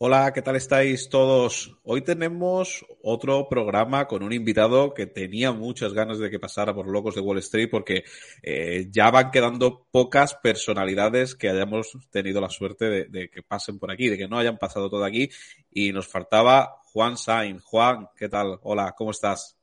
Hola, 0.00 0.32
¿qué 0.32 0.42
tal 0.42 0.54
estáis 0.54 1.08
todos? 1.08 1.76
Hoy 1.82 2.02
tenemos 2.02 2.86
otro 3.02 3.48
programa 3.48 4.06
con 4.06 4.22
un 4.22 4.32
invitado 4.32 4.94
que 4.94 5.06
tenía 5.06 5.50
muchas 5.50 5.92
ganas 5.92 6.20
de 6.20 6.30
que 6.30 6.38
pasara 6.38 6.72
por 6.72 6.86
Locos 6.86 7.16
de 7.16 7.20
Wall 7.20 7.38
Street 7.38 7.68
porque 7.68 8.04
eh, 8.44 8.86
ya 8.92 9.10
van 9.10 9.32
quedando 9.32 9.88
pocas 9.90 10.36
personalidades 10.36 11.34
que 11.34 11.48
hayamos 11.48 11.98
tenido 12.10 12.40
la 12.40 12.48
suerte 12.48 12.84
de, 12.84 13.04
de, 13.06 13.28
que 13.28 13.42
pasen 13.42 13.80
por 13.80 13.90
aquí, 13.90 14.08
de 14.08 14.16
que 14.16 14.28
no 14.28 14.38
hayan 14.38 14.56
pasado 14.56 14.88
todo 14.88 15.02
aquí 15.04 15.30
y 15.72 15.90
nos 15.90 16.06
faltaba 16.06 16.76
Juan 16.92 17.16
Sain. 17.16 17.58
Juan, 17.58 18.08
¿qué 18.16 18.28
tal? 18.28 18.60
Hola, 18.62 18.94
¿cómo 18.96 19.10
estás? 19.10 19.57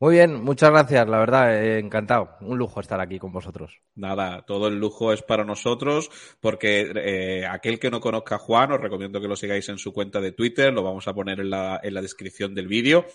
Muy 0.00 0.14
bien, 0.14 0.44
muchas 0.44 0.70
gracias, 0.70 1.08
la 1.08 1.18
verdad, 1.18 1.60
eh, 1.60 1.80
encantado. 1.80 2.36
Un 2.40 2.56
lujo 2.56 2.78
estar 2.78 3.00
aquí 3.00 3.18
con 3.18 3.32
vosotros. 3.32 3.80
Nada, 3.96 4.42
todo 4.46 4.68
el 4.68 4.78
lujo 4.78 5.12
es 5.12 5.22
para 5.22 5.44
nosotros, 5.44 6.08
porque 6.40 6.92
eh, 6.94 7.46
aquel 7.46 7.80
que 7.80 7.90
no 7.90 7.98
conozca 8.00 8.36
a 8.36 8.38
Juan, 8.38 8.70
os 8.70 8.80
recomiendo 8.80 9.20
que 9.20 9.26
lo 9.26 9.34
sigáis 9.34 9.68
en 9.68 9.78
su 9.78 9.92
cuenta 9.92 10.20
de 10.20 10.30
Twitter, 10.30 10.72
lo 10.72 10.84
vamos 10.84 11.08
a 11.08 11.14
poner 11.14 11.40
en 11.40 11.50
la, 11.50 11.80
en 11.82 11.94
la 11.94 12.00
descripción 12.00 12.54
del 12.54 12.68
vídeo. 12.68 13.06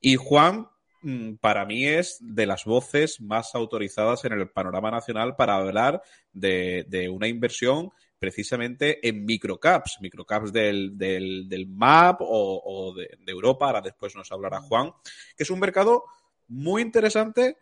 Y 0.00 0.16
Juan, 0.16 0.66
mm, 1.02 1.34
para 1.36 1.64
mí 1.64 1.86
es 1.86 2.18
de 2.20 2.46
las 2.46 2.64
voces 2.64 3.20
más 3.20 3.54
autorizadas 3.54 4.24
en 4.24 4.32
el 4.32 4.50
panorama 4.50 4.90
nacional 4.90 5.36
para 5.36 5.54
hablar 5.54 6.02
de, 6.32 6.86
de 6.88 7.08
una 7.08 7.28
inversión 7.28 7.92
precisamente 8.18 9.06
en 9.06 9.24
microcaps, 9.24 9.98
microcaps 10.00 10.52
del, 10.52 10.96
del, 10.96 11.48
del 11.48 11.66
MAP 11.66 12.18
o, 12.20 12.94
de, 12.96 13.10
de, 13.20 13.32
Europa, 13.32 13.66
ahora 13.66 13.80
después 13.80 14.16
nos 14.16 14.32
hablará 14.32 14.60
Juan, 14.60 14.90
que 15.36 15.42
es 15.42 15.50
un 15.50 15.60
mercado 15.60 16.04
muy 16.48 16.82
interesante 16.82 17.56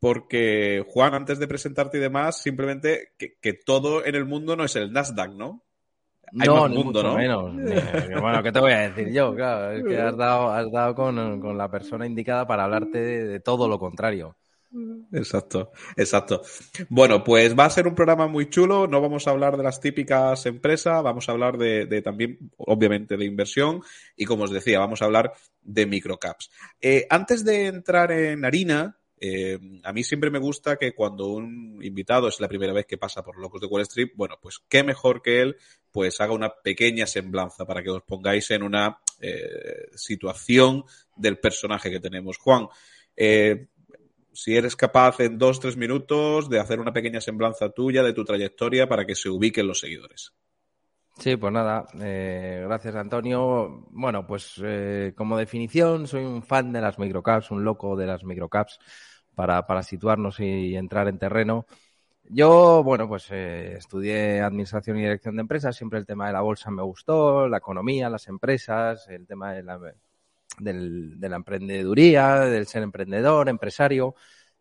porque, 0.00 0.84
Juan, 0.88 1.14
antes 1.14 1.38
de 1.38 1.48
presentarte 1.48 1.98
y 1.98 2.00
demás, 2.00 2.40
simplemente 2.40 3.12
que, 3.18 3.36
que 3.40 3.52
todo 3.52 4.04
en 4.04 4.14
el 4.14 4.24
mundo 4.24 4.56
no 4.56 4.64
es 4.64 4.76
el 4.76 4.92
Nasdaq, 4.92 5.32
¿no? 5.32 5.64
Hay 6.38 6.46
no, 6.46 6.56
más 6.56 6.70
mundo, 6.70 7.02
¿no? 7.02 7.16
Menos. 7.16 7.54
bueno, 8.20 8.42
¿qué 8.42 8.52
te 8.52 8.60
voy 8.60 8.72
a 8.72 8.90
decir 8.90 9.12
yo? 9.12 9.34
Claro, 9.34 9.72
es 9.72 9.84
que 9.84 9.98
has 9.98 10.16
dado, 10.16 10.50
has 10.50 10.70
dado 10.70 10.94
con, 10.94 11.40
con 11.40 11.56
la 11.56 11.70
persona 11.70 12.06
indicada 12.06 12.46
para 12.46 12.64
hablarte 12.64 13.00
de, 13.00 13.24
de 13.26 13.40
todo 13.40 13.66
lo 13.66 13.78
contrario. 13.78 14.36
Exacto, 15.12 15.72
exacto. 15.96 16.42
Bueno, 16.88 17.24
pues 17.24 17.58
va 17.58 17.64
a 17.64 17.70
ser 17.70 17.86
un 17.86 17.94
programa 17.94 18.26
muy 18.26 18.50
chulo. 18.50 18.86
No 18.86 19.00
vamos 19.00 19.26
a 19.26 19.30
hablar 19.30 19.56
de 19.56 19.62
las 19.62 19.80
típicas 19.80 20.44
empresas, 20.46 21.02
vamos 21.02 21.28
a 21.28 21.32
hablar 21.32 21.56
de, 21.56 22.02
también, 22.02 22.38
obviamente, 22.58 23.16
de 23.16 23.24
inversión 23.24 23.80
y, 24.16 24.24
como 24.24 24.44
os 24.44 24.50
decía, 24.50 24.78
vamos 24.78 25.00
a 25.00 25.06
hablar 25.06 25.32
de 25.62 25.86
microcaps. 25.86 26.50
Eh, 26.80 27.06
antes 27.08 27.44
de 27.44 27.66
entrar 27.66 28.12
en 28.12 28.44
harina, 28.44 28.98
eh, 29.20 29.58
a 29.82 29.92
mí 29.92 30.04
siempre 30.04 30.30
me 30.30 30.38
gusta 30.38 30.76
que 30.76 30.94
cuando 30.94 31.28
un 31.28 31.80
invitado 31.82 32.28
es 32.28 32.38
la 32.38 32.48
primera 32.48 32.72
vez 32.72 32.86
que 32.86 32.98
pasa 32.98 33.22
por 33.22 33.38
Locos 33.38 33.60
de 33.60 33.66
Wall 33.66 33.82
Street, 33.82 34.10
bueno, 34.14 34.38
pues 34.40 34.60
qué 34.68 34.84
mejor 34.84 35.22
que 35.22 35.40
él, 35.40 35.56
pues 35.90 36.20
haga 36.20 36.34
una 36.34 36.50
pequeña 36.62 37.06
semblanza 37.06 37.64
para 37.64 37.82
que 37.82 37.90
os 37.90 38.02
pongáis 38.02 38.50
en 38.50 38.62
una 38.62 39.00
eh, 39.20 39.88
situación 39.94 40.84
del 41.16 41.38
personaje 41.38 41.90
que 41.90 42.00
tenemos. 42.00 42.36
Juan, 42.36 42.68
si 44.38 44.56
eres 44.56 44.76
capaz 44.76 45.18
en 45.18 45.36
dos, 45.36 45.58
tres 45.58 45.76
minutos 45.76 46.48
de 46.48 46.60
hacer 46.60 46.78
una 46.78 46.92
pequeña 46.92 47.20
semblanza 47.20 47.70
tuya 47.70 48.04
de 48.04 48.12
tu 48.12 48.24
trayectoria 48.24 48.88
para 48.88 49.04
que 49.04 49.16
se 49.16 49.28
ubiquen 49.28 49.66
los 49.66 49.80
seguidores. 49.80 50.32
Sí, 51.18 51.36
pues 51.36 51.52
nada, 51.52 51.88
eh, 52.00 52.62
gracias 52.64 52.94
Antonio. 52.94 53.84
Bueno, 53.90 54.24
pues 54.28 54.62
eh, 54.62 55.12
como 55.16 55.36
definición, 55.36 56.06
soy 56.06 56.24
un 56.24 56.44
fan 56.44 56.72
de 56.72 56.80
las 56.80 57.00
microcaps, 57.00 57.50
un 57.50 57.64
loco 57.64 57.96
de 57.96 58.06
las 58.06 58.22
microcaps 58.22 58.78
para, 59.34 59.66
para 59.66 59.82
situarnos 59.82 60.38
y 60.38 60.76
entrar 60.76 61.08
en 61.08 61.18
terreno. 61.18 61.66
Yo, 62.22 62.84
bueno, 62.84 63.08
pues 63.08 63.26
eh, 63.32 63.74
estudié 63.76 64.40
Administración 64.40 64.98
y 64.98 65.02
Dirección 65.02 65.34
de 65.34 65.40
Empresas, 65.40 65.74
siempre 65.74 65.98
el 65.98 66.06
tema 66.06 66.28
de 66.28 66.34
la 66.34 66.42
bolsa 66.42 66.70
me 66.70 66.84
gustó, 66.84 67.48
la 67.48 67.58
economía, 67.58 68.08
las 68.08 68.28
empresas, 68.28 69.08
el 69.08 69.26
tema 69.26 69.52
de 69.54 69.64
la, 69.64 69.80
del, 70.60 71.18
de 71.18 71.28
la 71.28 71.36
emprendeduría, 71.36 72.40
del 72.40 72.66
ser 72.66 72.82
emprendedor, 72.82 73.48
empresario. 73.48 74.14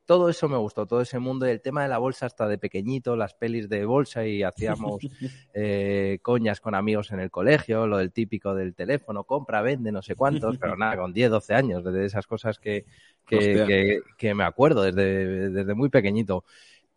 Todo 0.06 0.30
eso 0.30 0.48
me 0.48 0.56
gustó, 0.56 0.86
todo 0.86 1.02
ese 1.02 1.20
mundo, 1.20 1.46
el 1.46 1.62
tema 1.62 1.84
de 1.84 1.90
la 1.90 1.98
bolsa 1.98 2.28
hasta 2.28 2.48
de 2.48 2.58
pequeñito, 2.58 3.18
las 3.18 3.34
pelis 3.34 3.68
de 3.68 3.84
bolsa 3.84 4.26
y 4.26 4.42
hacíamos 4.42 5.00
eh, 5.54 6.20
coñas 6.22 6.62
con 6.62 6.76
amigos 6.76 7.12
en 7.12 7.20
el 7.20 7.30
colegio, 7.30 7.88
lo 7.88 7.98
del 7.98 8.14
típico 8.14 8.56
del 8.56 8.74
teléfono, 8.74 9.26
compra, 9.26 9.62
vende, 9.62 9.92
no 9.92 10.02
sé 10.02 10.16
cuántos, 10.16 10.58
pero 10.58 10.78
nada, 10.78 10.96
con 10.96 11.12
10, 11.12 11.30
12 11.30 11.54
años, 11.54 11.84
desde 11.84 12.06
esas 12.06 12.26
cosas 12.26 12.58
que, 12.58 12.86
que, 13.26 13.38
que, 13.68 14.00
que 14.18 14.34
me 14.34 14.46
acuerdo 14.46 14.84
desde, 14.84 15.50
desde 15.50 15.74
muy 15.74 15.90
pequeñito. 15.90 16.46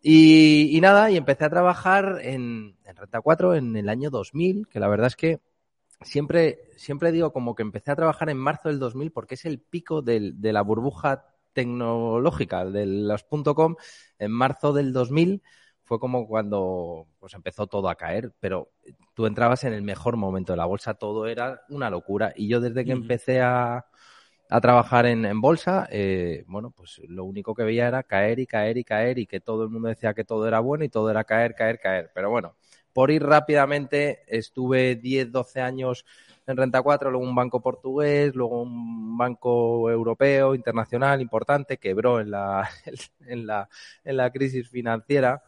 Y, 0.01 0.75
y, 0.75 0.81
nada, 0.81 1.11
y 1.11 1.17
empecé 1.17 1.45
a 1.45 1.49
trabajar 1.49 2.19
en, 2.23 2.75
en 2.85 2.95
Renta 2.95 3.21
4 3.21 3.55
en 3.55 3.75
el 3.75 3.87
año 3.89 4.09
2000, 4.09 4.67
que 4.67 4.79
la 4.79 4.87
verdad 4.87 5.07
es 5.07 5.15
que 5.15 5.41
siempre, 6.01 6.59
siempre 6.77 7.11
digo 7.11 7.31
como 7.33 7.55
que 7.55 7.61
empecé 7.63 7.91
a 7.91 7.95
trabajar 7.95 8.29
en 8.29 8.37
marzo 8.37 8.69
del 8.69 8.79
2000 8.79 9.11
porque 9.11 9.35
es 9.35 9.45
el 9.45 9.59
pico 9.59 10.01
del, 10.01 10.39
de 10.41 10.53
la 10.53 10.61
burbuja 10.61 11.25
tecnológica 11.53 12.65
de 12.65 12.85
los 12.85 13.23
.com. 13.55 13.75
En 14.19 14.31
marzo 14.31 14.73
del 14.73 14.93
2000 14.93 15.41
fue 15.83 15.99
como 15.99 16.27
cuando 16.27 17.07
pues 17.19 17.33
empezó 17.33 17.67
todo 17.67 17.89
a 17.89 17.95
caer, 17.95 18.33
pero 18.39 18.71
tú 19.13 19.25
entrabas 19.25 19.63
en 19.65 19.73
el 19.73 19.81
mejor 19.81 20.15
momento 20.17 20.53
de 20.53 20.57
la 20.57 20.65
bolsa, 20.65 20.93
todo 20.93 21.27
era 21.27 21.61
una 21.69 21.89
locura. 21.89 22.33
Y 22.35 22.47
yo 22.47 22.61
desde 22.61 22.85
que 22.85 22.93
empecé 22.93 23.41
a, 23.41 23.85
a 24.49 24.61
trabajar 24.61 25.05
en, 25.05 25.25
en 25.25 25.41
bolsa, 25.41 25.87
eh, 25.91 26.43
bueno, 26.47 26.71
pues 26.71 27.01
lo 27.07 27.25
único 27.25 27.53
que 27.55 27.63
veía 27.63 27.87
era 27.87 28.03
caer 28.03 28.39
y 28.39 28.47
caer 28.47 28.77
y 28.77 28.83
caer 28.83 29.17
y 29.19 29.27
que 29.27 29.39
todo 29.41 29.63
el 29.63 29.69
mundo 29.69 29.89
decía 29.89 30.13
que 30.13 30.23
todo 30.25 30.47
era 30.47 30.59
bueno 30.59 30.83
y 30.83 30.89
todo 30.89 31.09
era 31.09 31.23
caer, 31.23 31.55
caer, 31.55 31.79
caer. 31.79 32.11
Pero 32.13 32.29
bueno, 32.29 32.55
por 32.93 33.11
ir 33.11 33.23
rápidamente, 33.23 34.23
estuve 34.27 34.95
10, 34.95 35.31
12 35.31 35.61
años 35.61 36.05
en 36.47 36.57
Renta 36.57 36.81
4, 36.81 37.11
luego 37.11 37.25
un 37.25 37.35
banco 37.35 37.61
portugués, 37.61 38.35
luego 38.35 38.61
un 38.61 39.17
banco 39.17 39.89
europeo, 39.89 40.55
internacional, 40.55 41.21
importante, 41.21 41.77
quebró 41.77 42.19
en 42.19 42.31
la, 42.31 42.69
en 43.25 43.47
la, 43.47 43.69
en 44.03 44.17
la 44.17 44.31
crisis 44.31 44.69
financiera 44.69 45.43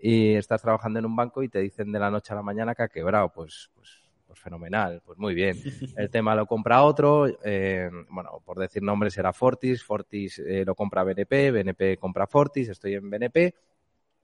y 0.00 0.34
estás 0.34 0.62
trabajando 0.62 0.98
en 0.98 1.06
un 1.06 1.16
banco 1.16 1.42
y 1.42 1.48
te 1.48 1.60
dicen 1.60 1.92
de 1.92 1.98
la 1.98 2.10
noche 2.10 2.32
a 2.32 2.36
la 2.36 2.42
mañana 2.42 2.74
que 2.74 2.82
ha 2.82 2.88
quebrado, 2.88 3.30
pues, 3.32 3.70
pues, 3.74 4.02
pues 4.26 4.38
fenomenal, 4.38 5.02
pues 5.04 5.18
muy 5.18 5.34
bien. 5.34 5.56
El 5.96 6.10
tema 6.10 6.34
lo 6.34 6.46
compra 6.46 6.82
otro, 6.82 7.26
eh, 7.44 7.90
bueno, 8.10 8.42
por 8.44 8.58
decir 8.58 8.82
nombres 8.82 9.16
era 9.18 9.32
Fortis, 9.32 9.82
Fortis 9.82 10.38
eh, 10.38 10.64
lo 10.64 10.74
compra 10.74 11.04
BNP, 11.04 11.50
BNP 11.50 11.96
compra 11.98 12.26
Fortis, 12.26 12.68
estoy 12.68 12.94
en 12.94 13.10
BNP 13.10 13.54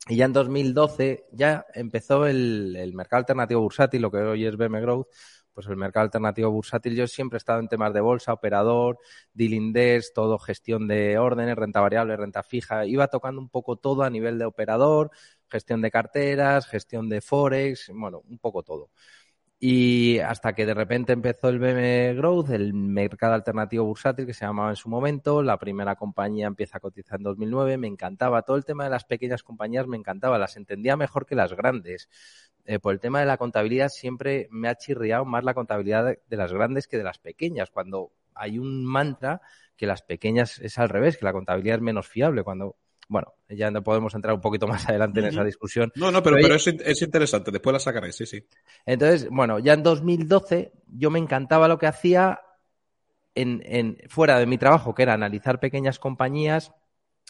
y 0.08 0.16
ya 0.16 0.26
en 0.26 0.32
2012 0.32 1.26
ya 1.32 1.66
empezó 1.74 2.26
el, 2.26 2.76
el, 2.76 2.92
mercado 2.92 3.20
alternativo 3.20 3.62
bursátil, 3.62 4.02
lo 4.02 4.10
que 4.10 4.18
hoy 4.18 4.44
es 4.44 4.56
BM 4.56 4.80
Growth, 4.80 5.08
pues 5.54 5.66
el 5.68 5.76
mercado 5.76 6.04
alternativo 6.04 6.50
bursátil. 6.50 6.94
Yo 6.94 7.06
siempre 7.06 7.36
he 7.36 7.38
estado 7.38 7.60
en 7.60 7.68
temas 7.68 7.94
de 7.94 8.00
bolsa, 8.00 8.32
operador, 8.32 8.98
dealing 9.32 9.72
desk, 9.72 10.12
todo 10.14 10.38
gestión 10.38 10.88
de 10.88 11.16
órdenes, 11.16 11.56
renta 11.56 11.80
variable, 11.80 12.16
renta 12.16 12.42
fija. 12.42 12.84
Iba 12.84 13.08
tocando 13.08 13.40
un 13.40 13.48
poco 13.48 13.76
todo 13.76 14.02
a 14.02 14.10
nivel 14.10 14.38
de 14.38 14.44
operador, 14.44 15.10
gestión 15.48 15.80
de 15.80 15.90
carteras, 15.90 16.66
gestión 16.66 17.08
de 17.08 17.20
forex, 17.20 17.90
bueno, 17.94 18.22
un 18.28 18.38
poco 18.38 18.62
todo. 18.62 18.90
Y 19.58 20.18
hasta 20.18 20.52
que 20.52 20.66
de 20.66 20.74
repente 20.74 21.12
empezó 21.12 21.48
el 21.48 21.58
BM 21.58 22.14
Growth, 22.16 22.50
el 22.50 22.74
mercado 22.74 23.34
alternativo 23.34 23.84
bursátil 23.84 24.26
que 24.26 24.34
se 24.34 24.44
llamaba 24.44 24.70
en 24.70 24.76
su 24.76 24.88
momento, 24.88 25.42
la 25.42 25.58
primera 25.58 25.96
compañía 25.96 26.46
empieza 26.46 26.78
a 26.78 26.80
cotizar 26.80 27.18
en 27.18 27.24
2009, 27.24 27.78
me 27.78 27.86
encantaba, 27.86 28.42
todo 28.42 28.56
el 28.56 28.64
tema 28.64 28.84
de 28.84 28.90
las 28.90 29.04
pequeñas 29.04 29.42
compañías 29.42 29.86
me 29.86 29.96
encantaba, 29.96 30.38
las 30.38 30.56
entendía 30.56 30.96
mejor 30.96 31.24
que 31.24 31.34
las 31.34 31.54
grandes. 31.54 32.08
Eh, 32.66 32.78
por 32.78 32.92
el 32.94 33.00
tema 33.00 33.20
de 33.20 33.26
la 33.26 33.36
contabilidad 33.38 33.88
siempre 33.88 34.48
me 34.50 34.68
ha 34.68 34.74
chirriado 34.74 35.24
más 35.24 35.44
la 35.44 35.54
contabilidad 35.54 36.04
de, 36.04 36.22
de 36.26 36.36
las 36.36 36.52
grandes 36.52 36.88
que 36.88 36.98
de 36.98 37.04
las 37.04 37.18
pequeñas, 37.18 37.70
cuando 37.70 38.12
hay 38.34 38.58
un 38.58 38.84
mantra 38.84 39.40
que 39.76 39.86
las 39.86 40.02
pequeñas 40.02 40.58
es 40.58 40.78
al 40.78 40.88
revés, 40.88 41.16
que 41.16 41.24
la 41.24 41.32
contabilidad 41.32 41.76
es 41.76 41.82
menos 41.82 42.08
fiable, 42.08 42.42
cuando 42.42 42.76
bueno, 43.08 43.34
ya 43.48 43.70
no 43.70 43.82
podemos 43.82 44.14
entrar 44.14 44.34
un 44.34 44.40
poquito 44.40 44.66
más 44.66 44.88
adelante 44.88 45.20
en 45.20 45.26
esa 45.26 45.44
discusión. 45.44 45.92
No, 45.96 46.10
no, 46.10 46.22
pero, 46.22 46.36
pero, 46.36 46.48
pero 46.48 46.54
es, 46.56 46.66
es, 46.66 47.02
interesante, 47.02 47.50
después 47.50 47.72
la 47.72 47.80
sacaré, 47.80 48.12
sí, 48.12 48.26
sí. 48.26 48.46
Entonces, 48.86 49.28
bueno, 49.30 49.58
ya 49.58 49.74
en 49.74 49.82
2012 49.82 50.72
yo 50.86 51.10
me 51.10 51.18
encantaba 51.18 51.68
lo 51.68 51.78
que 51.78 51.86
hacía 51.86 52.40
en, 53.34 53.62
en 53.64 53.98
fuera 54.08 54.38
de 54.38 54.46
mi 54.46 54.58
trabajo, 54.58 54.94
que 54.94 55.02
era 55.02 55.14
analizar 55.14 55.60
pequeñas 55.60 55.98
compañías 55.98 56.72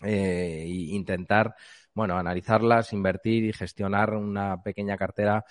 eh, 0.03 0.63
e 0.65 0.69
intentar, 0.69 1.55
bueno, 1.95 2.17
analizarlas, 2.19 2.93
invertir 2.93 3.45
y 3.45 3.53
gestionar 3.53 4.15
una 4.15 4.63
pequeña 4.63 4.97
cartera 4.97 5.45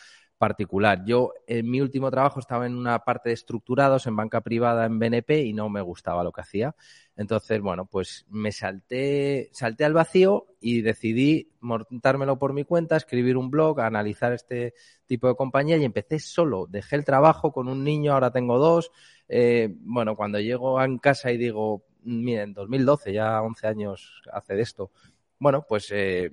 particular. 0.43 1.05
Yo 1.05 1.31
en 1.47 1.71
mi 1.71 1.79
último 1.79 2.11
trabajo 2.11 2.41
estaba 2.41 2.65
en 2.65 2.75
una 2.75 2.99
parte 3.05 3.29
de 3.29 3.33
estructurados 3.33 4.07
en 4.07 4.17
banca 4.17 4.41
privada 4.41 4.85
en 4.85 4.99
BNP 4.99 5.41
y 5.45 5.53
no 5.53 5.69
me 5.69 5.79
gustaba 5.79 6.21
lo 6.21 6.33
que 6.33 6.41
hacía. 6.41 6.75
Entonces, 7.15 7.61
bueno, 7.61 7.85
pues 7.85 8.25
me 8.27 8.51
salté, 8.51 9.49
salté 9.53 9.85
al 9.85 9.93
vacío 9.93 10.47
y 10.59 10.81
decidí 10.81 11.53
montármelo 11.61 12.37
por 12.39 12.51
mi 12.51 12.65
cuenta, 12.65 12.97
escribir 12.97 13.37
un 13.37 13.51
blog, 13.51 13.79
analizar 13.79 14.33
este 14.33 14.73
tipo 15.05 15.29
de 15.29 15.35
compañía 15.35 15.77
y 15.77 15.85
empecé 15.85 16.19
solo. 16.19 16.67
Dejé 16.69 16.97
el 16.97 17.05
trabajo 17.05 17.53
con 17.53 17.69
un 17.69 17.81
niño, 17.81 18.11
ahora 18.11 18.31
tengo 18.31 18.59
dos. 18.59 18.91
Eh, 19.29 19.73
bueno, 19.79 20.17
cuando 20.17 20.41
llego 20.41 20.77
a 20.77 20.85
casa 20.99 21.31
y 21.31 21.37
digo, 21.37 21.85
miren, 22.03 22.53
2012, 22.53 23.13
ya 23.13 23.41
11 23.41 23.65
años 23.65 24.21
hace 24.29 24.55
de 24.55 24.61
esto. 24.61 24.91
Bueno, 25.39 25.65
pues 25.69 25.89
eh, 25.93 26.31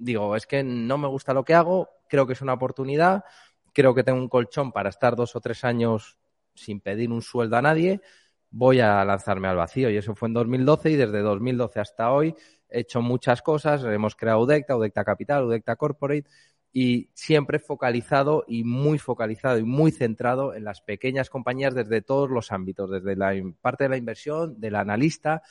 digo, 0.00 0.34
es 0.34 0.48
que 0.48 0.64
no 0.64 0.98
me 0.98 1.06
gusta 1.06 1.32
lo 1.32 1.44
que 1.44 1.54
hago, 1.54 1.90
creo 2.08 2.26
que 2.26 2.32
es 2.32 2.42
una 2.42 2.54
oportunidad, 2.54 3.24
creo 3.72 3.94
que 3.94 4.04
tengo 4.04 4.18
un 4.18 4.28
colchón 4.28 4.72
para 4.72 4.90
estar 4.90 5.16
dos 5.16 5.36
o 5.36 5.40
tres 5.40 5.64
años 5.64 6.18
sin 6.54 6.80
pedir 6.80 7.10
un 7.10 7.22
sueldo 7.22 7.56
a 7.56 7.62
nadie, 7.62 8.00
voy 8.50 8.80
a 8.80 9.04
lanzarme 9.04 9.48
al 9.48 9.56
vacío. 9.56 9.90
Y 9.90 9.96
eso 9.96 10.14
fue 10.14 10.28
en 10.28 10.34
2012 10.34 10.90
y 10.90 10.96
desde 10.96 11.20
2012 11.20 11.80
hasta 11.80 12.12
hoy 12.12 12.34
he 12.68 12.80
hecho 12.80 13.00
muchas 13.02 13.42
cosas, 13.42 13.82
hemos 13.84 14.14
creado 14.16 14.40
Udecta, 14.40 14.76
Udecta 14.76 15.04
Capital, 15.04 15.44
Udecta 15.44 15.76
Corporate 15.76 16.28
y 16.72 17.10
siempre 17.12 17.58
focalizado 17.58 18.44
y 18.46 18.64
muy 18.64 18.98
focalizado 18.98 19.58
y 19.58 19.64
muy 19.64 19.92
centrado 19.92 20.54
en 20.54 20.64
las 20.64 20.80
pequeñas 20.80 21.28
compañías 21.28 21.74
desde 21.74 22.00
todos 22.00 22.30
los 22.30 22.50
ámbitos, 22.50 22.90
desde 22.90 23.14
la 23.14 23.34
parte 23.60 23.84
de 23.84 23.90
la 23.90 23.96
inversión, 23.98 24.58
del 24.58 24.76
analista, 24.76 25.42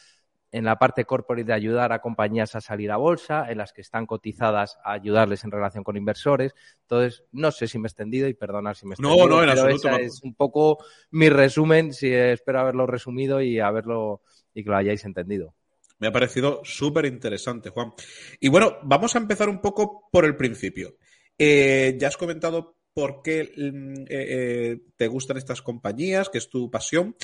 en 0.51 0.65
la 0.65 0.77
parte 0.77 1.05
corporate 1.05 1.45
de 1.45 1.53
ayudar 1.53 1.93
a 1.93 2.01
compañías 2.01 2.55
a 2.55 2.61
salir 2.61 2.91
a 2.91 2.97
bolsa, 2.97 3.49
en 3.49 3.57
las 3.57 3.71
que 3.71 3.81
están 3.81 4.05
cotizadas 4.05 4.77
a 4.83 4.93
ayudarles 4.93 5.43
en 5.43 5.51
relación 5.51 5.83
con 5.83 5.95
inversores. 5.95 6.53
Entonces, 6.81 7.23
no 7.31 7.51
sé 7.51 7.67
si 7.67 7.79
me 7.79 7.85
he 7.85 7.89
extendido 7.89 8.27
y 8.27 8.33
perdonad 8.33 8.73
si 8.73 8.85
me 8.85 8.91
he 8.91 8.93
extendido. 8.95 9.27
No, 9.27 9.27
no, 9.27 9.43
en 9.43 9.49
pero 9.49 9.61
absoluto. 9.61 9.89
es 9.97 10.21
un 10.23 10.35
poco 10.35 10.83
mi 11.11 11.29
resumen, 11.29 11.93
si 11.93 12.11
espero 12.11 12.59
haberlo 12.59 12.85
resumido 12.85 13.41
y 13.41 13.59
haberlo 13.59 14.21
y 14.53 14.63
que 14.63 14.69
lo 14.69 14.75
hayáis 14.75 15.05
entendido. 15.05 15.55
Me 15.99 16.07
ha 16.07 16.11
parecido 16.11 16.61
súper 16.63 17.05
interesante, 17.05 17.69
Juan. 17.69 17.93
Y 18.39 18.49
bueno, 18.49 18.77
vamos 18.83 19.15
a 19.15 19.19
empezar 19.19 19.47
un 19.47 19.61
poco 19.61 20.09
por 20.11 20.25
el 20.25 20.35
principio. 20.35 20.95
Eh, 21.37 21.95
ya 21.97 22.09
has 22.09 22.17
comentado 22.17 22.75
por 22.93 23.21
qué 23.21 23.51
mm, 23.55 24.01
eh, 24.01 24.05
eh, 24.09 24.81
te 24.97 25.07
gustan 25.07 25.37
estas 25.37 25.61
compañías, 25.61 26.27
que 26.29 26.39
es 26.39 26.49
tu 26.49 26.69
pasión. 26.69 27.15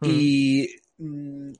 Hmm. 0.00 0.08
Y 0.10 0.66
Mm, 0.66 0.81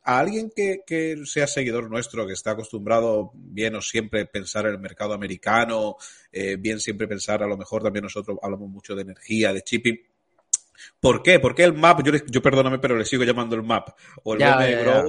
a 0.03 0.19
alguien 0.19 0.53
que, 0.55 1.23
sea 1.25 1.47
seguidor 1.47 1.91
nuestro, 1.91 2.27
que 2.27 2.33
está 2.33 2.53
acostumbrado 2.53 3.33
bien 3.35 3.75
o 3.75 3.81
siempre 3.81 4.27
pensar 4.27 4.67
en 4.67 4.73
el 4.73 4.79
mercado 4.79 5.15
americano, 5.15 5.97
eh, 6.31 6.56
bien 6.56 6.81
siempre 6.81 7.09
pensar, 7.09 7.43
a 7.43 7.47
lo 7.47 7.56
mejor 7.56 7.83
también 7.83 8.05
nosotros 8.05 8.39
hablamos 8.43 8.69
mucho 8.69 8.94
de 8.94 9.03
energía, 9.03 9.53
de 9.53 9.62
chipping. 9.62 10.00
¿Por 11.00 11.23
qué? 11.23 11.39
¿Por 11.39 11.55
qué 11.55 11.65
el 11.65 11.75
MAP? 11.75 12.03
Yo, 12.05 12.12
yo 12.27 12.43
perdóname, 12.43 12.79
pero 12.79 12.97
le 12.97 13.05
sigo 13.05 13.25
llamando 13.25 13.55
el 13.55 13.62
MAP. 13.62 13.91
O 14.25 14.35
el 14.35 14.41
ya, 14.41 15.05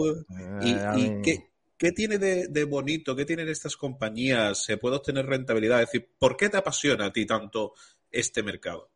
¿Y, 0.62 1.22
qué, 1.22 1.50
qué, 1.78 1.92
tiene 1.92 2.18
de, 2.18 2.48
de, 2.48 2.64
bonito? 2.66 3.16
¿Qué 3.16 3.26
tienen 3.26 3.50
estas 3.50 3.76
compañías? 3.76 4.64
¿Se 4.64 4.78
puede 4.78 4.98
obtener 4.98 5.26
rentabilidad? 5.26 5.82
Es 5.82 5.92
decir, 5.92 6.10
¿por 6.20 6.38
qué 6.38 6.50
te 6.50 6.58
apasiona 6.58 7.06
a 7.06 7.14
ti 7.14 7.26
tanto 7.26 7.74
este 8.12 8.44
mercado? 8.44 8.93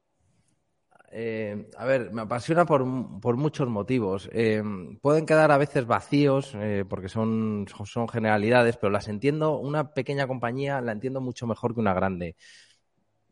Eh, 1.12 1.70
a 1.78 1.86
ver, 1.86 2.12
me 2.12 2.22
apasiona 2.24 2.66
por, 2.66 2.86
muchos 2.86 3.68
motivos. 3.70 4.30
Eh, 4.34 4.62
pueden 5.02 5.26
quedar 5.26 5.52
a 5.52 5.58
veces 5.58 5.86
vacíos 5.86 6.54
eh, 6.56 6.86
porque 6.88 7.10
son, 7.10 7.66
son 7.86 8.08
generalidades, 8.10 8.78
pero 8.78 8.92
las 8.92 9.08
entiendo, 9.08 9.58
una 9.58 9.94
pequeña 9.94 10.28
compañía 10.28 10.82
la 10.82 10.92
entiendo 10.92 11.22
mucho 11.22 11.48
mejor 11.48 11.74
que 11.74 11.80
una 11.80 11.94
grande. 11.94 12.36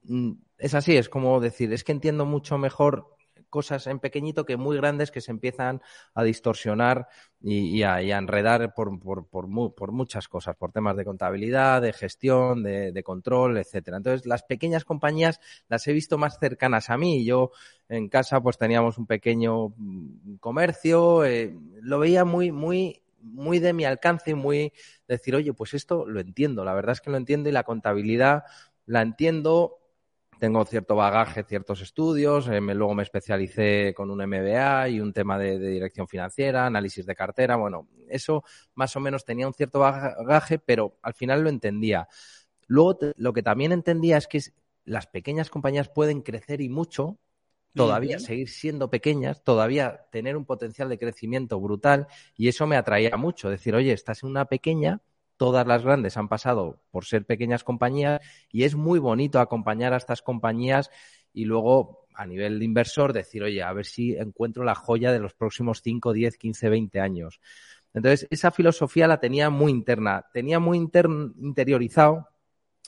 Mm, 0.03 0.33
es 0.57 0.73
así, 0.73 0.95
es 0.97 1.09
como 1.09 1.39
decir, 1.39 1.73
es 1.73 1.83
que 1.83 1.91
entiendo 1.91 2.25
mucho 2.25 2.57
mejor 2.57 3.14
cosas 3.55 3.87
en 3.87 3.99
pequeñito 3.99 4.45
que 4.45 4.57
muy 4.57 4.75
grandes 4.75 5.11
que 5.11 5.21
se 5.21 5.31
empiezan 5.31 5.81
a 6.13 6.25
distorsionar 6.25 7.07
y, 7.39 7.83
a, 7.83 8.01
enredar 8.01 8.73
por, 8.73 8.99
por, 8.99 9.91
muchas 9.93 10.27
cosas, 10.27 10.57
por 10.57 10.73
temas 10.73 10.97
de 10.97 11.05
contabilidad, 11.05 11.81
de 11.81 11.93
gestión, 11.93 12.63
de, 12.63 13.03
control, 13.03 13.57
etcétera. 13.57 13.95
Entonces, 13.95 14.25
las 14.25 14.43
pequeñas 14.43 14.83
compañías 14.83 15.39
las 15.69 15.87
he 15.87 15.93
visto 15.93 16.17
más 16.17 16.37
cercanas 16.37 16.89
a 16.89 16.97
mí. 16.97 17.23
Yo 17.23 17.51
en 17.87 18.09
casa 18.09 18.41
pues 18.41 18.57
teníamos 18.57 18.97
un 18.97 19.05
pequeño 19.05 19.69
mm, 19.69 20.35
comercio, 20.41 21.23
eh, 21.23 21.57
lo 21.81 21.99
veía 21.99 22.25
muy, 22.25 22.51
muy 22.51 23.01
muy 23.21 23.57
de 23.57 23.73
mi 23.73 23.85
alcance, 23.85 24.35
muy 24.35 24.71
decir, 25.07 25.35
oye, 25.35 25.51
pues 25.51 25.73
esto 25.73 26.05
lo 26.05 26.19
entiendo, 26.19 26.63
la 26.63 26.75
verdad 26.75 26.91
es 26.91 27.01
que 27.01 27.09
lo 27.09 27.17
entiendo 27.17 27.49
y 27.49 27.53
la 27.53 27.63
contabilidad 27.63 28.43
la 28.85 29.01
entiendo, 29.01 29.79
tengo 30.45 30.63
cierto 30.63 30.95
bagaje, 30.95 31.43
ciertos 31.43 31.81
estudios, 31.81 32.47
eh, 32.49 32.61
luego 32.61 32.93
me 32.93 33.01
especialicé 33.01 33.95
con 33.95 34.11
un 34.11 34.19
MBA 34.19 34.89
y 34.89 34.99
un 34.99 35.11
tema 35.11 35.39
de, 35.39 35.57
dirección 35.57 36.07
financiera, 36.07 36.67
análisis 36.67 37.03
de 37.03 37.15
cartera, 37.15 37.55
bueno, 37.55 37.87
eso 38.07 38.43
más 38.75 38.95
o 38.95 38.99
menos 38.99 39.25
tenía 39.25 39.47
un 39.47 39.55
cierto 39.55 39.79
bagaje, 39.79 40.59
pero 40.59 40.99
al 41.01 41.15
final 41.15 41.41
lo 41.41 41.49
entendía. 41.49 42.07
Luego 42.67 42.99
lo 43.17 43.33
que 43.33 43.41
también 43.41 43.71
entendía 43.71 44.17
es 44.17 44.27
que 44.27 44.39
las 44.83 45.07
pequeñas 45.07 45.49
compañías 45.49 45.89
pueden 45.89 46.21
crecer 46.21 46.61
y 46.61 46.69
mucho, 46.69 47.17
todavía 47.73 48.19
seguir 48.19 48.49
siendo 48.49 48.91
pequeñas, 48.91 49.43
todavía 49.43 50.05
tener 50.11 50.37
un 50.37 50.45
potencial 50.45 50.89
de 50.89 50.99
crecimiento 50.99 51.59
brutal 51.59 52.05
y 52.37 52.49
eso 52.49 52.67
me 52.67 52.77
atraía 52.77 53.17
mucho, 53.17 53.49
decir, 53.49 53.73
oye, 53.73 53.93
estás 53.93 54.21
en 54.21 54.29
una 54.29 54.45
pequeña, 54.45 55.01
todas 55.37 55.67
las 55.67 55.83
grandes 55.83 56.17
han 56.17 56.29
pasado 56.29 56.81
por 56.91 57.05
ser 57.05 57.25
pequeñas 57.25 57.63
compañías 57.63 58.21
y 58.49 58.63
es 58.63 58.75
muy 58.75 58.99
bonito 58.99 59.39
acompañar 59.39 59.93
a 59.93 59.97
estas 59.97 60.21
compañías 60.21 60.89
y 61.33 61.45
luego 61.45 62.07
a 62.15 62.25
nivel 62.25 62.59
de 62.59 62.65
inversor 62.65 63.13
decir, 63.13 63.43
oye, 63.43 63.61
a 63.61 63.73
ver 63.73 63.85
si 63.85 64.15
encuentro 64.15 64.63
la 64.63 64.75
joya 64.75 65.11
de 65.11 65.19
los 65.19 65.33
próximos 65.33 65.81
5, 65.83 66.13
10, 66.13 66.37
15, 66.37 66.69
20 66.69 66.99
años. 66.99 67.41
Entonces, 67.93 68.27
esa 68.29 68.51
filosofía 68.51 69.07
la 69.07 69.19
tenía 69.19 69.49
muy 69.49 69.71
interna, 69.71 70.25
tenía 70.33 70.59
muy 70.59 70.77
interiorizado 70.77 72.27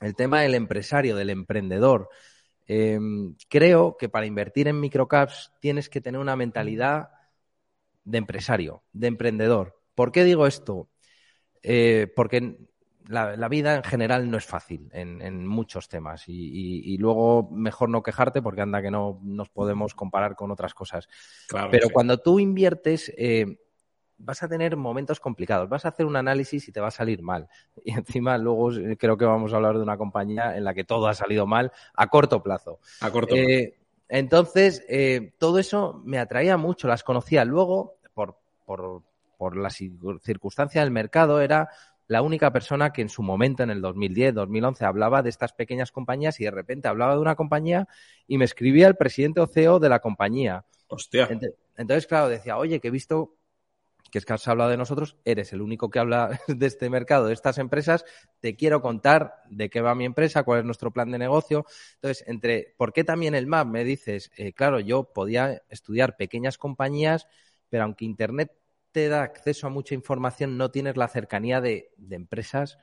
el 0.02 0.16
tema 0.16 0.42
del 0.42 0.56
empresario, 0.56 1.16
del 1.16 1.30
emprendedor. 1.30 2.10
Em, 2.66 3.36
creo 3.50 3.96
que 3.98 4.10
para 4.10 4.26
invertir 4.26 4.68
en 4.68 4.80
microcaps 4.80 5.54
tienes 5.60 5.90
que 5.90 6.02
tener 6.02 6.20
una 6.20 6.36
mentalidad 6.36 7.10
de 8.04 8.18
empresario, 8.18 8.84
de 8.94 9.08
emprendedor. 9.08 9.82
¿Por 9.96 10.12
qué 10.12 10.24
digo 10.24 10.48
esto? 10.48 10.90
Eh, 11.64 12.12
porque 12.16 12.58
la, 13.08 13.48
vida 13.48 13.76
en 13.76 13.84
general 13.84 14.30
no 14.30 14.38
es 14.38 14.46
fácil 14.46 14.90
en, 14.92 15.48
muchos 15.48 15.88
temas 15.88 16.24
y, 16.28 16.98
luego 16.98 17.50
mejor 17.52 17.90
no 17.90 18.04
quejarte 18.04 18.42
porque 18.42 18.62
anda 18.62 18.82
que 18.82 18.92
no 18.92 19.20
nos 19.24 19.50
podemos 19.50 19.94
comparar 19.96 20.36
con 20.36 20.52
otras 20.52 20.74
cosas. 20.74 21.08
Pero 21.72 21.90
cuando 21.90 22.18
tú 22.18 22.40
inviertes, 22.40 23.14
eh, 23.18 23.60
vas 24.18 24.44
a 24.44 24.50
tener 24.50 24.76
momentos 24.76 25.20
complicados, 25.20 25.70
vas 25.70 25.86
a 25.86 25.90
hacer 25.90 26.06
un 26.06 26.16
análisis 26.16 26.68
y 26.68 26.72
te 26.72 26.82
va 26.82 26.88
a 26.88 26.92
salir 26.92 27.22
mal. 27.22 27.48
Y 27.86 27.94
encima 27.94 28.38
luego 28.38 28.72
creo 28.98 29.18
que 29.18 29.26
vamos 29.26 29.54
a 29.54 29.58
hablar 29.58 29.78
de 29.78 29.84
una 29.84 29.98
compañía 29.98 30.58
en 30.58 30.64
la 30.64 30.74
que 30.74 30.84
todo 30.84 31.08
ha 31.08 31.14
salido 31.14 31.46
mal 31.46 31.72
a 31.94 32.08
corto 32.08 32.44
plazo. 32.44 32.80
A 33.00 33.12
corto 33.12 33.36
plazo. 33.36 33.50
Eh, 33.50 33.78
entonces, 34.10 34.86
todo 35.38 35.60
eso 35.60 36.02
me 36.06 36.18
atraía 36.18 36.56
mucho, 36.56 36.88
las 36.88 37.04
conocía. 37.04 37.44
Luego, 37.44 37.98
por, 38.14 38.38
por, 38.66 39.04
por 39.38 39.56
la 39.56 39.70
circunstancia 39.70 40.82
del 40.82 40.92
mercado, 40.92 41.42
era 41.42 41.70
la 42.08 42.22
única 42.22 42.52
persona 42.52 42.92
que 42.94 43.02
en 43.02 43.10
su 43.10 43.22
momento, 43.22 43.64
en 43.64 43.70
el 43.70 43.82
2010, 43.82 44.34
2011, 44.34 44.86
hablaba 44.86 45.22
de 45.22 45.30
estas 45.30 45.54
pequeñas 45.54 45.92
compañías 45.92 46.40
y 46.40 46.46
de 46.46 46.52
repente 46.52 46.88
hablaba 46.88 47.16
de 47.16 47.22
una 47.22 47.36
compañía 47.36 47.88
y 48.28 48.38
me 48.38 48.46
escribía 48.46 48.88
el 48.88 48.96
presidente 48.96 49.42
o 49.42 49.48
CEO 49.48 49.80
de 49.80 49.90
la 49.90 50.00
compañía. 50.00 50.66
Hostia. 50.88 51.28
Entonces, 51.76 52.08
claro, 52.08 52.30
decía, 52.30 52.58
oye, 52.58 52.80
que 52.80 52.88
he 52.88 52.92
visto 52.92 53.38
que 54.12 54.20
es 54.20 54.26
que 54.26 54.34
has 54.34 54.48
hablado 54.48 54.70
de 54.70 54.78
nosotros, 54.78 55.18
eres 55.26 55.54
el 55.54 55.62
único 55.62 55.90
que 55.90 56.00
habla 56.00 56.40
de 56.48 56.66
este 56.66 56.90
mercado, 56.90 57.28
de 57.28 57.34
estas 57.34 57.58
empresas, 57.58 58.06
te 58.40 58.56
quiero 58.56 58.82
contar 58.82 59.36
de 59.50 59.70
qué 59.70 59.82
va 59.82 59.96
mi 59.96 60.06
empresa, 60.06 60.44
cuál 60.44 60.60
es 60.60 60.66
nuestro 60.66 60.92
plan 60.92 61.12
de 61.12 61.18
negocio. 61.18 61.66
Entonces, 61.96 62.26
entre, 62.28 62.74
¿por 62.78 62.94
qué 62.94 63.04
también 63.04 63.36
el 63.36 63.48
MAP? 63.48 63.68
Me 63.68 63.84
dices, 63.84 64.32
eh, 64.38 64.54
claro, 64.54 64.80
yo 64.80 65.12
podía 65.12 65.62
estudiar 65.70 66.16
pequeñas 66.16 66.58
compañías, 66.58 67.28
pero 67.70 67.84
aunque 67.84 68.06
Internet 68.06 68.52
te 68.92 69.10
da 69.10 69.24
acceso 69.24 69.68
a 69.68 69.70
mucha 69.70 69.96
información, 69.96 70.58
no 70.58 70.72
tienes 70.72 70.98
la 70.98 71.08
cercanía 71.08 71.62
de, 71.62 71.92
empresas 72.10 72.78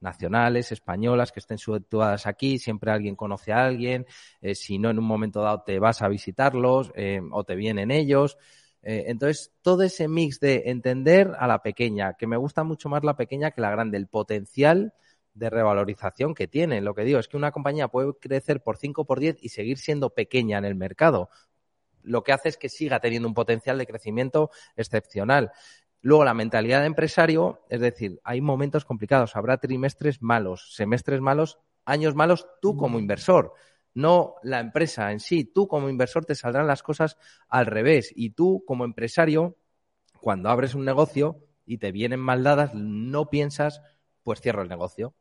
nacionales, 0.00 0.72
españolas, 0.72 1.32
que 1.32 1.40
estén 1.40 1.58
situadas 1.58 2.26
aquí, 2.26 2.58
siempre 2.58 2.90
alguien 2.90 3.16
conoce 3.16 3.52
a 3.52 3.64
alguien, 3.64 4.06
eh, 4.40 4.54
si 4.54 4.78
no 4.78 4.90
en 4.90 4.98
un 4.98 5.06
momento 5.06 5.40
dado 5.40 5.62
te 5.62 5.78
vas 5.78 6.02
a 6.02 6.08
visitarlos 6.08 6.92
eh, 6.94 7.20
o 7.32 7.44
te 7.44 7.54
vienen 7.54 7.90
ellos. 7.90 8.36
Eh, 8.82 9.04
entonces, 9.06 9.52
todo 9.62 9.82
ese 9.82 10.08
mix 10.08 10.40
de 10.40 10.64
entender 10.66 11.32
a 11.38 11.46
la 11.46 11.62
pequeña, 11.62 12.14
que 12.14 12.26
me 12.26 12.36
gusta 12.36 12.64
mucho 12.64 12.90
más 12.90 13.02
la 13.02 13.16
pequeña 13.16 13.50
que 13.50 13.62
la 13.62 13.70
grande, 13.70 13.96
el 13.96 14.08
potencial 14.08 14.92
de 15.32 15.50
revalorización 15.50 16.34
que 16.34 16.46
tiene. 16.46 16.80
Lo 16.80 16.94
que 16.94 17.04
digo 17.04 17.18
es 17.18 17.28
que 17.28 17.36
una 17.36 17.50
compañía 17.50 17.88
puede 17.88 18.12
crecer 18.20 18.62
por 18.62 18.76
5 18.76 19.04
por 19.04 19.20
10 19.20 19.36
y 19.40 19.48
seguir 19.48 19.78
siendo 19.78 20.10
pequeña 20.10 20.58
en 20.58 20.64
el 20.64 20.74
mercado, 20.74 21.30
lo 22.04 22.22
que 22.22 22.32
hace 22.32 22.48
es 22.48 22.56
que 22.56 22.68
siga 22.68 23.00
teniendo 23.00 23.26
un 23.26 23.34
potencial 23.34 23.78
de 23.78 23.86
crecimiento 23.86 24.50
excepcional. 24.76 25.52
Luego, 26.00 26.24
la 26.24 26.34
mentalidad 26.34 26.80
de 26.80 26.86
empresario, 26.86 27.64
es 27.70 27.80
decir, 27.80 28.20
hay 28.24 28.40
momentos 28.40 28.84
complicados, 28.84 29.36
habrá 29.36 29.56
trimestres 29.56 30.20
malos, 30.20 30.74
semestres 30.74 31.20
malos, 31.20 31.58
años 31.84 32.14
malos, 32.14 32.46
tú 32.60 32.76
como 32.76 32.98
inversor. 32.98 33.54
no 33.94 34.34
la 34.42 34.60
empresa 34.60 35.12
en 35.12 35.20
sí. 35.20 35.44
Tú 35.44 35.68
como 35.68 35.88
inversor 35.88 36.24
te 36.24 36.34
saldrán 36.34 36.66
las 36.66 36.82
cosas 36.82 37.16
al 37.48 37.66
revés 37.66 38.12
y 38.14 38.30
tú 38.30 38.64
como 38.66 38.84
empresario, 38.84 39.56
cuando 40.20 40.50
abres 40.50 40.74
un 40.74 40.84
negocio 40.84 41.38
y 41.64 41.78
te 41.78 41.92
vienen 41.92 42.20
mal 42.20 42.42
dadas, 42.42 42.74
no 42.74 43.30
piensas, 43.30 43.82
pues 44.22 44.40
cierro 44.40 44.62
el 44.62 44.68
negocio. 44.68 45.14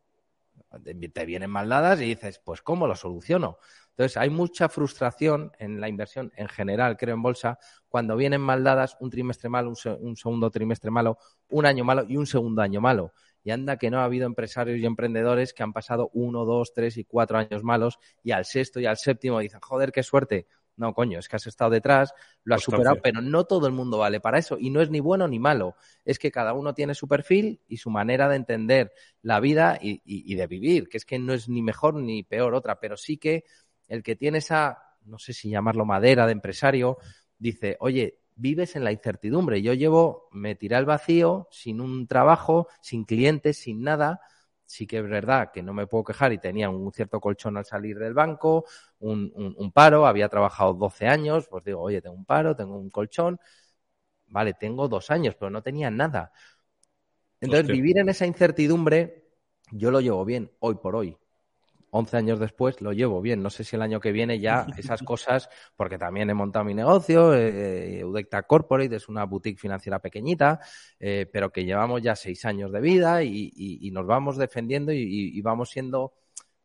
Te 1.13 1.25
vienen 1.25 1.51
mal 1.51 1.69
dadas 1.69 2.01
y 2.01 2.05
dices, 2.05 2.41
pues 2.43 2.61
¿cómo 2.61 2.87
lo 2.87 2.95
soluciono? 2.95 3.57
Entonces, 3.95 4.17
hay 4.17 4.31
mucha 4.31 4.69
frustración 4.69 5.51
en 5.59 5.79
la 5.79 5.87
inversión 5.87 6.31
en 6.35 6.47
general, 6.47 6.97
creo, 6.97 7.13
en 7.13 7.21
bolsa, 7.21 7.59
cuando 7.87 8.15
vienen 8.15 8.41
mal 8.41 8.63
dadas 8.63 8.97
un 8.99 9.11
trimestre 9.11 9.49
malo, 9.49 9.69
un, 9.69 10.15
segundo 10.15 10.49
trimestre 10.49 10.89
malo, 10.89 11.19
un 11.49 11.67
año 11.67 11.83
malo 11.83 12.03
y 12.07 12.17
un 12.17 12.25
segundo 12.25 12.63
año 12.63 12.81
malo. 12.81 13.13
Y 13.43 13.51
anda 13.51 13.77
que 13.77 13.91
no 13.91 13.99
ha 13.99 14.05
habido 14.05 14.25
empresarios 14.25 14.79
y 14.79 14.85
emprendedores 14.85 15.53
que 15.53 15.61
han 15.61 15.73
pasado 15.73 16.09
uno, 16.13 16.43
dos, 16.43 16.73
tres 16.73 16.97
y 16.97 17.03
cuatro 17.03 17.37
años 17.37 17.63
malos 17.63 17.99
y 18.23 18.31
al 18.31 18.45
sexto 18.45 18.79
y 18.79 18.87
al 18.87 18.97
séptimo 18.97 19.39
dicen, 19.39 19.59
joder, 19.61 19.91
qué 19.91 20.01
suerte. 20.01 20.47
No, 20.75 20.95
coño, 20.95 21.19
es 21.19 21.29
que 21.29 21.35
has 21.35 21.45
estado 21.45 21.69
detrás, 21.69 22.15
lo 22.43 22.55
has 22.55 22.63
superado, 22.63 22.99
pero 23.03 23.21
no 23.21 23.43
todo 23.43 23.67
el 23.67 23.73
mundo 23.73 23.99
vale 23.99 24.19
para 24.19 24.39
eso. 24.39 24.57
Y 24.59 24.71
no 24.71 24.81
es 24.81 24.89
ni 24.89 25.01
bueno 25.01 25.27
ni 25.27 25.37
malo. 25.37 25.75
Es 26.03 26.17
que 26.17 26.31
cada 26.31 26.53
uno 26.53 26.73
tiene 26.73 26.95
su 26.95 27.07
perfil 27.07 27.61
y 27.67 27.77
su 27.77 27.91
manera 27.91 28.27
de 28.27 28.37
entender 28.37 28.91
la 29.21 29.39
vida 29.39 29.77
y, 29.79 30.01
y 30.03 30.33
de 30.33 30.47
vivir, 30.47 30.89
que 30.89 30.97
es 30.97 31.05
que 31.05 31.19
no 31.19 31.33
es 31.33 31.47
ni 31.47 31.61
mejor 31.61 31.93
ni 31.93 32.23
peor 32.23 32.55
otra, 32.55 32.79
pero 32.79 32.97
sí 32.97 33.17
que 33.17 33.43
el 33.87 34.03
que 34.03 34.15
tiene 34.15 34.39
esa, 34.39 34.77
no 35.05 35.19
sé 35.19 35.33
si 35.33 35.49
llamarlo 35.49 35.85
madera 35.85 36.25
de 36.25 36.31
empresario, 36.33 36.97
dice, 37.37 37.77
oye, 37.79 38.19
vives 38.35 38.75
en 38.75 38.83
la 38.83 38.91
incertidumbre. 38.91 39.61
Yo 39.61 39.73
llevo, 39.73 40.27
me 40.31 40.55
tiré 40.55 40.75
al 40.75 40.85
vacío, 40.85 41.47
sin 41.51 41.81
un 41.81 42.07
trabajo, 42.07 42.67
sin 42.81 43.05
clientes, 43.05 43.57
sin 43.57 43.83
nada. 43.83 44.21
Sí 44.65 44.87
que 44.87 44.99
es 44.99 45.03
verdad 45.03 45.51
que 45.51 45.61
no 45.61 45.73
me 45.73 45.87
puedo 45.87 46.05
quejar 46.05 46.33
y 46.33 46.39
tenía 46.39 46.69
un 46.69 46.91
cierto 46.91 47.19
colchón 47.19 47.57
al 47.57 47.65
salir 47.65 47.99
del 47.99 48.13
banco, 48.13 48.65
un, 48.99 49.31
un, 49.35 49.71
paro, 49.71 50.07
había 50.07 50.29
trabajado 50.29 50.73
12 50.73 51.07
años, 51.07 51.47
pues 51.49 51.63
digo, 51.65 51.81
oye, 51.81 52.01
tengo 52.01 52.15
un 52.15 52.25
paro, 52.25 52.55
tengo 52.55 52.77
un 52.77 52.89
colchón. 52.89 53.39
Vale, 54.27 54.53
tengo 54.53 54.87
dos 54.87 55.11
años, 55.11 55.35
pero 55.35 55.51
no 55.51 55.61
tenía 55.61 55.91
nada. 55.91 56.31
Entonces, 57.39 57.67
vivir 57.67 57.99
en 57.99 58.09
esa 58.09 58.25
incertidumbre, 58.25 59.27
yo 59.71 59.91
lo 59.91 59.99
llevo 59.99 60.23
bien 60.23 60.51
hoy 60.59 60.75
por 60.75 60.95
hoy. 60.95 61.17
11 61.95 62.17
años 62.17 62.39
después 62.39 62.81
lo 62.81 62.91
llevo 62.91 63.21
bien. 63.21 63.43
No 63.43 63.51
sé 63.51 63.63
si 63.63 63.75
el 63.75 63.83
año 63.83 63.99
que 63.99 64.11
viene 64.11 64.39
ya 64.39 64.65
esas 64.77 65.03
cosas, 65.03 65.47
porque 65.75 65.99
también 65.99 66.27
he 66.27 66.33
montado 66.33 66.65
mi 66.65 66.73
negocio, 66.73 67.35
eh, 67.35 67.99
Eudecta 67.99 68.41
Corporate 68.43 68.95
es 68.95 69.07
una 69.09 69.25
boutique 69.25 69.59
financiera 69.59 69.99
pequeñita, 69.99 70.59
eh, 70.99 71.29
pero 71.31 71.51
que 71.51 71.63
llevamos 71.63 72.01
ya 72.01 72.15
seis 72.15 72.45
años 72.45 72.71
de 72.71 72.81
vida 72.81 73.23
y, 73.23 73.91
nos 73.93 74.07
vamos 74.07 74.37
defendiendo 74.37 74.91
y, 74.91 75.39
vamos 75.41 75.69
siendo 75.69 76.13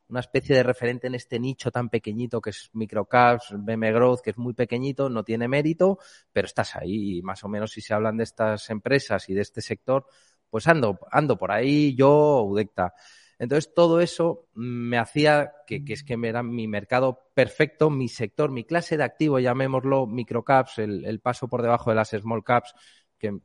una 0.09 0.21
especie 0.21 0.57
de 0.57 0.63
referente 0.63 1.09
en 1.09 1.15
este 1.15 1.39
nicho 1.39 1.71
tan 1.71 1.91
pequeñito 1.91 2.41
que 2.41 2.49
es 2.49 2.71
Microcaps, 2.73 3.53
BM 3.53 3.93
Growth, 3.93 4.21
que 4.23 4.31
es 4.31 4.39
muy 4.39 4.55
pequeñito, 4.55 5.11
no 5.11 5.25
tiene 5.25 5.47
mérito, 5.47 5.99
pero 6.33 6.47
estás 6.47 6.75
ahí 6.75 7.19
y 7.19 7.23
más 7.23 7.45
o 7.45 7.49
menos 7.49 7.73
si 7.73 7.83
se 7.83 7.93
hablan 7.93 8.17
de 8.17 8.25
estas 8.25 8.71
empresas 8.71 9.29
y 9.29 9.35
de 9.35 9.43
este 9.43 9.61
sector, 9.61 10.07
pues 10.49 10.67
ando, 10.67 10.99
ando 11.11 11.37
por 11.37 11.53
ahí 11.53 11.95
yo, 11.95 12.47
Eudecta. 12.49 12.95
Entonces, 13.39 13.73
todo 13.75 14.01
eso 14.01 14.47
me 14.55 14.99
hacía 14.99 15.53
que, 15.67 15.83
es 15.87 16.03
que 16.03 16.19
era 16.23 16.43
mi 16.43 16.67
mercado 16.67 17.31
perfecto, 17.35 17.91
mi 17.91 18.09
sector, 18.09 18.51
mi 18.51 18.65
clase 18.65 18.97
de 18.97 19.05
activo, 19.05 19.39
llamémoslo 19.39 20.07
microcaps, 20.07 20.79
el, 20.79 21.05
el 21.05 21.21
paso 21.21 21.49
por 21.49 21.63
debajo 21.63 21.91
de 21.91 21.97
las 21.97 22.11
small 22.11 22.43
caps, 22.43 22.75
que 23.19 23.39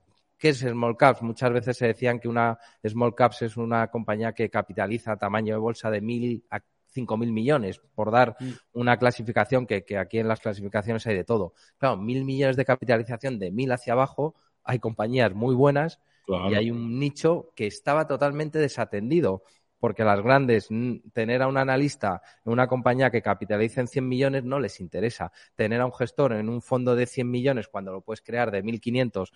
¿Qué 0.44 0.50
es 0.50 0.60
small 0.60 0.98
caps? 0.98 1.22
Muchas 1.22 1.54
veces 1.54 1.78
se 1.78 1.88
decían 1.88 2.20
que 2.20 2.28
una 2.28 2.60
small 2.86 3.16
caps 3.16 3.44
es 3.44 3.56
una 3.56 3.88
compañía 3.90 4.34
que 4.34 4.50
capitaliza 4.50 5.14
a 5.14 5.18
tamaño 5.18 5.54
de 5.54 5.60
bolsa 5.60 5.90
de 5.90 6.02
mil 6.02 6.44
a 6.50 6.60
cinco 6.88 7.16
mil 7.16 7.32
millones, 7.32 7.80
por 7.96 8.12
dar 8.12 8.36
mm. 8.38 8.52
una 8.74 8.98
clasificación 8.98 9.66
que, 9.66 9.86
que, 9.86 9.98
aquí 9.98 10.20
en 10.20 10.28
las 10.28 10.42
clasificaciones 10.42 11.08
hay 11.08 11.16
de 11.16 11.24
todo. 11.24 11.54
Claro, 11.78 11.96
mil 11.96 12.26
millones 12.26 12.58
de 12.58 12.66
capitalización 12.66 13.40
de 13.40 13.52
mil 13.52 13.72
hacia 13.72 13.94
abajo, 13.94 14.36
hay 14.66 14.80
compañías 14.80 15.34
muy 15.34 15.56
buenas 15.56 16.02
y 16.28 16.56
hay 16.56 16.72
un 16.72 17.00
nicho 17.00 17.54
que 17.56 17.66
estaba 17.66 18.06
totalmente 18.06 18.60
desatendido 18.60 19.44
porque 19.84 20.06
las 20.06 20.22
grandes, 20.22 20.70
tener 21.12 21.42
a 21.42 21.48
un 21.50 21.58
analista 21.58 22.22
en 22.46 22.54
una 22.54 22.68
compañía 22.68 23.12
que 23.12 23.22
capitalice 23.22 23.82
en 23.82 23.90
100 23.90 24.08
millones 24.08 24.46
no 24.46 24.58
les 24.58 24.80
interesa. 24.80 25.34
Tener 25.56 25.82
a 25.82 25.86
un 25.86 25.92
gestor 25.92 26.32
en 26.32 26.48
un 26.48 26.62
fondo 26.62 26.96
de 26.96 27.06
100 27.06 27.30
millones 27.30 27.68
cuando 27.68 27.92
lo 27.92 28.00
puedes 28.00 28.22
crear 28.22 28.50
de 28.50 28.64
1.500 28.64 29.34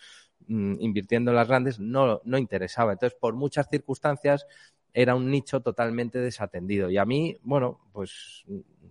mm, 0.48 0.76
invirtiendo 0.80 1.32
en 1.32 1.36
las 1.36 1.50
grandes 1.50 1.82
no, 1.82 2.22
no 2.24 2.38
interesaba. 2.38 2.94
Entonces, 2.94 3.20
por 3.20 3.34
muchas 3.34 3.68
circunstancias, 3.70 4.48
era 4.94 5.16
un 5.16 5.30
nicho 5.30 5.60
totalmente 5.60 6.20
desatendido. 6.20 6.90
Y 6.90 6.98
a 6.98 7.04
mí, 7.04 7.38
bueno, 7.44 7.82
pues 7.92 8.46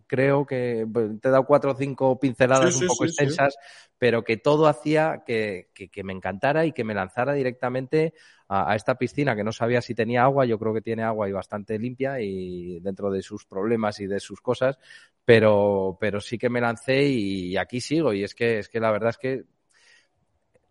creo 0.06 0.44
que 0.44 0.86
pues, 0.92 1.20
te 1.22 1.28
he 1.28 1.30
dado 1.30 1.46
cuatro 1.46 1.72
o 1.72 1.74
cinco 1.74 2.20
pinceladas 2.20 2.78
un 2.82 2.88
poco 2.88 3.06
extensas, 3.06 3.56
pero 3.96 4.22
que 4.24 4.36
todo 4.36 4.66
hacía 4.66 5.22
que, 5.26 5.70
que, 5.72 6.04
me 6.04 6.12
encantara 6.12 6.66
y 6.66 6.72
que 6.72 6.84
me 6.84 6.92
lanzara 6.92 7.32
directamente 7.32 8.12
a, 8.48 8.70
a, 8.72 8.76
esta 8.76 8.96
piscina 8.96 9.34
que 9.36 9.44
no 9.44 9.52
sabía 9.52 9.80
si 9.80 9.94
tenía 9.94 10.24
agua. 10.24 10.46
Yo 10.46 10.58
creo 10.58 10.74
que 10.74 10.82
tiene 10.82 11.02
agua 11.02 11.28
y 11.28 11.32
bastante 11.32 11.78
limpia 11.78 12.20
y 12.20 12.80
dentro 12.80 13.10
de 13.10 13.22
sus 13.22 13.44
problemas 13.44 14.00
y 14.00 14.06
de 14.06 14.20
sus 14.20 14.40
cosas, 14.40 14.78
pero, 15.24 15.96
pero 16.00 16.20
sí 16.20 16.38
que 16.38 16.50
me 16.50 16.60
lancé 16.60 17.04
y 17.04 17.56
aquí 17.56 17.80
sigo. 17.80 18.12
Y 18.12 18.24
es 18.24 18.34
que, 18.34 18.58
es 18.60 18.68
que 18.68 18.80
la 18.80 18.90
verdad 18.90 19.10
es 19.10 19.18
que 19.18 19.44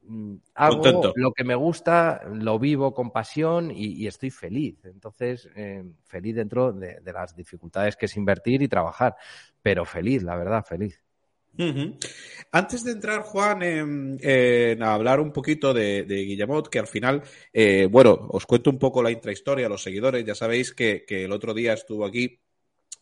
Mm, 0.08 0.36
hago 0.54 1.14
lo 1.16 1.32
que 1.32 1.44
me 1.44 1.56
gusta, 1.56 2.22
lo 2.32 2.60
vivo 2.60 2.94
con 2.94 3.12
pasión 3.12 3.72
y, 3.72 4.06
estoy 4.06 4.30
feliz. 4.30 4.78
Entonces, 4.86 5.50
eh, 5.56 5.84
feliz 6.04 6.36
dentro 6.36 6.72
de, 6.72 7.02
las 7.12 7.36
dificultades 7.36 7.96
que 7.96 8.06
es 8.06 8.16
invertir 8.16 8.62
y 8.62 8.68
trabajar, 8.68 9.16
pero 9.62 9.84
feliz, 9.86 10.22
la 10.24 10.36
verdad, 10.36 10.64
feliz. 10.64 11.02
Antes 12.52 12.84
de 12.84 12.92
entrar, 12.92 13.22
Juan, 13.22 13.64
en, 13.64 14.84
hablar 14.84 15.20
un 15.20 15.32
poquito 15.32 15.74
de, 15.74 16.04
de 16.04 16.24
Guillemot, 16.24 16.70
que 16.70 16.80
al 16.80 16.88
final, 16.88 17.24
eh, 17.52 17.88
bueno, 17.90 18.28
os 18.30 18.46
cuento 18.46 18.70
un 18.70 18.80
poco 18.80 19.04
la 19.04 19.12
intrahistoria 19.12 19.70
los 19.70 19.84
seguidores. 19.84 20.24
Ya 20.26 20.36
sabéis 20.36 20.74
que, 20.74 21.06
que 21.06 21.26
el 21.26 21.32
otro 21.32 21.54
día 21.54 21.74
estuvo 21.74 22.06
aquí 22.06 22.40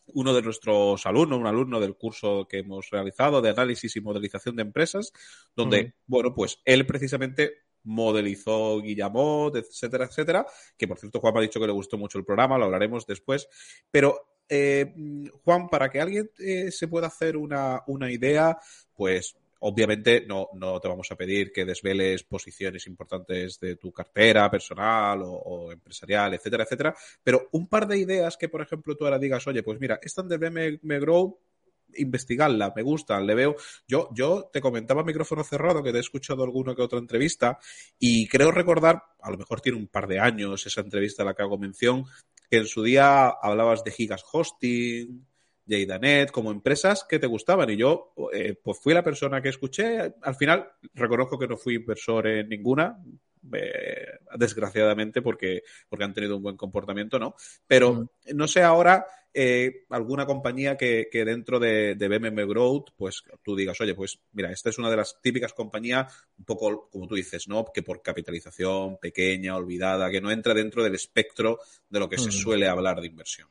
uno 0.06 0.34
de 0.34 0.42
nuestros 0.42 1.06
alumnos, 1.06 1.38
un 1.38 1.46
alumno 1.46 1.80
del 1.80 1.96
curso 1.96 2.46
que 2.48 2.58
hemos 2.58 2.90
realizado 2.90 3.40
de 3.40 3.50
análisis 3.50 3.96
y 3.96 4.00
modelización 4.00 4.56
de 4.56 4.62
empresas, 4.62 5.12
donde, 5.56 5.94
bueno, 6.06 6.34
pues 6.34 6.60
él 6.64 6.86
precisamente 6.86 7.64
modelizó 7.84 8.80
Guillamot, 8.80 9.56
etcétera, 9.56 10.06
etcétera, 10.06 10.46
que 10.76 10.88
por 10.88 10.98
cierto 10.98 11.20
Juan 11.20 11.34
me 11.34 11.40
ha 11.40 11.42
dicho 11.42 11.60
que 11.60 11.66
le 11.66 11.72
gustó 11.72 11.98
mucho 11.98 12.18
el 12.18 12.24
programa, 12.24 12.58
lo 12.58 12.64
hablaremos 12.64 13.06
después, 13.06 13.48
pero 13.90 14.33
eh, 14.48 14.92
Juan, 15.44 15.68
para 15.68 15.90
que 15.90 16.00
alguien 16.00 16.30
eh, 16.38 16.70
se 16.70 16.88
pueda 16.88 17.08
hacer 17.08 17.36
una, 17.36 17.82
una 17.86 18.10
idea, 18.10 18.58
pues 18.94 19.36
Obviamente 19.66 20.26
no, 20.26 20.50
no 20.52 20.78
te 20.78 20.88
vamos 20.88 21.10
a 21.10 21.16
pedir 21.16 21.50
que 21.50 21.64
desveles 21.64 22.22
posiciones 22.24 22.86
importantes 22.86 23.58
de 23.58 23.76
tu 23.76 23.90
cartera 23.92 24.50
personal 24.50 25.22
o, 25.24 25.72
empresarial, 25.72 26.34
etcétera, 26.34 26.64
etcétera, 26.64 26.94
pero 27.22 27.48
un 27.52 27.66
par 27.66 27.88
de 27.88 27.96
ideas 27.96 28.36
que, 28.36 28.50
por 28.50 28.60
ejemplo, 28.60 28.94
tú 28.94 29.06
ahora 29.06 29.18
digas, 29.18 29.46
oye, 29.46 29.62
pues 29.62 29.80
mira, 29.80 29.98
esta 30.02 30.22
de 30.22 30.50
me 30.82 30.98
Grow 30.98 31.38
investigarla, 31.96 32.72
me 32.74 32.82
gustan, 32.82 33.26
le 33.26 33.34
veo. 33.34 33.56
Yo, 33.86 34.08
yo 34.12 34.50
te 34.52 34.60
comentaba 34.60 35.04
micrófono 35.04 35.44
cerrado 35.44 35.82
que 35.82 35.92
te 35.92 35.98
he 35.98 36.00
escuchado 36.00 36.42
alguna 36.42 36.74
que 36.74 36.82
otra 36.82 36.98
entrevista 36.98 37.58
y 37.98 38.28
creo 38.28 38.50
recordar, 38.50 39.02
a 39.20 39.30
lo 39.30 39.38
mejor 39.38 39.60
tiene 39.60 39.78
un 39.78 39.88
par 39.88 40.06
de 40.06 40.20
años 40.20 40.66
esa 40.66 40.80
entrevista 40.80 41.22
a 41.22 41.26
la 41.26 41.34
que 41.34 41.42
hago 41.42 41.58
mención, 41.58 42.04
que 42.54 42.60
en 42.60 42.66
su 42.68 42.84
día 42.84 43.30
hablabas 43.30 43.82
de 43.82 43.90
gigas 43.90 44.24
hosting, 44.32 45.26
Jadanet, 45.66 46.30
como 46.30 46.52
empresas 46.52 47.04
que 47.08 47.18
te 47.18 47.26
gustaban. 47.26 47.68
Y 47.68 47.76
yo, 47.76 48.14
eh, 48.32 48.54
pues 48.62 48.78
fui 48.78 48.94
la 48.94 49.02
persona 49.02 49.42
que 49.42 49.48
escuché. 49.48 50.14
Al 50.22 50.36
final, 50.36 50.70
reconozco 50.94 51.36
que 51.36 51.48
no 51.48 51.56
fui 51.56 51.74
inversor 51.74 52.28
en 52.28 52.48
ninguna, 52.48 52.96
eh, 53.52 54.18
desgraciadamente, 54.36 55.22
porque, 55.22 55.62
porque 55.88 56.04
han 56.04 56.14
tenido 56.14 56.36
un 56.36 56.42
buen 56.42 56.56
comportamiento, 56.56 57.18
¿no? 57.18 57.34
Pero 57.66 57.92
mm. 57.92 58.08
no 58.34 58.48
sé 58.48 58.62
ahora 58.62 59.06
eh, 59.32 59.84
alguna 59.90 60.26
compañía 60.26 60.76
que, 60.76 61.08
que 61.10 61.24
dentro 61.24 61.58
de, 61.58 61.96
de, 61.96 62.08
BMM 62.08 62.46
Growth, 62.48 62.90
pues 62.96 63.24
tú 63.42 63.56
digas, 63.56 63.80
oye, 63.80 63.94
pues 63.94 64.20
mira, 64.32 64.52
esta 64.52 64.70
es 64.70 64.78
una 64.78 64.90
de 64.90 64.96
las 64.96 65.20
típicas 65.20 65.52
compañías, 65.52 66.14
un 66.38 66.44
poco 66.44 66.88
como 66.88 67.08
tú 67.08 67.16
dices, 67.16 67.48
¿no? 67.48 67.64
Que 67.72 67.82
por 67.82 68.00
capitalización 68.00 68.98
pequeña, 68.98 69.56
olvidada, 69.56 70.10
que 70.10 70.20
no 70.20 70.30
entra 70.30 70.54
dentro 70.54 70.84
del 70.84 70.94
espectro 70.94 71.58
de 71.88 71.98
lo 71.98 72.08
que 72.08 72.18
se 72.18 72.28
mm. 72.28 72.32
suele 72.32 72.68
hablar 72.68 73.00
de 73.00 73.08
inversión. 73.08 73.48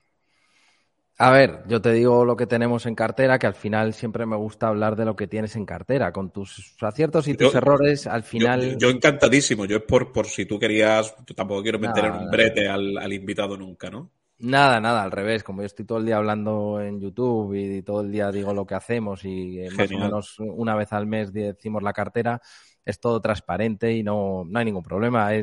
A 1.19 1.29
ver, 1.29 1.63
yo 1.67 1.79
te 1.79 1.91
digo 1.91 2.25
lo 2.25 2.35
que 2.35 2.47
tenemos 2.47 2.87
en 2.87 2.95
cartera, 2.95 3.37
que 3.37 3.45
al 3.45 3.53
final 3.53 3.93
siempre 3.93 4.25
me 4.25 4.35
gusta 4.35 4.67
hablar 4.67 4.95
de 4.95 5.05
lo 5.05 5.15
que 5.15 5.27
tienes 5.27 5.55
en 5.55 5.65
cartera, 5.65 6.11
con 6.11 6.31
tus 6.31 6.75
aciertos 6.81 7.27
y 7.27 7.35
tus 7.35 7.53
errores, 7.53 8.07
al 8.07 8.23
final... 8.23 8.77
Yo, 8.79 8.89
encantadísimo, 8.89 9.65
yo 9.65 9.77
es 9.77 9.83
por, 9.83 10.11
por 10.11 10.25
si 10.25 10.45
tú 10.45 10.57
querías, 10.57 11.15
tampoco 11.35 11.61
quiero 11.61 11.77
meter 11.77 12.05
en 12.05 12.13
un 12.13 12.31
brete 12.31 12.67
al, 12.67 13.13
invitado 13.13 13.55
nunca, 13.57 13.91
¿no? 13.91 14.09
Nada, 14.39 14.81
nada, 14.81 15.03
al 15.03 15.11
revés, 15.11 15.43
como 15.43 15.61
yo 15.61 15.67
estoy 15.67 15.85
todo 15.85 15.99
el 15.99 16.05
día 16.05 16.17
hablando 16.17 16.81
en 16.81 16.99
YouTube 16.99 17.53
y 17.53 17.83
todo 17.83 18.01
el 18.01 18.11
día 18.11 18.31
digo 18.31 18.53
lo 18.53 18.65
que 18.65 18.75
hacemos 18.75 19.23
y 19.23 19.59
eh, 19.59 19.69
más 19.69 19.91
o 19.91 19.97
menos 19.97 20.39
una 20.39 20.75
vez 20.75 20.91
al 20.91 21.05
mes 21.05 21.31
decimos 21.31 21.83
la 21.83 21.93
cartera, 21.93 22.41
es 22.83 22.99
todo 22.99 23.21
transparente 23.21 23.93
y 23.93 24.03
no, 24.03 24.43
no 24.45 24.59
hay 24.59 24.65
ningún 24.65 24.83
problema 24.83 25.33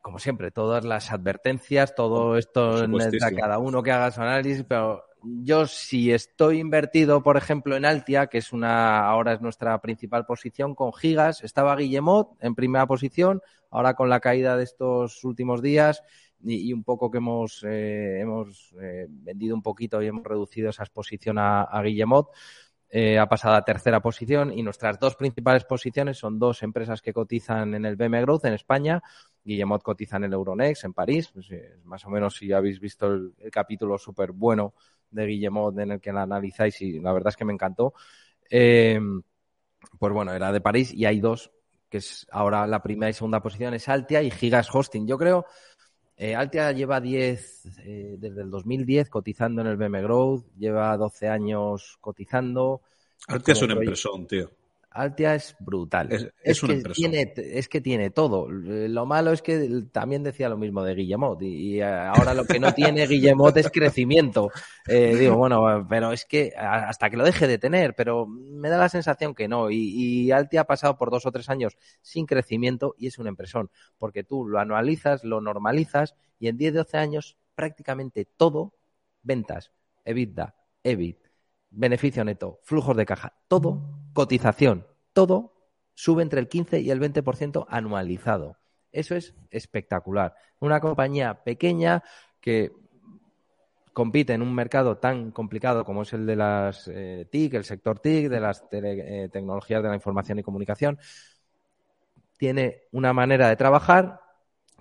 como 0.00 0.18
siempre, 0.18 0.50
todas 0.50 0.84
las 0.84 1.12
advertencias, 1.12 1.94
todo 1.94 2.36
esto 2.36 2.76
a 2.76 3.30
cada 3.32 3.58
uno 3.58 3.82
que 3.82 3.92
haga 3.92 4.10
su 4.10 4.22
análisis, 4.22 4.64
pero 4.66 5.04
yo 5.22 5.66
si 5.66 6.12
estoy 6.12 6.58
invertido, 6.58 7.22
por 7.22 7.36
ejemplo, 7.36 7.76
en 7.76 7.84
Altia, 7.84 8.28
que 8.28 8.38
es 8.38 8.52
una, 8.52 9.06
ahora 9.06 9.34
es 9.34 9.40
nuestra 9.40 9.78
principal 9.80 10.24
posición, 10.24 10.74
con 10.74 10.92
Gigas, 10.92 11.44
estaba 11.44 11.76
Guillemot 11.76 12.36
en 12.40 12.54
primera 12.54 12.86
posición, 12.86 13.42
ahora 13.70 13.94
con 13.94 14.08
la 14.08 14.20
caída 14.20 14.56
de 14.56 14.64
estos 14.64 15.22
últimos 15.24 15.62
días 15.62 16.02
y, 16.42 16.72
un 16.72 16.84
poco 16.84 17.10
que 17.10 17.18
hemos, 17.18 17.62
eh, 17.64 18.20
hemos 18.20 18.74
eh, 18.80 19.06
vendido 19.08 19.54
un 19.54 19.62
poquito 19.62 20.02
y 20.02 20.06
hemos 20.06 20.24
reducido 20.24 20.70
esa 20.70 20.84
exposición 20.84 21.36
a, 21.38 21.68
Guillemot, 21.82 22.30
eh, 22.90 23.18
ha 23.18 23.28
pasado 23.28 23.54
a 23.54 23.64
tercera 23.64 24.00
posición 24.00 24.52
y 24.52 24.62
nuestras 24.62 24.98
dos 24.98 25.14
principales 25.14 25.64
posiciones 25.64 26.18
son 26.18 26.38
dos 26.38 26.62
empresas 26.62 27.00
que 27.00 27.12
cotizan 27.12 27.74
en 27.74 27.84
el 27.84 27.96
BM 27.96 28.20
Growth 28.22 28.44
en 28.46 28.54
España. 28.54 29.02
Guillemot 29.44 29.82
cotiza 29.82 30.16
en 30.16 30.24
el 30.24 30.32
Euronext 30.32 30.84
en 30.84 30.92
París. 30.92 31.30
Pues, 31.32 31.48
más 31.84 32.04
o 32.04 32.10
menos 32.10 32.36
si 32.36 32.52
habéis 32.52 32.80
visto 32.80 33.06
el, 33.06 33.34
capítulo 33.52 33.96
súper 33.96 34.32
bueno 34.32 34.74
de 35.10 35.26
Guillemot 35.26 35.78
en 35.78 35.92
el 35.92 36.00
que 36.00 36.12
la 36.12 36.22
analizáis 36.22 36.80
y 36.82 36.98
la 36.98 37.12
verdad 37.12 37.28
es 37.28 37.36
que 37.36 37.44
me 37.44 37.52
encantó. 37.52 37.94
pues 38.48 40.12
bueno, 40.12 40.32
era 40.32 40.50
de 40.50 40.60
París 40.60 40.92
y 40.92 41.04
hay 41.04 41.20
dos 41.20 41.52
que 41.90 41.98
es 41.98 42.26
ahora 42.30 42.66
la 42.66 42.82
primera 42.82 43.10
y 43.10 43.12
segunda 43.12 43.42
posición 43.42 43.74
es 43.74 43.88
Altia 43.88 44.22
y 44.22 44.30
Gigas 44.30 44.72
Hosting. 44.72 45.06
Yo 45.06 45.18
creo 45.18 45.44
eh, 46.22 46.34
Altia 46.34 46.70
lleva 46.72 47.00
10, 47.00 47.78
eh, 47.78 48.16
desde 48.18 48.42
el 48.42 48.50
2010 48.50 49.08
cotizando 49.08 49.62
en 49.62 49.68
el 49.68 49.78
BM 49.78 50.02
Growth, 50.02 50.44
lleva 50.58 50.94
12 50.94 51.28
años 51.28 51.96
cotizando. 51.98 52.82
Altia 53.26 53.52
es 53.52 53.62
una 53.62 53.72
impresión, 53.72 54.26
tío. 54.26 54.50
Altia 54.92 55.36
es 55.36 55.54
brutal. 55.60 56.32
Es, 56.42 56.60
que 56.60 56.82
tiene, 56.92 57.32
es 57.36 57.68
que 57.68 57.80
tiene 57.80 58.10
todo. 58.10 58.50
Lo 58.50 59.06
malo 59.06 59.30
es 59.32 59.40
que 59.40 59.84
también 59.92 60.24
decía 60.24 60.48
lo 60.48 60.58
mismo 60.58 60.82
de 60.82 60.94
Guillemot 60.94 61.40
y, 61.42 61.80
ahora 61.80 62.34
lo 62.34 62.44
que 62.44 62.58
no 62.58 62.74
tiene 62.74 63.06
Guillemot 63.06 63.56
es 63.56 63.70
crecimiento. 63.70 64.50
Eh, 64.88 65.14
digo, 65.16 65.36
bueno, 65.36 65.86
pero 65.88 66.12
es 66.12 66.24
que 66.24 66.52
hasta 66.56 67.08
que 67.08 67.16
lo 67.16 67.24
deje 67.24 67.46
de 67.46 67.58
tener, 67.58 67.94
pero 67.94 68.26
me 68.26 68.68
da 68.68 68.78
la 68.78 68.88
sensación 68.88 69.34
que 69.34 69.46
no. 69.46 69.70
Y, 69.70 69.76
y 69.76 70.32
Altia 70.32 70.62
ha 70.62 70.66
pasado 70.66 70.96
por 70.96 71.10
dos 71.10 71.24
o 71.24 71.30
tres 71.30 71.48
años 71.48 71.76
sin 72.02 72.26
crecimiento 72.26 72.96
y 72.98 73.06
es 73.06 73.18
una 73.18 73.30
impresión, 73.30 73.70
porque 73.96 74.24
tú 74.24 74.46
lo 74.46 74.58
anualizas, 74.58 75.22
lo 75.22 75.40
normalizas 75.40 76.16
y 76.40 76.48
en 76.48 76.56
10, 76.56 76.74
12 76.74 76.96
años 76.96 77.36
prácticamente 77.54 78.24
todo, 78.24 78.74
ventas, 79.22 79.70
EBITDA, 80.04 80.56
EBIT, 80.82 81.18
beneficio 81.70 82.24
neto, 82.24 82.58
flujos 82.62 82.96
de 82.96 83.06
caja, 83.06 83.34
todo, 83.46 83.99
cotización, 84.20 84.86
todo 85.14 85.54
sube 85.94 86.22
entre 86.22 86.40
el 86.40 86.48
15 86.48 86.80
y 86.80 86.90
el 86.90 87.00
20% 87.00 87.64
anualizado. 87.70 88.58
Eso 88.92 89.14
es 89.14 89.34
espectacular. 89.48 90.34
Una 90.58 90.78
compañía 90.78 91.42
pequeña 91.42 92.02
que 92.38 92.70
compite 93.94 94.34
en 94.34 94.42
un 94.42 94.54
mercado 94.54 94.98
tan 94.98 95.30
complicado 95.30 95.86
como 95.86 96.02
es 96.02 96.12
el 96.12 96.26
de 96.26 96.36
las 96.36 96.86
eh, 96.88 97.28
TIC, 97.30 97.54
el 97.54 97.64
sector 97.64 97.98
TIC, 97.98 98.28
de 98.28 98.40
las 98.40 98.62
eh, 98.72 99.30
tecnologías 99.32 99.82
de 99.82 99.88
la 99.88 99.94
información 99.94 100.38
y 100.38 100.42
comunicación, 100.42 100.98
tiene 102.36 102.82
una 102.92 103.14
manera 103.14 103.48
de 103.48 103.56
trabajar 103.56 104.20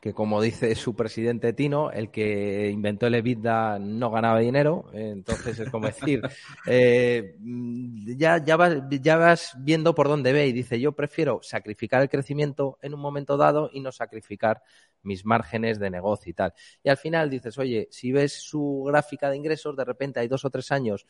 que 0.01 0.13
como 0.13 0.41
dice 0.41 0.73
su 0.75 0.95
presidente 0.95 1.53
Tino, 1.53 1.91
el 1.91 2.11
que 2.11 2.69
inventó 2.69 3.07
el 3.07 3.15
EBITDA 3.15 3.79
no 3.79 4.11
ganaba 4.11 4.39
dinero, 4.39 4.85
entonces 4.93 5.59
es 5.59 5.69
como 5.69 5.87
decir, 5.87 6.21
eh, 6.67 7.35
ya, 8.17 8.43
ya, 8.43 8.55
vas, 8.55 8.77
ya 8.89 9.17
vas 9.17 9.53
viendo 9.59 9.93
por 9.95 10.07
dónde 10.07 10.33
ve 10.33 10.47
y 10.47 10.53
dice, 10.53 10.79
yo 10.79 10.93
prefiero 10.93 11.39
sacrificar 11.41 12.01
el 12.01 12.09
crecimiento 12.09 12.77
en 12.81 12.93
un 12.93 13.01
momento 13.01 13.37
dado 13.37 13.69
y 13.73 13.81
no 13.81 13.91
sacrificar 13.91 14.61
mis 15.03 15.25
márgenes 15.25 15.79
de 15.79 15.89
negocio 15.89 16.29
y 16.29 16.33
tal. 16.33 16.53
Y 16.83 16.89
al 16.89 16.97
final 16.97 17.29
dices, 17.29 17.57
oye, 17.57 17.87
si 17.91 18.11
ves 18.11 18.33
su 18.33 18.83
gráfica 18.87 19.29
de 19.29 19.37
ingresos, 19.37 19.75
de 19.75 19.85
repente 19.85 20.19
hay 20.19 20.27
dos 20.27 20.45
o 20.45 20.49
tres 20.49 20.71
años 20.71 21.05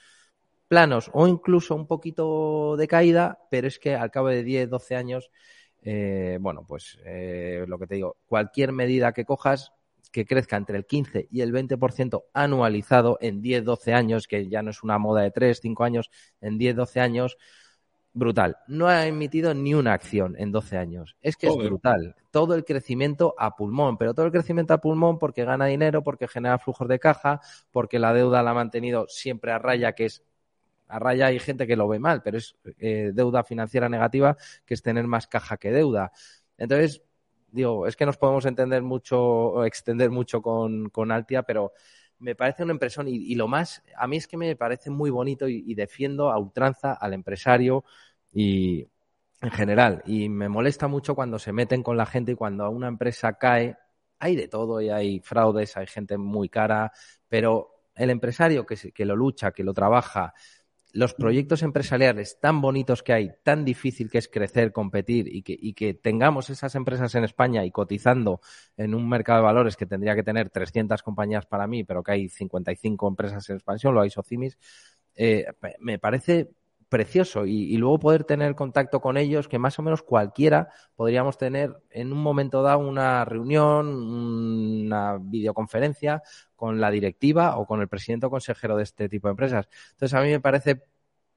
planos 0.67 1.10
o 1.13 1.27
incluso 1.27 1.75
un 1.75 1.88
poquito 1.88 2.77
de 2.77 2.88
caída, 2.88 3.39
pero 3.50 3.67
es 3.67 3.79
que 3.79 3.96
al 3.96 4.12
cabo 4.12 4.27
de 4.29 4.43
10, 4.43 4.69
12 4.69 4.96
años 4.96 5.31
eh, 5.81 6.38
bueno, 6.41 6.65
pues 6.67 6.97
eh, 7.06 7.65
lo 7.67 7.80
que 7.80 7.88
te 7.88 7.95
digo, 7.95 8.17
cualquier 8.25 8.71
medida 8.71 9.13
que 9.13 9.25
cojas 9.25 9.71
que 10.12 10.25
crezca 10.25 10.58
entre 10.58 10.77
el 10.77 10.86
15 10.86 11.27
y 11.30 11.41
el 11.41 11.54
20% 11.54 12.23
anualizado 12.34 13.17
en 13.21 13.41
10, 13.41 13.63
12 13.63 13.93
años, 13.93 14.27
que 14.27 14.47
ya 14.49 14.63
no 14.63 14.71
es 14.71 14.84
una 14.84 14.97
moda 14.97 15.21
de 15.21 15.32
3, 15.32 15.60
5 15.62 15.84
años, 15.84 16.10
en 16.41 16.58
10, 16.58 16.75
12 16.75 16.99
años, 16.99 17.38
brutal. 18.13 18.58
No 18.67 18.88
ha 18.88 19.06
emitido 19.06 19.54
ni 19.54 19.73
una 19.73 19.93
acción 19.93 20.36
en 20.38 20.51
12 20.51 20.77
años. 20.77 21.15
Es 21.21 21.38
que 21.38 21.47
es 21.47 21.56
brutal. 21.56 22.15
Todo 22.32 22.56
el 22.56 22.65
crecimiento 22.65 23.36
a 23.38 23.56
pulmón, 23.56 23.97
pero 23.97 24.13
todo 24.13 24.25
el 24.25 24.32
crecimiento 24.32 24.73
a 24.73 24.82
pulmón 24.82 25.19
porque 25.19 25.45
gana 25.45 25.67
dinero, 25.67 26.04
porque 26.04 26.27
genera 26.27 26.58
flujos 26.58 26.88
de 26.88 26.99
caja, 26.99 27.39
porque 27.71 27.99
la 27.99 28.13
deuda 28.13 28.41
la 28.41 28.51
ha 28.51 28.56
mantenido 28.56 29.06
siempre 29.08 29.51
a 29.51 29.60
raya, 29.60 29.93
que 29.93 30.06
es 30.06 30.23
a 30.89 30.99
raya 30.99 31.28
hay 31.28 31.39
gente 31.39 31.65
que 31.65 31.75
lo 31.75 31.88
ve 31.88 31.99
mal, 31.99 32.21
pero 32.21 32.38
es 32.38 32.56
eh, 32.80 33.12
deuda 33.13 33.43
financiera 33.43 33.88
negativa 33.88 34.36
que 34.65 34.73
es 34.73 34.82
tener 34.82 35.08
más 35.08 35.28
caja 35.28 35.58
que 35.58 35.71
deuda. 35.71 36.12
Entonces, 36.58 37.04
digo, 37.52 37.88
es 37.88 37.95
que 37.95 38.06
nos 38.06 38.17
podemos 38.17 38.45
entender 38.45 38.82
mucho 38.82 39.63
extender 39.65 40.10
mucho 40.10 40.41
con, 40.41 40.89
con 40.89 41.12
Altia, 41.12 41.43
pero 41.43 41.73
me 42.19 42.36
parece 42.36 42.63
una 42.63 42.73
impresión 42.73 43.08
y, 43.08 43.34
lo 43.36 43.47
más, 43.47 43.82
a 43.95 44.08
mí 44.08 44.17
es 44.17 44.28
que 44.28 44.38
me 44.38 44.56
parece 44.56 44.89
muy 44.89 45.10
bonito 45.10 45.47
y, 45.47 45.73
defiendo 45.73 46.32
a 46.32 46.38
ultranza 46.38 46.93
al 46.93 47.13
empresario 47.13 47.86
y 48.32 48.86
en 49.41 49.52
general. 49.52 50.04
Y 50.06 50.28
me 50.28 50.49
molesta 50.49 50.88
mucho 50.88 51.15
cuando 51.15 51.39
se 51.39 51.54
meten 51.54 51.82
con 51.82 51.97
la 51.97 52.06
gente 52.06 52.34
y 52.34 52.36
cuando 52.36 52.69
una 52.69 52.89
empresa 52.89 53.34
cae, 53.34 53.78
hay 54.19 54.36
de 54.36 54.49
todo 54.49 54.82
y 54.82 54.89
hay 54.89 55.21
fraudes, 55.21 55.78
hay 55.78 55.88
gente 55.88 56.17
muy 56.17 56.49
cara, 56.49 56.91
pero 57.30 57.86
el 57.95 58.10
empresario 58.10 58.65
que, 58.65 58.75
que 58.91 59.06
lo 59.06 59.15
lucha, 59.15 59.52
que 59.52 59.63
lo 59.63 59.73
trabaja, 59.73 60.34
los 60.91 61.13
proyectos 61.13 61.62
empresariales 61.62 62.39
tan 62.39 62.62
bonitos 62.62 63.04
que 63.04 63.13
hay, 63.13 63.32
tan 63.43 63.63
difícil 63.63 64.10
que 64.10 64.17
es 64.17 64.28
crecer, 64.28 64.71
competir 64.71 65.28
y 65.28 65.43
que, 65.43 65.58
y 65.60 65.73
que 65.73 65.93
tengamos 65.93 66.49
esas 66.49 66.75
empresas 66.75 67.13
en 67.15 67.23
España 67.23 67.63
y 67.65 67.71
cotizando 67.71 68.41
en 68.78 68.95
un 68.95 69.08
mercado 69.08 69.39
de 69.39 69.45
valores 69.45 69.78
que 69.78 69.86
tendría 69.86 70.15
que 70.15 70.23
tener 70.23 70.49
300 70.49 71.04
compañías 71.04 71.45
para 71.45 71.67
mí, 71.67 71.84
pero 71.84 72.04
que 72.04 72.13
hay 72.13 72.30
55 72.30 73.08
empresas 73.08 73.49
en 73.49 73.58
expansión, 73.58 73.93
lo 73.93 74.02
hay 74.02 74.10
Socimis, 74.10 74.58
eh, 75.15 75.45
me 75.80 75.99
parece 75.99 76.49
precioso 76.89 77.45
y, 77.45 77.78
luego 77.78 77.99
poder 77.99 78.23
tener 78.23 78.56
contacto 78.56 78.99
con 78.99 79.15
ellos 79.15 79.47
que 79.47 79.60
más 79.60 79.78
o 79.80 79.84
menos 79.84 80.02
cualquiera 80.02 80.69
podríamos 80.95 81.38
tener 81.38 81.78
en 81.91 82.12
un 82.12 82.19
momento 82.19 82.63
dado 82.63 82.80
una 82.80 83.23
reunión, 83.25 83.88
una 83.88 85.17
videoconferencia 85.21 86.23
con 86.56 86.82
la 86.82 86.91
directiva 86.91 87.58
o 87.58 87.65
con 87.67 87.82
el 87.82 87.88
presidente 87.88 88.25
o 88.25 88.30
consejero 88.32 88.75
de 88.75 88.84
este 88.84 89.08
tipo 89.08 89.28
de 89.28 89.32
empresas. 89.32 89.69
Entonces 89.91 90.13
a 90.15 90.21
mí 90.21 90.30
me 90.30 90.39
parece 90.39 90.84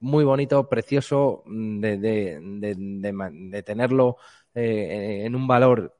muy 0.01 0.25
bonito, 0.25 0.69
precioso 0.69 1.45
de, 1.47 1.97
de, 1.99 3.63
tenerlo 3.65 4.17
eh, 4.55 5.23
en 5.25 5.37
un 5.37 5.47
valor 5.47 5.97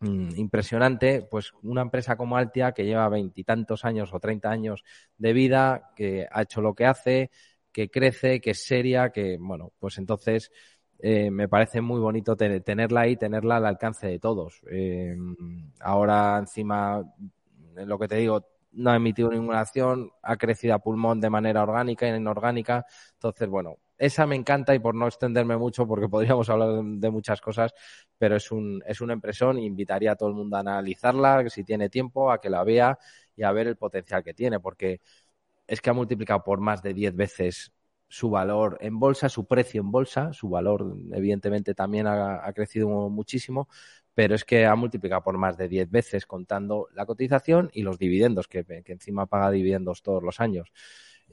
mm, 0.00 0.30
impresionante, 0.36 1.26
pues 1.30 1.52
una 1.62 1.82
empresa 1.82 2.16
como 2.16 2.36
Altia 2.38 2.72
que 2.72 2.86
lleva 2.86 3.08
veintitantos 3.08 3.84
años 3.84 4.14
o 4.14 4.20
treinta 4.20 4.50
años 4.50 4.82
de 5.18 5.32
vida, 5.34 5.92
que 5.94 6.26
ha 6.30 6.42
hecho 6.42 6.62
lo 6.62 6.74
que 6.74 6.86
hace, 6.86 7.30
que 7.78 7.90
crece, 7.90 8.40
que 8.40 8.50
es 8.50 8.64
seria, 8.64 9.10
que, 9.10 9.36
bueno, 9.38 9.70
pues 9.78 9.98
entonces 9.98 10.50
eh, 10.98 11.30
me 11.30 11.46
parece 11.48 11.80
muy 11.80 12.00
bonito 12.00 12.34
tenerla 12.34 13.02
ahí, 13.02 13.14
tenerla 13.14 13.58
al 13.58 13.66
alcance 13.66 14.08
de 14.08 14.18
todos. 14.18 14.60
Eh, 14.68 15.16
ahora 15.78 16.38
encima, 16.38 17.04
lo 17.76 17.96
que 18.00 18.08
te 18.08 18.16
digo, 18.16 18.44
no 18.72 18.90
ha 18.90 18.96
emitido 18.96 19.30
ninguna 19.30 19.60
acción, 19.60 20.10
ha 20.22 20.36
crecido 20.36 20.74
a 20.74 20.80
pulmón 20.80 21.20
de 21.20 21.30
manera 21.30 21.62
orgánica 21.62 22.08
y 22.08 22.16
inorgánica. 22.16 22.84
Entonces, 23.12 23.48
bueno, 23.48 23.76
esa 23.96 24.26
me 24.26 24.34
encanta 24.34 24.74
y 24.74 24.80
por 24.80 24.96
no 24.96 25.06
extenderme 25.06 25.56
mucho, 25.56 25.86
porque 25.86 26.08
podríamos 26.08 26.50
hablar 26.50 26.82
de, 26.82 27.10
muchas 27.12 27.40
cosas, 27.40 27.72
pero 28.18 28.34
es, 28.34 28.50
un, 28.50 28.82
es 28.88 29.00
una 29.00 29.12
impresión. 29.12 29.56
Invitaría 29.56 30.10
a 30.10 30.16
todo 30.16 30.30
el 30.30 30.34
mundo 30.34 30.56
a 30.56 30.60
analizarla, 30.60 31.48
si 31.48 31.62
tiene 31.62 31.88
tiempo, 31.88 32.32
a 32.32 32.40
que 32.40 32.50
la 32.50 32.64
vea 32.64 32.98
y 33.36 33.44
a 33.44 33.52
ver 33.52 33.68
el 33.68 33.76
potencial 33.76 34.24
que 34.24 34.34
tiene, 34.34 34.58
porque 34.58 35.00
es 35.68 35.80
que 35.80 35.90
ha 35.90 35.92
multiplicado 35.92 36.42
por 36.42 36.60
más 36.60 36.82
de 36.82 36.94
10 36.94 37.14
veces 37.14 37.72
su 38.08 38.30
valor 38.30 38.78
en 38.80 38.98
bolsa, 38.98 39.28
su 39.28 39.46
precio 39.46 39.82
en 39.82 39.90
bolsa, 39.90 40.32
su 40.32 40.48
valor 40.48 40.96
evidentemente 41.12 41.74
también 41.74 42.06
ha, 42.06 42.50
crecido 42.54 42.88
muchísimo, 43.10 43.68
pero 44.14 44.34
es 44.34 44.44
que 44.44 44.64
ha 44.64 44.74
multiplicado 44.74 45.22
por 45.22 45.36
más 45.36 45.58
de 45.58 45.68
10 45.68 45.90
veces 45.90 46.26
contando 46.26 46.88
la 46.94 47.04
cotización 47.04 47.70
y 47.72 47.82
los 47.82 47.98
dividendos, 47.98 48.48
que, 48.48 48.64
encima 48.86 49.26
paga 49.26 49.50
dividendos 49.50 50.02
todos 50.02 50.22
los 50.22 50.40
años. 50.40 50.72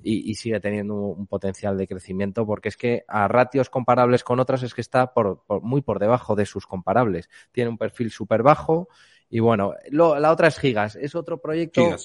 Y, 0.04 0.36
sigue 0.36 0.60
teniendo 0.60 0.95
un, 0.95 1.26
potencial 1.26 1.78
de 1.78 1.88
crecimiento 1.88 2.45
porque 2.45 2.67
es 2.67 2.76
que 2.76 3.06
a 3.08 3.30
ratios 3.30 3.69
comparables 3.69 4.26
con 4.26 4.41
otras 4.41 4.62
es 4.62 4.74
que 4.74 4.82
está 4.82 5.13
por, 5.13 5.45
muy 5.62 5.82
por 5.82 6.00
debajo 6.00 6.36
de 6.36 6.45
sus 6.45 6.67
comparables. 6.67 7.30
Tiene 7.54 7.69
un 7.69 7.78
perfil 7.78 8.12
súper 8.12 8.43
bajo 8.43 8.89
y 9.30 9.39
bueno, 9.39 9.74
la 9.89 10.32
otra 10.34 10.50
es 10.50 10.60
Gigas. 10.60 10.98
Es 10.98 11.15
otro 11.15 11.41
proyecto 11.41 11.95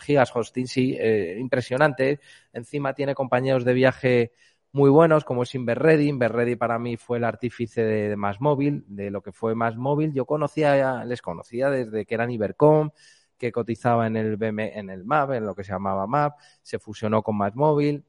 gigas 0.00 0.34
Hosting, 0.34 0.66
sí, 0.66 0.96
eh, 0.98 1.36
impresionante. 1.38 2.20
Encima 2.52 2.94
tiene 2.94 3.14
compañeros 3.14 3.64
de 3.64 3.74
viaje 3.74 4.32
muy 4.72 4.90
buenos 4.90 5.24
como 5.24 5.42
es 5.42 5.54
Inverready. 5.54 6.08
Inverready 6.08 6.56
para 6.56 6.78
mí 6.78 6.96
fue 6.96 7.18
el 7.18 7.24
artífice 7.24 7.82
de, 7.82 8.08
de 8.10 8.16
Más 8.16 8.38
de 8.40 9.10
lo 9.10 9.22
que 9.22 9.32
fue 9.32 9.54
Más 9.54 9.76
Móvil. 9.76 10.12
Yo 10.12 10.26
conocía, 10.26 11.04
les 11.04 11.22
conocía 11.22 11.70
desde 11.70 12.04
que 12.04 12.14
eran 12.14 12.30
Ibercom, 12.30 12.90
que 13.38 13.52
cotizaba 13.52 14.06
en 14.06 14.16
el 14.16 14.36
BM, 14.36 14.78
en 14.78 14.90
el 14.90 15.04
MAP, 15.04 15.32
en 15.32 15.46
lo 15.46 15.54
que 15.54 15.64
se 15.64 15.72
llamaba 15.72 16.06
MAP, 16.06 16.38
se 16.62 16.78
fusionó 16.78 17.22
con 17.22 17.36
Móvil 17.54 18.04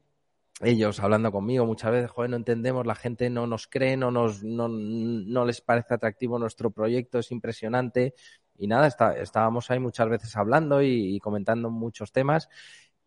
ellos 0.60 0.98
hablando 1.00 1.30
conmigo 1.30 1.66
muchas 1.66 1.92
veces, 1.92 2.10
joder, 2.10 2.30
no 2.30 2.36
entendemos, 2.36 2.86
la 2.86 2.96
gente 2.96 3.30
no 3.30 3.46
nos 3.46 3.68
cree, 3.68 3.96
no 3.96 4.10
nos, 4.10 4.42
no, 4.42 4.68
no 4.68 5.44
les 5.44 5.60
parece 5.60 5.94
atractivo 5.94 6.38
nuestro 6.38 6.70
proyecto, 6.70 7.18
es 7.20 7.30
impresionante. 7.30 8.14
Y 8.58 8.66
nada, 8.66 8.86
está, 8.86 9.16
estábamos 9.16 9.70
ahí 9.70 9.78
muchas 9.78 10.08
veces 10.08 10.36
hablando 10.36 10.82
y, 10.82 11.18
comentando 11.20 11.70
muchos 11.70 12.12
temas. 12.12 12.48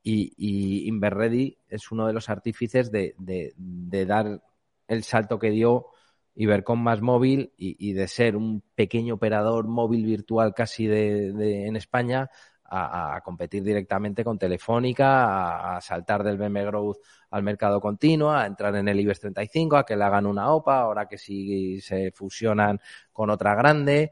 Y, 0.01 0.33
y 0.37 0.87
Inverready 0.87 1.57
es 1.67 1.91
uno 1.91 2.07
de 2.07 2.13
los 2.13 2.29
artífices 2.29 2.91
de, 2.91 3.13
de, 3.17 4.05
dar 4.05 4.41
el 4.87 5.03
salto 5.03 5.37
que 5.37 5.51
dio 5.51 5.87
Ibercom 6.35 6.81
más 6.81 7.01
móvil 7.01 7.53
y, 7.57 7.93
de 7.93 8.07
ser 8.07 8.35
un 8.35 8.63
pequeño 8.73 9.15
operador 9.15 9.67
móvil 9.67 10.05
virtual 10.05 10.53
casi 10.55 10.87
de, 10.87 11.33
de 11.33 11.67
en 11.67 11.75
España 11.75 12.29
a, 12.73 13.21
competir 13.23 13.63
directamente 13.63 14.23
con 14.23 14.39
Telefónica, 14.39 15.75
a, 15.75 15.81
saltar 15.81 16.23
del 16.23 16.37
BM 16.37 16.63
Growth 16.65 16.97
al 17.31 17.43
mercado 17.43 17.81
continuo, 17.81 18.31
a 18.31 18.45
entrar 18.45 18.73
en 18.75 18.87
el 18.87 18.99
IBEX 18.99 19.19
35, 19.19 19.77
a 19.77 19.85
que 19.85 19.97
le 19.97 20.03
hagan 20.05 20.25
una 20.25 20.53
OPA, 20.53 20.79
ahora 20.79 21.05
que 21.05 21.17
si 21.17 21.81
se 21.81 22.11
fusionan 22.11 22.79
con 23.11 23.29
otra 23.29 23.55
grande. 23.55 24.11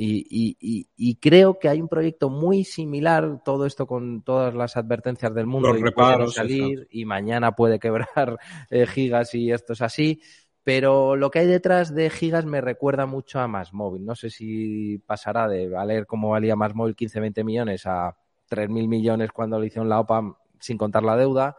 Y, 0.00 0.86
y, 0.96 1.14
creo 1.16 1.58
que 1.58 1.68
hay 1.68 1.80
un 1.80 1.88
proyecto 1.88 2.30
muy 2.30 2.62
similar, 2.62 3.42
todo 3.44 3.66
esto 3.66 3.84
con 3.88 4.22
todas 4.22 4.54
las 4.54 4.76
advertencias 4.76 5.34
del 5.34 5.46
mundo, 5.46 5.76
y 5.76 5.82
reparos, 5.82 6.34
salir 6.34 6.86
y 6.92 7.04
mañana 7.04 7.56
puede 7.56 7.80
quebrar 7.80 8.38
eh, 8.70 8.86
gigas 8.86 9.34
y 9.34 9.50
esto 9.50 9.72
es 9.72 9.82
así 9.82 10.20
pero 10.68 11.16
lo 11.16 11.30
que 11.30 11.38
hay 11.38 11.46
detrás 11.46 11.94
de 11.94 12.10
Gigas 12.10 12.44
me 12.44 12.60
recuerda 12.60 13.06
mucho 13.06 13.40
a 13.40 13.48
Más 13.48 13.72
Móvil. 13.72 14.04
No 14.04 14.14
sé 14.14 14.28
si 14.28 14.98
pasará 14.98 15.48
de 15.48 15.66
valer 15.66 16.04
como 16.04 16.28
valía 16.28 16.56
Más 16.56 16.74
Móvil 16.74 16.94
15, 16.94 17.20
20 17.20 17.42
millones 17.42 17.86
a 17.86 18.14
3.000 18.50 18.86
millones 18.86 19.32
cuando 19.32 19.58
le 19.58 19.68
hicieron 19.68 19.88
la 19.88 19.98
OPA 19.98 20.36
sin 20.60 20.76
contar 20.76 21.04
la 21.04 21.16
deuda. 21.16 21.56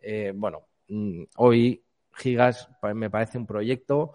Eh, 0.00 0.32
bueno, 0.32 0.60
mm, 0.86 1.24
hoy 1.38 1.82
Gigas 2.14 2.68
me 2.94 3.10
parece 3.10 3.36
un 3.36 3.46
proyecto 3.46 4.12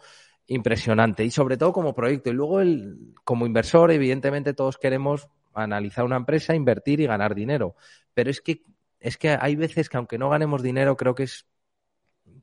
impresionante 0.48 1.24
y 1.24 1.32
sobre 1.32 1.58
todo 1.58 1.74
como 1.74 1.94
proyecto. 1.94 2.30
Y 2.30 2.34
luego 2.34 2.62
el, 2.62 3.14
como 3.24 3.46
inversor, 3.46 3.92
evidentemente 3.92 4.54
todos 4.54 4.78
queremos 4.78 5.28
analizar 5.54 6.06
una 6.06 6.18
empresa, 6.18 6.56
invertir 6.56 7.00
y 7.02 7.08
ganar 7.08 7.36
dinero. 7.36 7.76
Pero 8.14 8.30
es 8.30 8.42
que, 8.42 8.64
es 9.00 9.18
que 9.18 9.38
hay 9.40 9.56
veces 9.56 9.90
que 9.90 9.98
aunque 9.98 10.18
no 10.18 10.30
ganemos 10.30 10.64
dinero, 10.64 10.96
creo 10.96 11.16
que 11.16 11.24
es 11.24 11.46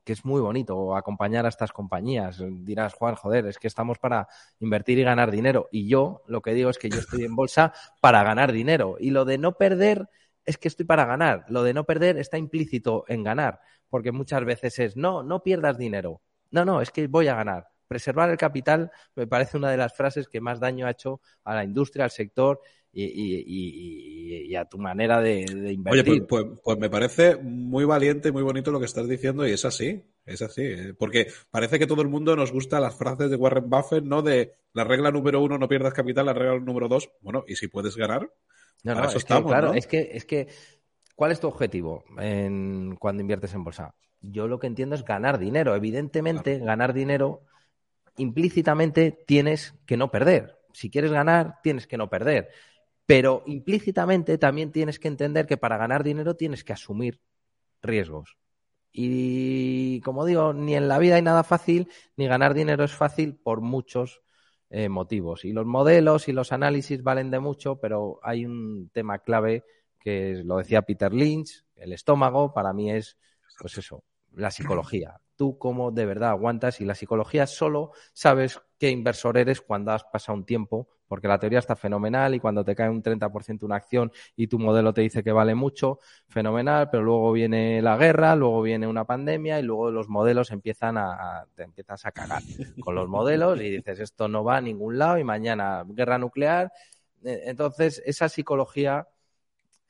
que 0.05 0.12
es 0.12 0.25
muy 0.25 0.40
bonito 0.40 0.95
acompañar 0.95 1.47
a 1.47 1.49
estas 1.49 1.73
compañías. 1.73 2.43
Dirás, 2.47 2.93
Juan, 2.95 3.14
joder, 3.14 3.47
es 3.47 3.59
que 3.59 3.69
estamos 3.69 3.99
para 3.99 4.29
invertir 4.61 4.99
y 4.99 5.03
ganar 5.03 5.31
dinero. 5.31 5.69
Y 5.73 5.88
yo 5.88 6.23
lo 6.27 6.43
que 6.43 6.53
digo 6.53 6.71
es 6.71 6.79
que 6.79 6.90
yo 6.90 6.99
estoy 6.99 7.25
en 7.25 7.35
bolsa 7.35 7.73
para 8.01 8.23
ganar 8.23 8.53
dinero. 8.53 8.97
Y 9.01 9.11
lo 9.11 9.25
de 9.25 9.38
no 9.38 9.53
perder 9.53 10.09
es 10.45 10.59
que 10.59 10.69
estoy 10.69 10.85
para 10.85 11.07
ganar. 11.07 11.47
Lo 11.49 11.62
de 11.62 11.73
no 11.73 11.85
perder 11.85 12.19
está 12.19 12.37
implícito 12.37 13.05
en 13.09 13.25
ganar, 13.25 13.61
porque 13.88 14.12
muchas 14.12 14.45
veces 14.45 14.79
es, 14.79 14.97
no, 14.97 15.23
no 15.23 15.43
pierdas 15.43 15.79
dinero. 15.79 16.21
No, 16.51 16.64
no, 16.67 16.83
es 16.83 16.90
que 16.90 17.07
voy 17.07 17.29
a 17.29 17.35
ganar. 17.35 17.69
Preservar 17.94 18.28
el 18.28 18.37
capital 18.37 18.90
me 19.14 19.28
parece 19.28 19.57
una 19.57 19.70
de 19.70 19.76
las 19.76 19.94
frases 19.94 20.26
que 20.26 20.40
más 20.40 20.59
daño 20.59 20.85
ha 20.85 20.90
hecho 20.90 21.20
a 21.44 21.54
la 21.54 21.62
industria, 21.62 22.02
al 22.02 22.11
sector 22.11 22.61
y, 22.92 24.52
a 24.57 24.64
tu 24.64 24.78
manera 24.78 25.20
de, 25.20 25.42
invertir. 25.72 26.02
Oye, 26.11 26.22
pues, 26.22 26.44
pues, 26.44 26.61
pues, 26.61 26.78
me 26.78 26.90
parece 26.90 27.37
muy 27.37 27.85
valiente, 27.85 28.33
muy 28.33 28.42
bonito 28.42 28.72
lo 28.72 28.80
que 28.80 28.87
estás 28.87 29.09
diciendo 29.09 29.46
y 29.46 29.52
es 29.52 29.64
así, 29.64 30.02
es 30.26 30.42
así. 30.42 30.62
Eh, 30.62 30.94
porque 30.98 31.28
parece 31.52 31.78
que 31.78 31.87
todo 31.87 32.02
el 32.02 32.09
mundo 32.09 32.35
nos 32.35 32.50
gusta 32.50 32.80
las 32.80 32.96
frases 32.96 33.30
de 33.30 33.37
Warren 33.37 33.70
Buffett, 33.70 34.02
¿no? 34.02 34.22
De 34.22 34.54
la 34.72 34.83
regla 34.83 35.12
número 35.12 35.40
uno, 35.40 35.57
no 35.57 35.68
pierdas 35.68 35.94
capital, 35.94 36.26
la 36.26 36.33
regla 36.33 36.59
número 36.59 36.88
dos, 36.88 37.12
bueno, 37.20 37.44
y 37.46 37.54
si 37.54 37.68
puedes 37.68 37.96
ganar, 37.96 38.28
no, 38.83 38.96
no, 38.96 39.09
es 39.09 39.24
claro, 39.24 39.72
es 39.72 39.87
que, 39.87 40.11
es 40.14 40.24
que, 40.24 40.48
¿cuál 41.14 41.30
es 41.30 41.38
tu 41.38 41.46
objetivo 41.46 42.02
en, 42.18 42.96
cuando 42.96 43.20
inviertes 43.20 43.54
en 43.54 43.62
bolsa? 43.62 43.94
Yo 44.20 44.48
lo 44.48 44.59
que 44.59 44.66
entiendo 44.66 44.94
es 44.94 45.04
ganar 45.04 45.38
dinero. 45.38 45.74
Evidentemente, 45.74 46.59
ganar 46.59 46.94
dinero 46.94 47.42
implícitamente 48.16 49.24
tienes 49.27 49.74
que 49.87 49.96
no 49.96 50.11
perder. 50.11 50.59
Si 50.72 50.90
quieres 50.90 51.12
ganar, 51.12 51.59
tienes 51.62 51.87
que 51.87 51.96
no 51.96 52.09
perder. 52.09 52.50
Pero 53.07 53.42
implícitamente 53.46 54.38
también 54.38 54.72
tienes 54.72 54.98
que 54.98 55.09
entender 55.09 55.46
que 55.46 55.57
para 55.57 55.77
ganar 55.77 56.03
dinero 56.03 56.37
tienes 56.37 56.64
que 56.64 56.72
asumir 56.72 57.20
riesgos. 57.83 58.38
Y 58.92 60.00
como 60.03 60.24
digo, 60.24 60.53
ni 60.53 60.77
en 60.77 60.88
la 60.88 60.98
vida 60.98 61.16
hay 61.16 61.22
nada 61.22 61.42
fácil, 61.42 61.88
ni 62.16 62.27
ganar 62.27 62.55
dinero 62.55 62.85
es 62.85 62.92
fácil 62.92 63.35
por 63.35 63.61
muchos 63.61 64.22
eh, 64.70 64.88
motivos. 64.88 65.44
Y 65.44 65.53
los 65.53 65.66
modelos 65.66 66.29
y 66.29 66.33
los 66.33 66.53
análisis 66.53 67.03
valen 67.03 67.31
de 67.31 67.40
mucho, 67.40 67.81
pero 67.81 68.20
hay 68.22 68.46
un 68.46 68.90
tema 68.92 69.18
clave 69.18 69.64
que 69.98 70.42
lo 70.44 70.59
decía 70.59 70.83
Peter 70.83 71.12
Lynch, 71.12 71.64
el 71.77 71.92
estómago, 71.92 72.53
para 72.53 72.72
mí 72.72 72.90
es, 72.90 73.18
pues 73.59 73.79
eso, 73.79 74.05
la 74.33 74.50
psicología. 74.50 75.20
Tú 75.37 75.59
cómo 75.59 75.90
de 75.90 76.07
verdad 76.07 76.31
aguantas 76.31 76.81
y 76.81 76.85
la 76.85 76.94
psicología 76.94 77.47
solo 77.47 77.92
sabes 78.12 78.61
qué 78.79 78.90
inversor 78.90 79.38
eres 79.38 79.61
cuando 79.61 79.92
has 79.92 80.05
pasado 80.05 80.37
un 80.37 80.44
tiempo 80.44 80.88
porque 81.09 81.29
la 81.29 81.38
teoría 81.38 81.59
está 81.59 81.77
fenomenal 81.77 82.35
y 82.35 82.40
cuando 82.40 82.64
te 82.64 82.75
cae 82.75 82.88
un 82.88 83.03
30% 83.03 83.66
una 83.66 83.77
acción 83.77 84.11
y 84.37 84.47
tu 84.47 84.59
modelo 84.59 84.92
te 84.92 85.03
dice 85.03 85.23
que 85.23 85.33
vale 85.33 85.55
mucho, 85.55 85.99
fenomenal, 86.29 86.90
pero 86.90 87.03
luego 87.03 87.33
viene 87.33 87.81
la 87.83 87.97
guerra, 87.97 88.35
luego 88.35 88.62
viene 88.62 88.87
una 88.87 89.05
pandemia 89.05 89.61
y 89.61 89.62
luego 89.62 89.90
los 89.90 90.09
modelos 90.09 90.51
empiezan 90.51 90.97
a, 90.99 91.47
te 91.55 91.62
empiezas 91.62 92.05
a 92.07 92.12
cagar 92.12 92.42
con 92.81 92.94
los 92.94 93.09
modelos 93.09 93.61
y 93.61 93.70
dices 93.70 94.01
esto 94.01 94.29
no 94.29 94.44
va 94.44 94.57
a 94.57 94.61
ningún 94.61 94.99
lado 94.99 95.18
y 95.18 95.25
mañana 95.25 95.85
guerra 95.87 96.18
nuclear. 96.18 96.73
E, 97.23 97.42
entonces, 97.47 98.03
esa 98.07 98.29
psicología 98.29 99.07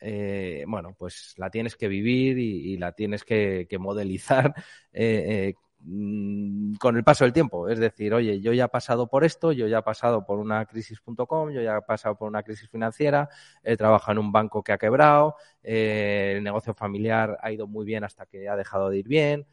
eh, 0.04 0.64
bueno, 0.66 0.94
pues 0.98 1.34
la 1.36 1.50
tienes 1.50 1.76
que 1.76 1.88
vivir 1.88 2.38
y, 2.38 2.76
la 2.76 2.92
tienes 2.92 3.24
que, 3.24 3.66
modelizar 3.78 4.54
eh, 4.92 5.52
eh, 5.52 5.54
Mm, 5.86 6.76
con 6.76 6.96
el 6.96 7.04
paso 7.04 7.24
del 7.24 7.32
tiempo. 7.34 7.68
Es 7.68 7.78
decir, 7.78 8.14
oye, 8.14 8.40
yo 8.40 8.52
ya 8.54 8.64
he 8.64 8.68
pasado 8.68 9.06
por 9.08 9.22
esto, 9.24 9.52
yo 9.52 9.66
ya 9.68 9.78
he 9.78 9.82
pasado 9.82 10.24
por 10.24 10.38
una 10.38 10.64
crisis.com, 10.64 11.50
yo 11.50 11.60
ya 11.60 11.76
he 11.76 11.82
pasado 11.82 12.16
por 12.16 12.28
una 12.28 12.42
crisis 12.42 12.70
financiera, 12.70 13.28
he 13.62 13.76
trabajado 13.76 14.12
en 14.12 14.18
un 14.18 14.32
banco 14.32 14.62
que 14.62 14.72
ha 14.72 14.78
quebrado, 14.78 15.36
el 15.62 16.42
negocio 16.42 16.72
familiar 16.74 17.38
ha 17.42 17.52
ido 17.52 17.66
muy 17.66 17.84
bien 17.84 18.02
hasta 18.02 18.24
que 18.26 18.48
ha 18.48 18.56
dejado 18.56 18.88
de 18.88 18.98
ir 18.98 19.08
bien. 19.08 19.46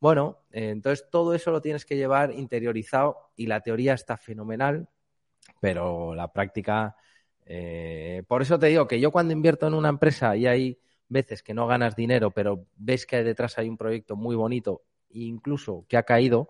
Bueno, 0.00 0.38
entonces 0.50 1.08
todo 1.10 1.34
eso 1.34 1.50
lo 1.50 1.60
tienes 1.60 1.84
que 1.84 1.96
llevar 1.96 2.32
interiorizado 2.32 3.30
y 3.36 3.46
la 3.46 3.60
teoría 3.60 3.94
está 3.94 4.16
fenomenal, 4.16 4.88
pero 5.60 6.14
la 6.14 6.32
práctica... 6.32 6.96
Eh, 7.46 8.24
por 8.26 8.42
eso 8.42 8.58
te 8.58 8.66
digo 8.66 8.88
que 8.88 9.00
yo 9.00 9.10
cuando 9.12 9.32
invierto 9.32 9.66
en 9.66 9.74
una 9.74 9.88
empresa 9.88 10.36
y 10.36 10.46
hay 10.46 10.78
veces 11.08 11.42
que 11.42 11.54
no 11.54 11.66
ganas 11.66 11.94
dinero, 11.94 12.32
pero 12.32 12.66
ves 12.76 13.06
que 13.06 13.22
detrás 13.22 13.58
hay 13.58 13.68
un 13.68 13.76
proyecto 13.76 14.16
muy 14.16 14.34
bonito 14.34 14.82
incluso 15.10 15.86
que 15.88 15.96
ha 15.96 16.02
caído, 16.02 16.48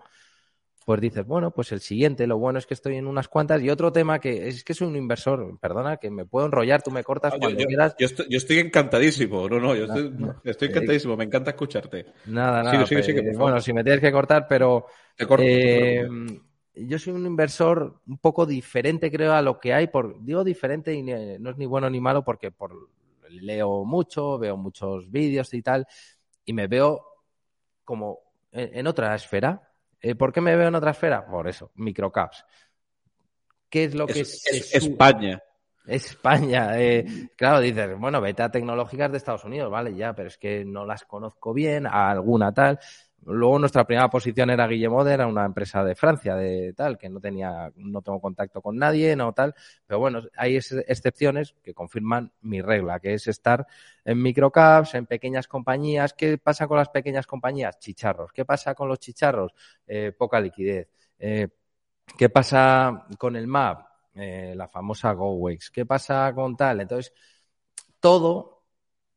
pues 0.87 1.01
dices, 1.01 1.27
bueno, 1.27 1.51
pues 1.51 1.73
el 1.73 1.81
siguiente, 1.81 2.27
lo 2.27 2.39
bueno 2.39 2.59
es 2.59 2.67
que 2.67 2.75
estoy 2.75 2.97
en 2.97 3.07
unas 3.07 3.29
cuantas. 3.29 3.61
Y 3.61 3.71
otro 3.71 3.93
tema 3.93 4.21
que 4.21 4.49
es 4.49 4.63
que 4.63 4.73
soy 4.73 4.87
un 4.87 4.97
inversor, 4.97 5.59
perdona, 5.61 5.97
que 5.97 6.11
me 6.11 6.25
puedo 6.25 6.47
enrollar, 6.47 6.83
tú 6.83 6.91
me 6.91 7.03
cortas 7.03 7.35
cuando 7.39 7.65
quieras. 7.65 7.95
Yo 7.99 8.07
estoy, 8.39 8.59
encantadísimo, 8.59 9.49
no, 9.49 9.59
no, 9.59 9.75
yo 9.75 9.85
estoy, 10.45 10.69
encantadísimo, 10.69 11.17
me 11.17 11.25
encanta 11.25 11.51
escucharte. 11.51 12.07
Nada, 12.27 12.63
nada. 12.63 12.87
bueno, 13.37 13.61
si 13.61 13.73
me 13.73 13.83
tienes 13.83 14.01
que 14.01 14.13
cortar, 14.13 14.47
pero. 14.49 14.87
Eh, 15.39 16.07
yo 16.77 16.99
soy 16.99 17.15
un 17.15 17.27
inversor 17.27 18.01
un 18.07 18.19
poco 18.19 18.47
diferente, 18.47 19.11
creo, 19.11 19.33
a 19.33 19.43
lo 19.43 19.59
que 19.59 19.73
hay. 19.73 19.87
Por, 19.87 20.23
digo 20.23 20.45
diferente 20.45 20.93
y 20.95 21.03
no 21.03 21.51
es 21.51 21.57
ni 21.57 21.67
bueno 21.67 21.89
ni 21.89 22.01
malo 22.01 22.23
porque 22.23 22.51
por, 22.51 22.91
leo 23.31 23.85
mucho, 23.85 24.39
veo 24.39 24.57
muchos 24.57 25.11
vídeos 25.11 25.53
y 25.55 25.63
tal, 25.63 25.87
y 26.45 26.53
me 26.53 26.67
veo 26.67 27.05
como 27.85 28.21
en, 28.53 28.87
otra 28.87 29.15
esfera. 29.15 29.63
Eh, 30.01 30.15
¿Por 30.15 30.33
qué 30.33 30.41
me 30.41 30.57
veo 30.57 30.69
en 30.69 30.75
otra 30.75 30.91
esfera? 30.91 31.27
Por 31.27 31.49
eso, 31.49 31.71
microcaps. 31.75 32.45
¿Qué 33.69 33.85
es 33.85 33.95
lo 33.95 34.07
que 34.07 34.21
es, 34.21 34.47
es 34.47 34.75
España? 34.75 35.43
España. 35.87 36.81
Eh, 36.81 37.29
claro, 37.37 37.61
dices, 37.61 37.99
bueno, 37.99 38.21
vete 38.21 38.43
a 38.43 38.51
tecnológicas 38.51 39.11
de 39.11 39.19
Estados 39.19 39.45
Unidos, 39.45 39.71
vale, 39.71 39.95
ya, 39.95 40.15
pero 40.15 40.29
es 40.29 40.39
que 40.39 40.65
no 40.65 40.85
las 40.85 41.05
conozco 41.05 41.53
bien, 41.53 41.87
a 41.87 42.11
alguna 42.11 42.53
tal. 42.53 42.79
Luego 43.25 43.59
nuestra 43.59 43.85
primera 43.85 44.09
posición 44.09 44.51
era 44.51 44.69
Guillemode, 44.69 45.13
era 45.13 45.27
una 45.27 45.45
empresa 45.45 45.83
de 45.83 45.97
Francia, 45.97 46.37
de 46.37 46.73
tal, 46.75 46.97
que 46.97 47.09
no 47.09 47.19
tenía, 47.19 47.73
no 47.75 48.01
tengo 48.01 48.21
contacto 48.21 48.63
con 48.63 48.77
nadie, 48.77 49.17
no 49.17 49.33
tal. 49.33 49.55
Pero 49.85 49.99
bueno, 49.99 50.23
hay 50.37 50.57
excepciones 50.57 51.55
que 51.63 51.75
confirman 51.75 52.31
mi 52.43 52.63
regla, 52.63 53.01
que 53.01 53.15
es 53.15 53.27
estar 53.27 53.67
en 54.05 54.23
microcaps, 54.23 54.95
en 54.95 55.07
pequeñas 55.07 55.49
compañías. 55.49 56.13
¿Qué 56.15 56.39
pasa 56.39 56.69
con 56.69 56.79
las 56.79 56.89
pequeñas 56.89 57.27
compañías? 57.27 57.79
Chicharros. 57.81 58.33
¿Qué 58.33 58.45
pasa 58.45 58.75
con 58.75 58.89
los 58.89 59.01
chicharros? 59.01 59.53
Eh, 59.87 60.13
poca 60.17 60.39
liquidez. 60.39 60.89
Eh, 61.19 61.49
¿Qué 62.17 62.29
pasa 62.29 63.07
con 63.19 63.35
el 63.35 63.49
MAP? 63.49 63.87
Eh, 64.15 64.55
la 64.57 64.69
famosa 64.69 65.13
GoWex. 65.13 65.71
¿Qué 65.71 65.85
pasa 65.85 66.33
con 66.33 66.57
tal? 66.57 66.81
Entonces, 66.81 67.13
todo 67.99 68.56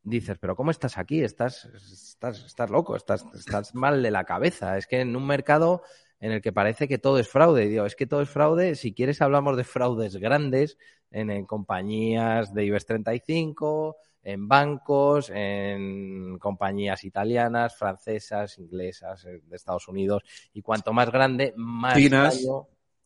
dices, 0.03 0.38
pero 0.39 0.55
¿cómo 0.55 0.71
estás 0.71 0.97
aquí? 0.97 1.21
Estás, 1.21 1.65
estás, 1.65 2.43
estás 2.45 2.69
loco, 2.69 2.95
estás, 2.95 3.25
estás 3.33 3.75
mal 3.75 4.01
de 4.01 4.12
la 4.12 4.23
cabeza. 4.23 4.77
Es 4.77 4.88
que 4.88 5.01
en 5.01 5.15
un 5.15 5.25
mercado 5.25 5.83
en 6.19 6.33
el 6.33 6.41
que 6.41 6.51
parece 6.51 6.88
que 6.88 6.97
todo 6.97 7.19
es 7.19 7.27
fraude. 7.27 7.65
Y 7.65 7.69
digo, 7.69 7.85
es 7.85 7.95
que 7.95 8.07
todo 8.07 8.21
es 8.21 8.29
fraude. 8.29 8.75
Si 8.75 8.93
quieres, 8.93 9.21
hablamos 9.21 9.57
de 9.57 9.63
fraudes 9.63 10.17
grandes 10.17 10.77
en, 11.12 11.45
compañías 11.45 12.53
de 12.53 12.65
IBEX 12.65 12.85
35, 12.85 13.97
en 14.23 14.47
bancos, 14.47 15.31
en 15.33 16.38
compañías 16.39 17.03
italianas, 17.03 17.75
francesas, 17.77 18.57
inglesas, 18.57 19.25
eh, 19.25 19.41
de 19.45 19.55
Estados 19.55 19.88
Unidos. 19.88 20.23
Y 20.53 20.62
cuanto 20.62 20.93
más 20.93 21.12
grande, 21.12 21.53
más 21.55 21.95
Chinas. 21.95 22.45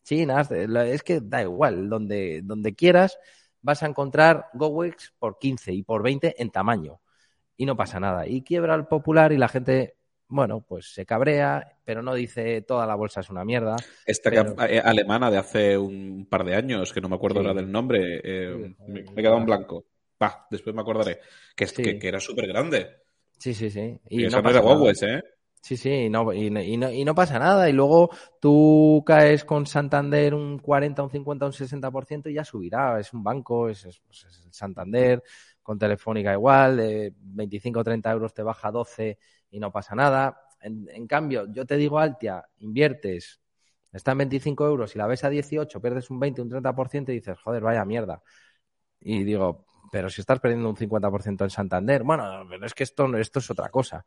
Chinas, 0.02 0.50
es 0.50 1.02
que 1.02 1.20
da 1.22 1.40
igual, 1.40 1.88
donde, 1.88 2.42
donde 2.44 2.74
quieras 2.74 3.18
vas 3.64 3.82
a 3.82 3.86
encontrar 3.86 4.50
GoWex 4.52 5.14
por 5.18 5.38
15 5.38 5.72
y 5.72 5.82
por 5.82 6.02
20 6.02 6.40
en 6.40 6.50
tamaño. 6.50 7.00
Y 7.56 7.66
no 7.66 7.76
pasa 7.76 7.98
nada. 7.98 8.28
Y 8.28 8.42
quiebra 8.42 8.74
el 8.74 8.86
popular 8.86 9.32
y 9.32 9.38
la 9.38 9.48
gente 9.48 9.96
bueno, 10.26 10.64
pues 10.66 10.92
se 10.92 11.06
cabrea, 11.06 11.76
pero 11.84 12.02
no 12.02 12.14
dice 12.14 12.62
toda 12.62 12.86
la 12.86 12.94
bolsa 12.94 13.20
es 13.20 13.30
una 13.30 13.44
mierda. 13.44 13.76
Esta 14.04 14.30
eh, 14.68 14.80
alemana 14.80 15.30
de 15.30 15.38
hace 15.38 15.78
un 15.78 16.26
par 16.28 16.44
de 16.44 16.56
años, 16.56 16.92
que 16.92 17.00
no 17.00 17.08
me 17.08 17.16
acuerdo 17.16 17.40
ahora 17.40 17.54
del 17.54 17.70
nombre, 17.70 18.20
eh, 18.24 18.74
me, 18.88 19.00
he 19.00 19.14
quedado 19.14 19.38
en 19.38 19.46
blanco. 19.46 19.84
Pa, 20.18 20.46
después 20.50 20.74
me 20.74 20.82
acordaré. 20.82 21.20
Que, 21.54 21.66
que, 21.66 22.08
era 22.08 22.20
súper 22.20 22.48
grande. 22.48 23.02
Sí, 23.38 23.54
sí, 23.54 23.70
sí. 23.70 23.98
Y, 24.08 24.26
no 24.26 24.42
pasa 24.42 24.60
¿eh? 25.06 25.22
Sí, 25.64 25.78
sí, 25.78 25.88
y 25.88 26.10
no, 26.10 26.30
y, 26.30 26.50
no, 26.50 26.90
y 26.90 27.04
no 27.06 27.14
pasa 27.14 27.38
nada. 27.38 27.70
Y 27.70 27.72
luego 27.72 28.10
tú 28.38 29.02
caes 29.06 29.46
con 29.46 29.66
Santander 29.66 30.34
un 30.34 30.58
40, 30.58 31.02
un 31.02 31.08
50, 31.10 31.46
un 31.46 31.52
60% 31.54 32.28
y 32.28 32.34
ya 32.34 32.44
subirá. 32.44 33.00
Es 33.00 33.14
un 33.14 33.22
banco, 33.22 33.70
es, 33.70 33.86
es, 33.86 33.98
pues 34.00 34.26
es 34.26 34.44
el 34.44 34.52
Santander 34.52 35.22
con 35.62 35.78
Telefónica 35.78 36.34
igual, 36.34 36.76
de 36.76 37.14
25 37.16 37.80
o 37.80 37.84
30 37.84 38.12
euros 38.12 38.34
te 38.34 38.42
baja 38.42 38.70
12 38.70 39.18
y 39.52 39.58
no 39.58 39.72
pasa 39.72 39.94
nada. 39.94 40.38
En, 40.60 41.06
cambio, 41.06 41.46
yo 41.50 41.64
te 41.64 41.78
digo, 41.78 41.98
Altia, 41.98 42.44
inviertes, 42.58 43.40
está 43.90 44.12
en 44.12 44.18
25 44.18 44.66
euros 44.66 44.94
y 44.94 44.98
la 44.98 45.06
ves 45.06 45.24
a 45.24 45.30
18, 45.30 45.80
pierdes 45.80 46.10
un 46.10 46.20
20, 46.20 46.42
un 46.42 46.50
30% 46.50 47.10
y 47.10 47.16
dices, 47.16 47.38
joder, 47.40 47.62
vaya 47.62 47.86
mierda. 47.86 48.22
Y 49.00 49.24
digo, 49.24 49.66
pero 49.90 50.08
si 50.08 50.20
estás 50.20 50.40
perdiendo 50.40 50.68
un 50.68 50.76
50% 50.76 51.44
en 51.44 51.50
Santander, 51.50 52.02
bueno, 52.02 52.46
pero 52.48 52.66
es 52.66 52.74
que 52.74 52.84
esto, 52.84 53.14
esto 53.16 53.38
es 53.38 53.50
otra 53.50 53.68
cosa. 53.68 54.04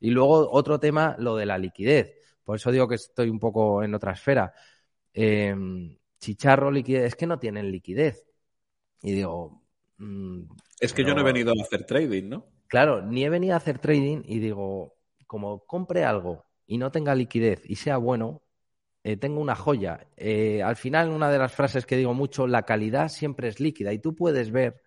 Y 0.00 0.10
luego 0.10 0.50
otro 0.50 0.78
tema, 0.78 1.16
lo 1.18 1.36
de 1.36 1.46
la 1.46 1.58
liquidez. 1.58 2.14
Por 2.42 2.56
eso 2.56 2.70
digo 2.70 2.88
que 2.88 2.96
estoy 2.96 3.28
un 3.30 3.38
poco 3.38 3.82
en 3.82 3.94
otra 3.94 4.12
esfera. 4.12 4.52
Em, 5.12 5.96
chicharro, 6.18 6.70
liquidez, 6.70 7.04
es 7.04 7.16
que 7.16 7.26
no 7.26 7.38
tienen 7.38 7.70
liquidez. 7.70 8.26
Y 9.02 9.12
digo, 9.12 9.64
Mm, 9.98 10.42
es 10.80 10.92
que 10.92 11.04
yo 11.04 11.14
no 11.14 11.20
he 11.20 11.24
venido 11.24 11.52
a 11.52 11.62
hacer 11.62 11.84
trading, 11.84 12.28
¿no? 12.28 12.46
Claro, 12.66 13.02
ni 13.02 13.24
he 13.24 13.30
venido 13.30 13.54
a 13.54 13.58
hacer 13.58 13.78
trading 13.78 14.22
y 14.24 14.38
digo, 14.38 14.96
como 15.26 15.64
compre 15.66 16.04
algo 16.04 16.46
y 16.66 16.78
no 16.78 16.90
tenga 16.90 17.14
liquidez 17.14 17.62
y 17.64 17.76
sea 17.76 17.98
bueno, 17.98 18.42
eh, 19.04 19.16
tengo 19.16 19.40
una 19.40 19.54
joya. 19.54 20.08
Eh, 20.16 20.62
al 20.62 20.76
final, 20.76 21.10
una 21.10 21.30
de 21.30 21.38
las 21.38 21.52
frases 21.52 21.86
que 21.86 21.96
digo 21.96 22.14
mucho, 22.14 22.46
la 22.46 22.62
calidad 22.64 23.08
siempre 23.08 23.48
es 23.48 23.60
líquida 23.60 23.92
y 23.92 23.98
tú 23.98 24.14
puedes 24.14 24.50
ver 24.50 24.82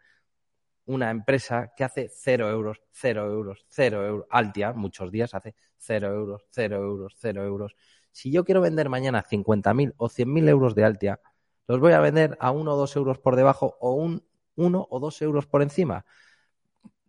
una 0.88 1.12
empresa 1.12 1.74
que 1.76 1.84
hace 1.84 2.10
cero 2.10 2.50
euros, 2.50 2.82
cero 2.92 3.32
euros, 3.32 3.66
cero 3.70 4.06
euros, 4.06 4.28
Altia, 4.30 4.74
muchos 4.74 5.12
días 5.12 5.36
hace 5.36 5.54
cero 5.78 6.14
euros, 6.14 6.46
cero 6.50 6.78
euros, 6.78 7.14
cero 7.18 7.44
euros. 7.44 7.76
Si 8.12 8.32
yo 8.32 8.44
quiero 8.44 8.62
vender 8.62 8.90
mañana 8.90 9.24
50.000 9.24 9.94
o 9.98 10.10
100.000 10.10 10.50
euros 10.50 10.76
de 10.76 10.84
Altia, 10.86 11.20
los 11.68 11.80
voy 11.80 11.94
a 11.94 12.00
vender 12.00 12.38
a 12.40 12.52
uno 12.52 12.74
o 12.74 12.78
dos 12.78 12.96
euros 12.96 13.20
por 13.20 13.36
debajo 13.36 13.76
o 13.80 13.92
un 13.94 14.24
uno 14.56 14.88
o 14.90 15.00
dos 15.00 15.22
euros 15.22 15.46
por 15.46 15.62
encima. 15.62 16.06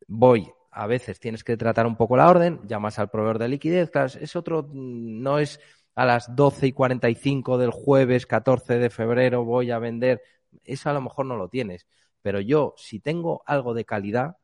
Voy, 0.06 0.52
a 0.70 0.86
veces 0.86 1.18
tienes 1.18 1.44
que 1.44 1.56
tratar 1.56 1.86
un 1.86 1.96
poco 1.96 2.16
la 2.16 2.28
orden, 2.28 2.60
llamas 2.66 2.98
al 2.98 3.10
proveedor 3.10 3.38
de 3.38 3.48
liquidez, 3.48 3.90
es 4.20 4.36
otro, 4.36 4.64
mm, 4.64 5.22
no 5.22 5.38
es 5.38 5.60
a 5.94 6.04
las 6.04 6.34
12 6.36 6.68
y 6.68 6.72
45 6.72 7.58
del 7.58 7.70
jueves 7.70 8.26
14 8.26 8.78
de 8.78 8.90
febrero 8.90 9.44
voy 9.44 9.70
a 9.70 9.78
vender, 9.78 10.22
eso 10.64 10.90
a 10.90 10.92
lo 10.92 11.00
mejor 11.00 11.26
no 11.26 11.36
lo 11.36 11.48
tienes, 11.48 11.86
pero 12.22 12.40
yo 12.40 12.74
si 12.76 13.00
tengo 13.00 13.42
algo 13.46 13.74
de 13.74 13.84
calidad, 13.84 14.36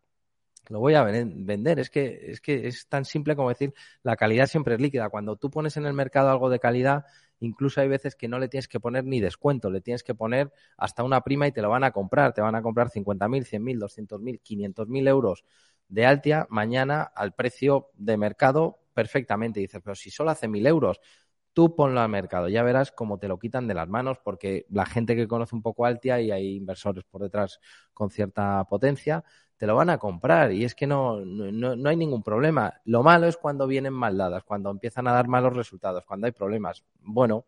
lo 0.68 0.80
voy 0.80 0.94
a 0.94 1.02
vender. 1.04 1.78
Es 1.78 1.90
que, 1.90 2.30
es 2.30 2.40
que 2.40 2.66
es 2.66 2.88
tan 2.88 3.04
simple 3.04 3.37
como 3.37 3.50
decir, 3.50 3.74
la 4.02 4.16
calidad 4.16 4.46
siempre 4.46 4.74
es 4.74 4.80
líquida. 4.80 5.10
Cuando 5.10 5.37
tú 5.37 5.50
pones 5.50 5.76
en 5.76 5.87
el 5.87 5.92
mercado 5.92 6.30
algo 6.30 6.48
de 6.48 6.58
calidad, 6.58 7.04
incluso 7.40 7.80
hay 7.80 7.88
veces 7.88 8.16
que 8.16 8.28
no 8.28 8.38
le 8.38 8.48
tienes 8.48 8.68
que 8.68 8.80
poner 8.80 9.04
ni 9.04 9.20
descuento, 9.20 9.70
le 9.70 9.80
tienes 9.80 10.02
que 10.02 10.14
poner 10.14 10.52
hasta 10.76 11.02
una 11.02 11.20
prima 11.20 11.46
y 11.46 11.52
te 11.52 11.60
lo 11.62 11.68
van 11.68 11.84
a 11.84 11.90
comprar. 11.90 12.32
Te 12.32 12.40
van 12.40 12.54
a 12.54 12.62
comprar 12.62 12.88
50.000, 12.88 13.44
100.000, 13.44 13.78
200.000, 13.78 14.40
500.000 14.40 15.08
euros 15.08 15.44
de 15.88 16.06
Altia 16.06 16.46
mañana 16.48 17.02
al 17.02 17.34
precio 17.34 17.90
de 17.94 18.16
mercado 18.16 18.78
perfectamente. 18.94 19.60
dices, 19.60 19.80
pero 19.84 19.94
si 19.94 20.10
solo 20.10 20.30
hace 20.30 20.48
1.000 20.48 20.66
euros, 20.66 21.00
tú 21.55 21.75
ponlo 21.75 22.01
al 22.01 22.09
mercado, 22.11 22.49
ya 22.49 22.62
verás 22.62 22.93
cómo 22.93 23.19
te 23.19 23.29
lo 23.29 23.38
quitan 23.38 23.67
de 23.67 23.75
las 23.75 23.88
manos, 23.88 24.19
porque 24.23 24.67
la 24.71 24.85
gente 24.87 25.17
que 25.17 25.29
conoce 25.29 25.55
un 25.57 25.62
poco 25.62 25.87
Altia 25.87 26.21
y 26.21 26.31
hay 26.31 26.57
inversores 26.57 27.05
por 27.05 27.23
detrás 27.23 27.61
con 27.95 28.11
cierta 28.11 28.64
potencia, 28.64 29.25
te 29.57 29.67
lo 29.67 29.77
van 29.77 29.88
a 29.90 29.99
comprar 29.99 30.53
y 30.53 30.64
es 30.64 30.75
que 30.75 30.87
no, 30.87 31.25
no, 31.25 31.77
no 31.77 31.88
hay 31.88 31.97
ningún 31.97 32.23
problema. 32.23 32.75
Lo 32.85 33.03
malo 33.03 33.27
es 33.29 33.37
cuando 33.37 33.67
vienen 33.67 33.93
mal 33.93 34.19
dadas, 34.19 34.43
cuando 34.45 34.71
empiezan 34.71 35.07
a 35.07 35.12
dar 35.12 35.29
malos 35.29 35.55
resultados, 35.57 36.05
cuando 36.05 36.27
hay 36.27 36.33
problemas. 36.33 36.85
Bueno, 37.01 37.47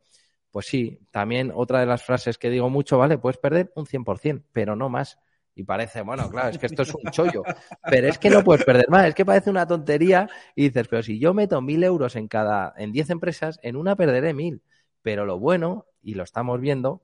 pues 0.51 0.67
sí, 0.67 1.01
también 1.11 1.53
otra 1.55 1.81
de 1.81 1.87
las 1.87 2.03
frases 2.05 2.39
que 2.39 2.49
digo 2.49 2.71
mucho, 2.71 2.97
vale, 2.99 3.19
puedes 3.19 3.39
perder 3.39 3.73
un 3.75 3.87
100%, 3.87 4.45
pero 4.53 4.77
no 4.77 4.89
más. 4.89 5.19
Y 5.59 5.65
parece, 5.65 6.03
bueno, 6.03 6.29
claro, 6.31 6.51
es 6.51 6.59
que 6.59 6.67
esto 6.67 6.83
es 6.83 6.95
un 6.95 7.11
chollo, 7.11 7.43
pero 7.91 8.09
es 8.09 8.19
que 8.19 8.29
no 8.29 8.45
puedes 8.45 8.63
perder 8.63 8.91
más, 8.91 9.07
es 9.07 9.15
que 9.15 9.25
parece 9.25 9.49
una 9.49 9.67
tontería 9.67 10.29
y 10.55 10.65
dices, 10.65 10.87
pero 10.87 11.03
si 11.03 11.19
yo 11.19 11.33
meto 11.33 11.63
mil 11.63 11.83
euros 11.83 12.15
en 12.15 12.29
cada, 12.29 12.75
en 12.77 12.93
10 12.93 13.09
empresas, 13.09 13.59
en 13.63 13.77
una 13.77 13.97
perderé 13.97 14.35
mil. 14.35 14.61
Pero 15.01 15.25
lo 15.25 15.39
bueno, 15.39 15.87
y 16.03 16.13
lo 16.13 16.25
estamos 16.25 16.61
viendo, 16.61 17.03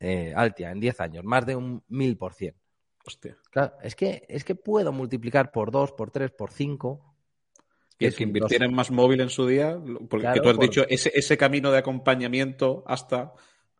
eh, 0.00 0.32
Altia, 0.34 0.72
en 0.72 0.80
10 0.80 1.00
años, 1.00 1.24
más 1.24 1.46
de 1.46 1.54
un 1.54 1.84
mil 1.86 2.16
por 2.16 2.34
cien. 2.34 2.56
Hostia. 3.06 3.36
Claro, 3.52 3.74
es 3.82 3.94
que, 3.94 4.26
es 4.28 4.42
que 4.42 4.56
puedo 4.56 4.90
multiplicar 4.90 5.52
por 5.52 5.70
2, 5.70 5.92
por 5.92 6.10
3, 6.10 6.32
por 6.32 6.50
5. 6.50 7.14
Y 8.00 8.06
el 8.06 8.16
que 8.16 8.24
invirtiera 8.24 8.66
en 8.66 8.74
más 8.74 8.90
móvil 8.90 9.20
en 9.20 9.30
su 9.30 9.46
día, 9.46 9.80
porque 10.08 10.40
tú 10.42 10.48
has 10.48 10.58
dicho, 10.58 10.84
ese, 10.88 11.12
ese 11.14 11.36
camino 11.36 11.70
de 11.70 11.78
acompañamiento 11.78 12.82
hasta 12.86 13.32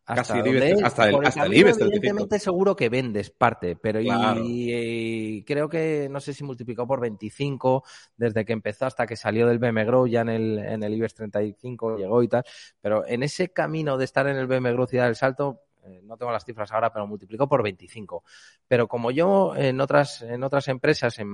hasta, 0.05 0.33
casi 0.33 0.39
hasta 0.83 1.09
el, 1.09 1.25
hasta 1.25 1.45
el 1.45 1.53
IBEX 1.53 1.79
Evidentemente 1.79 2.39
seguro 2.39 2.75
que 2.75 2.89
vendes 2.89 3.29
parte, 3.29 3.75
pero 3.75 3.99
y, 4.01 5.43
creo 5.45 5.69
que 5.69 6.07
no 6.09 6.19
sé 6.19 6.33
si 6.33 6.43
multiplicó 6.43 6.87
por 6.87 6.99
25 6.99 7.83
desde 8.17 8.43
que 8.43 8.53
empezó 8.53 8.85
hasta 8.85 9.05
que 9.05 9.15
salió 9.15 9.47
del 9.47 9.59
BM 9.59 9.85
Grow 9.85 10.07
ya 10.07 10.21
en 10.21 10.29
el, 10.29 10.59
en 10.59 10.83
el 10.83 10.93
IBEX 10.95 11.13
35 11.15 11.97
llegó 11.97 12.23
y 12.23 12.27
tal, 12.27 12.43
pero 12.81 13.05
en 13.05 13.23
ese 13.23 13.53
camino 13.53 13.97
de 13.97 14.05
estar 14.05 14.27
en 14.27 14.37
el 14.37 14.47
BM 14.47 14.71
Grow 14.73 14.87
y 14.91 14.97
dar 14.97 15.09
el 15.09 15.15
salto, 15.15 15.61
eh, 15.83 16.01
no 16.03 16.17
tengo 16.17 16.31
las 16.31 16.45
cifras 16.45 16.71
ahora, 16.71 16.91
pero 16.91 17.07
multiplicó 17.07 17.47
por 17.47 17.63
25. 17.63 18.23
Pero 18.67 18.87
como 18.87 19.11
yo 19.11 19.55
en 19.55 19.79
otras, 19.81 20.21
en 20.21 20.43
otras 20.43 20.67
empresas, 20.67 21.17
en 21.19 21.27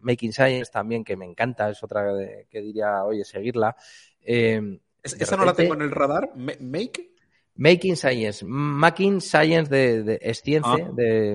Making 0.00 0.32
Science 0.32 0.70
también, 0.72 1.04
que 1.04 1.16
me 1.16 1.24
encanta, 1.24 1.70
es 1.70 1.82
otra 1.82 2.04
que 2.50 2.60
diría, 2.60 3.04
oye, 3.04 3.24
seguirla. 3.24 3.76
Eh, 4.20 4.80
¿Esa 5.02 5.36
no 5.36 5.44
la 5.44 5.54
tengo 5.54 5.74
en 5.74 5.82
el 5.82 5.90
radar? 5.90 6.32
¿Make? 6.34 7.13
Making 7.56 7.96
Science, 7.96 8.44
Making 8.44 9.20
Science 9.20 9.70
de, 9.70 10.18
es 10.20 10.42
ciencia, 10.42 10.88
ah. 10.88 10.92
de, 10.92 11.34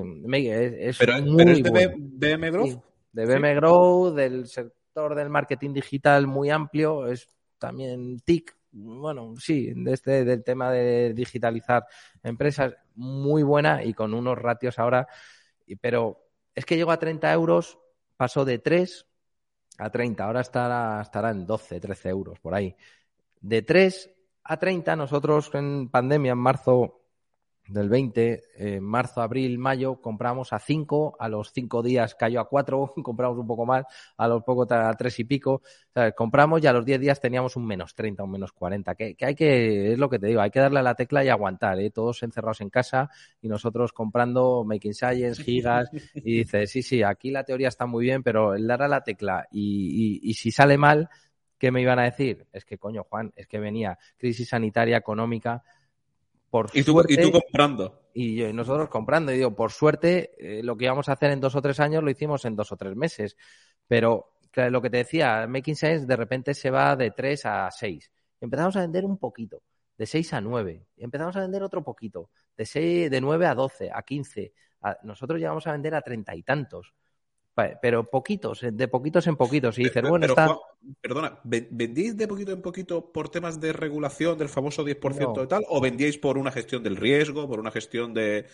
es, 0.79 0.97
pero, 0.97 1.15
es 1.15 1.63
de 1.63 1.95
BM 1.97 2.51
Growth. 2.51 2.83
de 3.13 3.25
BM 3.25 3.55
Growth, 3.55 4.15
del 4.15 4.47
sector 4.47 5.15
del 5.15 5.29
marketing 5.29 5.73
digital 5.73 6.27
muy 6.27 6.49
amplio, 6.49 7.07
es 7.07 7.29
también 7.57 8.19
TIC, 8.19 8.53
bueno, 8.71 9.33
sí, 9.37 9.71
de 9.73 9.93
este, 9.93 10.25
del 10.25 10.43
tema 10.43 10.71
de 10.71 11.13
digitalizar 11.13 11.85
empresas, 12.21 12.75
muy 12.95 13.43
buena 13.43 13.83
y 13.83 13.93
con 13.93 14.13
unos 14.13 14.37
ratios 14.37 14.77
ahora, 14.77 15.07
pero 15.79 16.25
es 16.53 16.65
que 16.65 16.75
llegó 16.75 16.91
a 16.91 16.99
30 16.99 17.31
euros, 17.31 17.79
pasó 18.17 18.43
de 18.43 18.59
3 18.59 19.05
a 19.77 19.89
30, 19.89 20.25
ahora 20.25 20.41
estará, 20.41 21.01
estará 21.01 21.31
en 21.31 21.45
12, 21.45 21.79
13 21.79 22.09
euros 22.09 22.39
por 22.41 22.53
ahí. 22.53 22.75
De 23.39 23.61
3 23.61 24.11
a 24.49 24.57
30, 24.57 24.95
nosotros 24.95 25.51
en 25.53 25.89
pandemia, 25.89 26.31
en 26.31 26.39
marzo 26.39 27.01
del 27.67 27.87
20, 27.87 28.41
en 28.55 28.83
marzo, 28.83 29.21
abril, 29.21 29.59
mayo, 29.59 30.01
compramos 30.01 30.53
a 30.53 30.57
5, 30.57 31.17
a 31.19 31.29
los 31.29 31.51
5 31.53 31.83
días 31.83 32.15
cayó 32.15 32.39
a 32.39 32.49
4, 32.49 32.95
compramos 33.03 33.37
un 33.37 33.45
poco 33.45 33.67
más, 33.67 33.85
a 34.17 34.27
los 34.27 34.43
pocos 34.43 34.71
a 34.71 34.91
3 34.91 35.19
y 35.19 35.23
pico, 35.25 35.61
compramos 36.15 36.63
y 36.63 36.67
a 36.67 36.73
los 36.73 36.83
10 36.83 36.99
días 36.99 37.21
teníamos 37.21 37.55
un 37.57 37.67
menos 37.67 37.93
30, 37.93 38.23
un 38.23 38.31
menos 38.31 38.51
40, 38.51 38.95
que, 38.95 39.15
hay 39.21 39.35
que, 39.35 39.93
es 39.93 39.99
lo 39.99 40.09
que 40.09 40.17
te 40.17 40.25
digo, 40.25 40.41
hay 40.41 40.49
que 40.49 40.61
darle 40.61 40.79
a 40.79 40.83
la 40.83 40.95
tecla 40.95 41.23
y 41.23 41.29
aguantar, 41.29 41.79
¿eh? 41.79 41.91
todos 41.91 42.23
encerrados 42.23 42.61
en 42.61 42.71
casa 42.71 43.11
y 43.43 43.49
nosotros 43.49 43.93
comprando 43.93 44.63
Making 44.63 44.95
Science, 44.95 45.43
gigas, 45.43 45.91
y 46.15 46.39
dices, 46.39 46.71
sí, 46.71 46.81
sí, 46.81 47.03
aquí 47.03 47.29
la 47.29 47.43
teoría 47.43 47.67
está 47.67 47.85
muy 47.85 48.05
bien, 48.05 48.23
pero 48.23 48.55
el 48.55 48.65
dar 48.65 48.81
a 48.81 48.87
la 48.87 49.03
tecla 49.03 49.47
y, 49.51 50.19
y 50.23 50.33
si 50.33 50.49
sale 50.49 50.75
mal, 50.79 51.07
¿Qué 51.59 51.71
me 51.71 51.81
iban 51.81 51.99
a 51.99 52.03
decir? 52.03 52.47
Es 52.53 52.65
que, 52.65 52.77
coño, 52.77 53.03
Juan, 53.03 53.33
es 53.35 53.45
que 53.47 53.59
venía 53.59 53.99
crisis 54.17 54.49
sanitaria, 54.49 54.97
económica, 54.97 55.61
por 56.49 56.69
¿Y 56.73 56.83
tú, 56.83 56.93
suerte, 56.93 57.13
y 57.13 57.17
tú 57.17 57.31
comprando. 57.31 58.01
Y, 58.13 58.41
nosotros 58.53 58.89
comprando. 58.89 59.31
Y 59.31 59.35
digo, 59.35 59.55
por 59.55 59.71
suerte, 59.71 60.31
eh, 60.39 60.63
lo 60.63 60.75
que 60.75 60.85
íbamos 60.85 61.09
a 61.09 61.13
hacer 61.13 61.31
en 61.31 61.39
dos 61.39 61.55
o 61.55 61.61
tres 61.61 61.79
años 61.79 62.01
lo 62.01 62.09
hicimos 62.09 62.43
en 62.45 62.55
dos 62.55 62.71
o 62.71 62.77
tres 62.77 62.95
meses. 62.95 63.35
Pero 63.87 64.37
lo 64.55 64.81
que 64.81 64.89
te 64.89 64.97
decía, 64.97 65.45
Making 65.47 65.75
Sense 65.75 66.05
de 66.07 66.15
repente 66.15 66.53
se 66.53 66.71
va 66.71 66.95
de 66.95 67.11
tres 67.11 67.45
a 67.45 67.69
seis. 67.69 68.09
Empezamos 68.41 68.75
a 68.77 68.81
vender 68.81 69.05
un 69.05 69.17
poquito. 69.17 69.61
de 69.97 70.05
6 70.05 70.33
a 70.33 70.39
9. 70.39 70.87
Empezamos 70.95 71.35
a 71.35 71.41
vender 71.41 71.61
otro 71.61 71.83
poquito, 71.83 72.29
de, 72.55 72.65
6, 72.65 73.11
de 73.11 73.19
9 73.19 73.45
a 73.45 73.53
12, 73.53 73.91
a 73.93 74.01
15. 74.01 74.53
nosotros 75.03 75.37
llegamos 75.39 75.67
a 75.67 75.73
vender 75.73 75.93
a 75.93 76.01
treinta 76.01 76.33
y 76.33 76.41
tantos 76.41 76.93
pero 77.81 78.09
poquitos, 78.09 78.61
de 78.71 78.87
poquitos 78.87 79.27
en 79.27 79.35
poquitos. 79.35 79.77
Y 79.79 79.83
dices, 79.83 80.03
bueno, 80.07 80.25
está... 80.25 80.57
perdona, 81.01 81.39
¿vendíais 81.43 82.17
de 82.17 82.27
poquito 82.27 82.51
en 82.51 82.61
poquito 82.61 83.11
por 83.11 83.29
temas 83.29 83.59
de 83.59 83.73
regulación 83.73 84.37
del 84.37 84.49
famoso 84.49 84.85
10% 84.85 85.41
de 85.41 85.47
tal? 85.47 85.63
¿O 85.69 85.81
vendíais 85.81 86.17
por 86.17 86.37
una 86.37 86.51
gestión 86.51 86.83
del 86.83 86.95
riesgo, 86.95 87.47
por 87.47 87.59
una 87.59 87.71
gestión 87.71 88.13
de, 88.13 88.45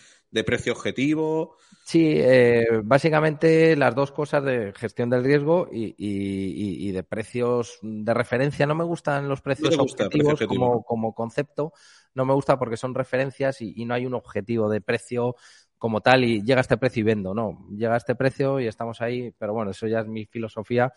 precio 0.44 0.72
objetivo? 0.72 1.56
Sí, 1.84 2.14
eh, 2.16 2.80
básicamente 2.82 3.76
las 3.76 3.94
dos 3.94 4.12
cosas 4.12 4.44
de 4.44 4.72
gestión 4.74 5.10
del 5.10 5.24
riesgo 5.24 5.68
y, 5.70 6.90
de 6.90 7.02
precios 7.02 7.78
de 7.82 8.14
referencia. 8.14 8.66
No 8.66 8.74
me 8.74 8.84
gustan 8.84 9.28
los 9.28 9.40
precios 9.40 9.78
objetivos 9.78 10.40
como, 10.46 10.82
como 10.82 11.14
concepto. 11.14 11.72
No 12.14 12.24
me 12.24 12.32
gusta 12.32 12.58
porque 12.58 12.78
son 12.78 12.94
referencias 12.94 13.60
y 13.60 13.84
no 13.84 13.94
hay 13.94 14.06
un 14.06 14.14
objetivo 14.14 14.70
de 14.70 14.80
precio 14.80 15.36
como 15.78 16.00
tal 16.00 16.24
y 16.24 16.42
llega 16.42 16.60
a 16.60 16.62
este 16.62 16.76
precio 16.76 17.00
y 17.00 17.04
vendo. 17.04 17.34
No, 17.34 17.66
llega 17.76 17.94
a 17.94 17.98
este 17.98 18.14
precio 18.14 18.60
y 18.60 18.66
estamos 18.66 19.00
ahí, 19.00 19.32
pero 19.38 19.52
bueno, 19.52 19.70
eso 19.70 19.86
ya 19.86 20.00
es 20.00 20.06
mi 20.06 20.26
filosofía. 20.26 20.92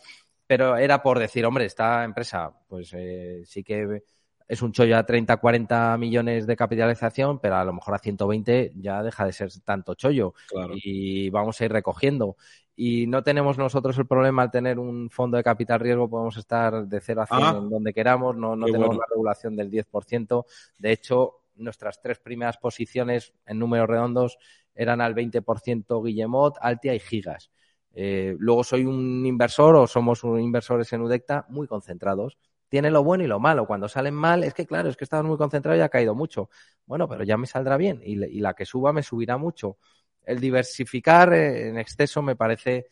Pero 0.48 0.78
era 0.78 1.04
por 1.04 1.20
decir, 1.20 1.46
hombre, 1.46 1.66
esta 1.66 2.04
empresa, 2.04 2.52
pues 2.68 2.92
eh, 2.94 3.44
sí 3.46 3.64
que 3.64 4.04
es 4.50 4.64
un 4.64 4.72
chollo 4.72 4.98
a 4.98 5.06
30, 5.06 5.38
40 5.38 5.96
millones 5.98 6.48
de 6.48 6.56
capitalización, 6.56 7.40
pero 7.40 7.58
a 7.58 7.64
lo 7.64 7.72
mejor 7.72 7.94
a 7.94 8.00
120 8.00 8.72
ya 8.78 9.04
deja 9.04 9.26
de 9.26 9.32
ser 9.32 9.52
tanto 9.64 9.94
chollo. 9.94 10.34
Y 10.74 11.30
vamos 11.30 11.62
a 11.62 11.66
ir 11.66 11.72
recogiendo. 11.72 12.36
Y 12.76 13.06
no 13.06 13.22
tenemos 13.22 13.60
nosotros 13.60 13.96
el 14.00 14.08
problema 14.08 14.42
al 14.42 14.50
tener 14.50 14.80
un 14.80 15.12
fondo 15.12 15.38
de 15.38 15.44
capital 15.44 15.82
riesgo, 15.82 16.10
podemos 16.10 16.36
estar 16.38 16.88
de 16.88 17.00
0 17.00 17.22
a 17.22 17.28
100 17.28 17.40
ah. 17.44 17.56
en 17.62 17.70
donde 17.70 17.94
queramos, 17.94 18.36
no, 18.36 18.56
no 18.56 18.66
tenemos 18.66 18.96
la 18.96 19.04
regulación 19.08 19.56
del 19.56 19.70
10%. 19.70 20.46
De 20.80 20.92
hecho, 20.94 21.42
nuestras 21.60 22.02
tres 22.02 22.20
primeras 22.20 22.58
posiciones 22.58 23.34
en 23.46 23.60
números 23.60 23.88
redondos 23.88 24.40
eran 24.80 25.02
al 25.02 25.14
20% 25.14 26.02
Guillemot, 26.02 26.56
Altia 26.62 26.96
y 26.96 27.00
Gigas. 27.00 27.52
Eh, 27.94 28.34
luego 28.40 28.64
soy 28.64 28.86
un 28.86 29.26
inversor 29.26 29.76
o 29.76 29.88
somos 29.88 30.24
un 30.24 30.40
inversores 30.40 30.94
en 30.94 31.02
Udecta 31.02 31.46
muy 31.50 31.68
concentrados. 31.68 32.38
Tiene 32.70 32.90
lo 32.90 33.04
bueno 33.04 33.26
y 33.26 33.28
lo 33.28 33.42
malo. 33.42 33.68
Cuando 33.68 33.90
salen 33.90 34.14
mal, 34.14 34.46
es 34.46 34.54
que 34.54 34.66
claro, 34.66 34.88
es 34.88 34.96
que 34.96 35.04
estamos 35.04 35.26
muy 35.26 35.38
concentrados 35.38 35.78
y 35.78 35.82
ha 35.82 35.90
caído 35.90 36.16
mucho. 36.16 36.50
Bueno, 36.86 37.10
pero 37.10 37.26
ya 37.26 37.36
me 37.36 37.46
saldrá 37.46 37.76
bien 37.76 38.00
y, 38.02 38.16
la 38.40 38.54
que 38.54 38.66
suba 38.66 38.94
me 38.94 39.04
subirá 39.04 39.36
mucho. 39.36 39.80
El 40.24 40.40
diversificar 40.40 41.34
eh, 41.34 41.68
en 41.68 41.78
exceso 41.78 42.22
me 42.22 42.38
parece, 42.38 42.88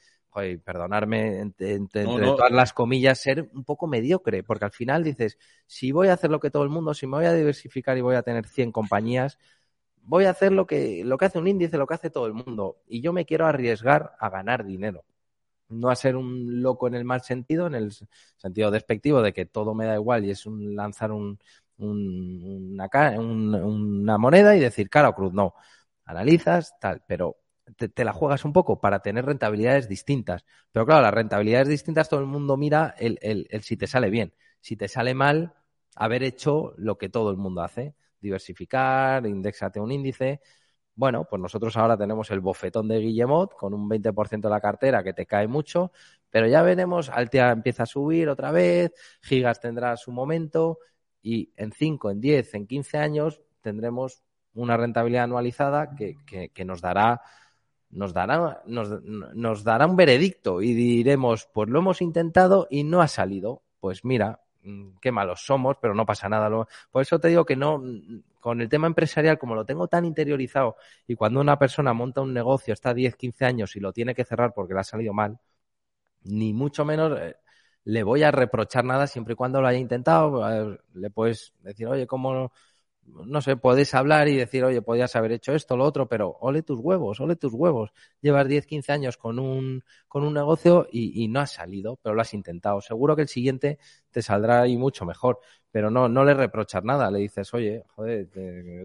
perdonarme, 0.65 1.39
entre, 1.39 2.03
todas 2.03 2.51
las 2.51 2.73
comillas, 2.73 3.17
ser 3.17 3.49
un 3.53 3.63
poco 3.63 3.87
mediocre, 3.87 4.43
porque 4.43 4.65
al 4.65 4.71
final 4.71 5.05
dices, 5.05 5.37
si 5.65 5.93
voy 5.93 6.09
a 6.09 6.13
hacer 6.13 6.31
lo 6.31 6.41
que 6.41 6.51
todo 6.51 6.63
el 6.63 6.69
mundo, 6.69 6.93
si 6.93 7.07
me 7.07 7.15
voy 7.15 7.25
a 7.25 7.33
diversificar 7.33 7.97
y 7.97 8.01
voy 8.01 8.15
a 8.15 8.23
tener 8.23 8.45
100 8.45 8.73
compañías, 8.73 9.37
voy 10.07 10.25
a 10.25 10.31
hacer 10.31 10.53
lo 10.53 10.65
que, 10.65 11.03
lo 11.05 11.17
que 11.17 11.25
hace 11.25 11.37
un 11.39 11.47
índice, 11.47 11.77
lo 11.77 11.85
que 11.85 11.93
hace 11.95 12.09
todo 12.09 12.27
el 12.27 12.33
mundo. 12.33 12.77
Y 12.87 13.01
yo 13.01 13.13
me 13.13 13.25
quiero 13.25 13.45
arriesgar 13.45 14.15
a 14.19 14.29
ganar 14.29 14.65
dinero. 14.65 15.05
No 15.69 15.89
a 15.89 15.95
ser 15.95 16.15
un 16.15 16.61
loco 16.61 16.87
en 16.87 16.95
el 16.95 17.05
mal 17.05 17.21
sentido, 17.21 17.67
en 17.67 17.75
el 17.75 17.91
sentido 18.37 18.71
despectivo 18.71 19.21
de 19.21 19.33
que 19.33 19.45
todo 19.45 19.75
me 19.75 19.85
da 19.85 19.95
igual 19.95 20.25
y 20.25 20.31
es 20.31 20.45
un 20.45 20.75
lanzar 20.75 21.11
un, 21.11 21.39
una, 21.77 22.89
una, 23.19 24.17
moneda 24.17 24.55
y 24.55 24.61
decir 24.61 24.89
cara 24.89 25.09
o 25.09 25.15
cruz. 25.15 25.33
No, 25.33 25.55
analizas, 26.05 26.79
tal, 26.79 27.03
pero 27.07 27.37
te, 27.75 28.05
la 28.05 28.13
juegas 28.13 28.45
un 28.45 28.53
poco 28.53 28.79
para 28.79 29.01
tener 29.01 29.25
rentabilidades 29.25 29.89
distintas. 29.89 30.45
Pero 30.71 30.85
claro, 30.85 31.01
las 31.01 31.13
rentabilidades 31.13 31.67
distintas 31.67 32.09
todo 32.09 32.21
el 32.21 32.27
mundo 32.27 32.57
mira 32.57 32.95
el, 32.97 33.19
el, 33.21 33.47
el 33.49 33.63
si 33.63 33.77
te 33.77 33.87
sale 33.87 34.09
bien. 34.09 34.33
Si 34.61 34.77
te 34.77 34.87
sale 34.87 35.13
mal, 35.13 35.53
haber 35.95 36.23
hecho 36.23 36.73
lo 36.77 36.97
que 36.97 37.09
todo 37.09 37.31
el 37.31 37.37
mundo 37.37 37.61
hace 37.61 37.95
diversificar, 38.19 39.25
indexate 39.25 39.79
un 39.79 39.91
índice. 39.91 40.41
Bueno, 40.95 41.27
pues 41.29 41.41
nosotros 41.41 41.77
ahora 41.77 41.97
tenemos 41.97 42.31
el 42.31 42.39
bofetón 42.39 42.87
de 42.87 42.99
Guillemot 42.99 43.53
con 43.55 43.73
un 43.73 43.87
20% 43.87 44.41
de 44.41 44.49
la 44.49 44.61
cartera 44.61 45.03
que 45.03 45.13
te 45.13 45.27
cae 45.27 45.47
mucho, 45.47 45.91
pero 46.29 46.47
ya 46.47 46.63
veremos, 46.63 47.09
Altea 47.09 47.51
empieza 47.51 47.83
a 47.83 47.85
subir 47.85 48.29
otra 48.29 48.51
vez, 48.51 48.91
Gigas 49.21 49.59
tendrá 49.59 49.95
su 49.95 50.11
momento 50.11 50.79
y 51.21 51.51
en 51.55 51.71
5, 51.71 52.11
en 52.11 52.21
10, 52.21 52.53
en 52.55 52.67
15 52.67 52.97
años 52.97 53.41
tendremos 53.61 54.23
una 54.55 54.75
rentabilidad 54.75 55.25
anualizada 55.25 55.95
que, 55.95 56.65
nos 56.65 56.81
dará 56.81 57.21
nos 57.89 58.11
dará, 58.13 58.63
nos, 58.65 59.63
dará 59.63 59.85
un 59.85 59.95
veredicto 59.95 60.61
y 60.61 60.73
diremos, 60.73 61.47
pues 61.53 61.69
lo 61.69 61.79
hemos 61.79 62.01
intentado 62.01 62.67
y 62.69 62.83
no 62.83 63.01
ha 63.01 63.07
salido. 63.07 63.63
Pues 63.79 64.03
mira, 64.03 64.41
qué 65.01 65.11
malos 65.11 65.41
somos, 65.45 65.77
pero 65.81 65.93
no 65.95 66.05
pasa 66.05 66.29
nada. 66.29 66.49
Por 66.91 67.01
eso 67.01 67.19
te 67.19 67.27
digo 67.29 67.45
que 67.45 67.55
no, 67.55 67.79
mm, 67.79 68.21
con 68.39 68.61
el 68.61 68.69
tema 68.69 68.87
empresarial, 68.87 69.37
como 69.37 69.55
lo 69.55 69.65
tengo 69.65 69.87
tan 69.87 70.05
interiorizado 70.05 70.75
y 71.07 71.15
cuando 71.15 71.41
una 71.41 71.57
persona 71.59 71.93
monta 71.93 72.21
un 72.21 72.33
negocio, 72.33 72.73
está 72.73 72.93
10, 72.93 73.15
15 73.15 73.45
años 73.45 73.75
y 73.75 73.79
lo 73.79 73.93
tiene 73.93 74.15
que 74.15 74.23
cerrar 74.25 74.53
porque 74.53 74.73
le 74.73 74.79
ha 74.81 74.83
salido 74.83 75.13
mal, 75.13 75.39
ni 76.23 76.53
mucho 76.53 76.85
menos 76.85 77.17
eh, 77.19 77.35
le 77.85 78.03
voy 78.03 78.23
a 78.23 78.31
reprochar 78.31 78.83
nada 78.85 79.07
siempre 79.07 79.33
y 79.33 79.35
cuando 79.37 79.61
lo 79.61 79.67
haya 79.67 79.79
intentado. 79.79 80.77
Le 80.93 81.09
puedes 81.09 81.53
decir, 81.61 81.87
oye, 81.87 82.05
¿cómo 82.07 82.51
no 83.07 83.41
sé, 83.41 83.57
puedes 83.57 83.93
hablar 83.93 84.27
y 84.27 84.35
decir, 84.35 84.63
oye, 84.63 84.81
podías 84.81 85.15
haber 85.15 85.31
hecho 85.31 85.53
esto, 85.53 85.77
lo 85.77 85.85
otro, 85.85 86.07
pero 86.07 86.37
ole 86.41 86.61
tus 86.63 86.79
huevos, 86.79 87.19
ole 87.19 87.35
tus 87.35 87.53
huevos. 87.53 87.91
Llevas 88.21 88.47
10, 88.47 88.65
15 88.65 88.91
años 88.91 89.17
con 89.17 89.39
un, 89.39 89.83
con 90.07 90.23
un 90.23 90.33
negocio 90.33 90.87
y, 90.91 91.27
no 91.27 91.39
has 91.39 91.53
salido, 91.53 91.97
pero 92.01 92.15
lo 92.15 92.21
has 92.21 92.33
intentado. 92.33 92.81
Seguro 92.81 93.15
que 93.15 93.23
el 93.23 93.27
siguiente 93.27 93.79
te 94.11 94.21
saldrá 94.21 94.67
y 94.67 94.77
mucho 94.77 95.05
mejor, 95.05 95.39
pero 95.71 95.89
no, 95.89 96.09
no 96.09 96.23
le 96.25 96.33
reprochas 96.33 96.83
nada, 96.83 97.09
le 97.11 97.19
dices, 97.19 97.53
oye, 97.53 97.83
joder, 97.95 98.29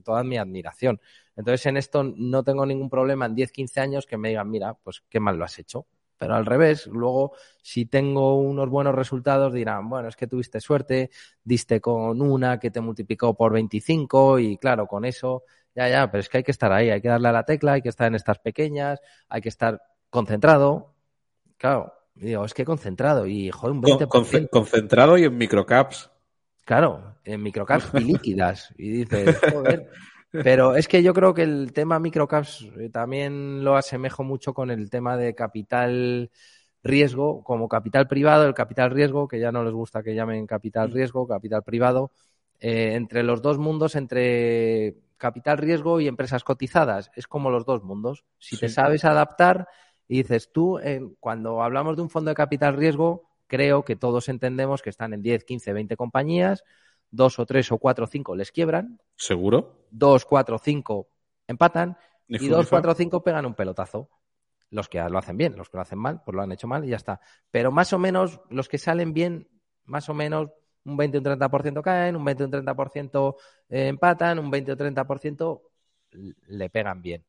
toda 0.04 0.22
mi 0.24 0.38
admiración. 0.38 1.00
Entonces 1.36 1.66
en 1.66 1.76
esto 1.76 2.02
no 2.04 2.42
tengo 2.44 2.66
ningún 2.66 2.90
problema 2.90 3.26
en 3.26 3.34
10, 3.34 3.52
15 3.52 3.80
años 3.80 4.06
que 4.06 4.16
me 4.16 4.30
digan, 4.30 4.50
mira, 4.50 4.74
pues 4.74 5.02
qué 5.08 5.20
mal 5.20 5.36
lo 5.36 5.44
has 5.44 5.58
hecho. 5.58 5.86
Pero 6.22 6.36
al 6.36 6.46
revés, 6.46 6.86
luego 6.86 7.32
si 7.60 7.86
tengo 7.86 8.36
unos 8.36 8.68
buenos 8.68 8.94
resultados 8.94 9.52
dirán, 9.52 9.88
bueno, 9.88 10.06
es 10.06 10.14
que 10.14 10.28
tuviste 10.28 10.60
suerte, 10.60 11.10
diste 11.42 11.80
con 11.80 12.22
una 12.22 12.60
que 12.60 12.70
te 12.70 12.80
multiplicó 12.80 13.34
por 13.34 13.52
25 13.52 14.38
y 14.38 14.56
claro, 14.56 14.86
con 14.86 15.04
eso, 15.04 15.42
ya, 15.74 15.88
ya, 15.88 16.08
pero 16.12 16.20
es 16.20 16.28
que 16.28 16.36
hay 16.36 16.42
que 16.44 16.52
estar 16.52 16.70
ahí, 16.70 16.90
hay 16.90 17.02
que 17.02 17.08
darle 17.08 17.26
a 17.26 17.32
la 17.32 17.42
tecla, 17.42 17.72
hay 17.72 17.82
que 17.82 17.88
estar 17.88 18.06
en 18.06 18.14
estas 18.14 18.38
pequeñas, 18.38 19.00
hay 19.28 19.40
que 19.40 19.48
estar 19.48 19.82
concentrado. 20.10 20.94
Claro, 21.56 21.92
digo, 22.14 22.44
es 22.44 22.54
que 22.54 22.64
concentrado 22.64 23.26
y 23.26 23.50
joder, 23.50 23.72
un 23.72 23.82
20%. 23.82 24.48
concentrado 24.48 25.18
y 25.18 25.24
en 25.24 25.36
microcaps. 25.36 26.08
Claro, 26.64 27.16
en 27.24 27.42
microcaps 27.42 27.94
y 27.94 28.04
líquidas. 28.04 28.72
Y 28.78 28.90
dices, 28.90 29.40
joder, 29.52 29.90
pero 30.32 30.76
es 30.76 30.88
que 30.88 31.02
yo 31.02 31.12
creo 31.12 31.34
que 31.34 31.42
el 31.42 31.72
tema 31.72 31.98
microcaps 31.98 32.66
eh, 32.78 32.88
también 32.90 33.62
lo 33.62 33.76
asemejo 33.76 34.24
mucho 34.24 34.54
con 34.54 34.70
el 34.70 34.88
tema 34.90 35.16
de 35.16 35.34
capital 35.34 36.30
riesgo, 36.82 37.44
como 37.44 37.68
capital 37.68 38.08
privado, 38.08 38.46
el 38.46 38.54
capital 38.54 38.90
riesgo, 38.90 39.28
que 39.28 39.38
ya 39.38 39.52
no 39.52 39.62
les 39.62 39.72
gusta 39.72 40.02
que 40.02 40.14
llamen 40.14 40.46
capital 40.46 40.88
mm. 40.88 40.92
riesgo, 40.92 41.28
capital 41.28 41.62
privado, 41.62 42.10
eh, 42.60 42.94
entre 42.94 43.22
los 43.22 43.42
dos 43.42 43.58
mundos, 43.58 43.94
entre 43.94 44.96
capital 45.18 45.58
riesgo 45.58 46.00
y 46.00 46.08
empresas 46.08 46.44
cotizadas. 46.44 47.10
Es 47.14 47.26
como 47.26 47.50
los 47.50 47.64
dos 47.64 47.84
mundos. 47.84 48.24
Si 48.38 48.58
te 48.58 48.68
sabes 48.68 49.04
adaptar 49.04 49.68
y 50.08 50.22
dices 50.22 50.50
tú, 50.52 50.80
cuando 51.20 51.62
hablamos 51.62 51.94
de 51.96 52.02
un 52.02 52.10
fondo 52.10 52.30
de 52.30 52.34
capital 52.34 52.76
riesgo, 52.76 53.30
creo 53.46 53.84
que 53.84 53.94
todos 53.94 54.28
entendemos 54.28 54.82
que 54.82 54.90
están 54.90 55.12
en 55.12 55.22
10, 55.22 55.44
15, 55.44 55.72
20 55.72 55.96
compañías 55.96 56.64
dos 57.12 57.38
o 57.38 57.46
tres 57.46 57.70
o 57.70 57.78
cuatro 57.78 58.06
o 58.06 58.08
cinco 58.08 58.34
les 58.34 58.50
quiebran. 58.50 58.98
¿Seguro? 59.14 59.86
Dos, 59.90 60.24
cuatro, 60.24 60.58
cinco 60.58 61.08
empatan. 61.46 61.96
y 62.26 62.48
dos, 62.48 62.68
cuatro 62.68 62.92
o 62.92 62.94
cinco 62.94 63.22
pegan 63.22 63.46
un 63.46 63.54
pelotazo. 63.54 64.10
Los 64.70 64.88
que 64.88 64.98
lo 64.98 65.18
hacen 65.18 65.36
bien, 65.36 65.54
los 65.56 65.68
que 65.68 65.76
lo 65.76 65.82
hacen 65.82 65.98
mal, 65.98 66.22
pues 66.24 66.34
lo 66.34 66.42
han 66.42 66.50
hecho 66.50 66.66
mal 66.66 66.84
y 66.84 66.88
ya 66.88 66.96
está. 66.96 67.20
Pero 67.50 67.70
más 67.70 67.92
o 67.92 67.98
menos, 67.98 68.40
los 68.48 68.68
que 68.68 68.78
salen 68.78 69.12
bien, 69.12 69.46
más 69.84 70.08
o 70.08 70.14
menos 70.14 70.50
un 70.84 70.96
20 70.96 71.18
o 71.18 71.20
un 71.20 71.24
30% 71.24 71.82
caen, 71.82 72.16
un 72.16 72.24
20 72.24 72.42
o 72.42 72.46
un 72.46 72.52
30% 72.52 73.36
eh, 73.68 73.88
empatan, 73.88 74.38
un 74.38 74.50
20 74.50 74.72
o 74.72 74.76
30% 74.76 75.62
le 76.46 76.70
pegan 76.70 77.02
bien. 77.02 77.24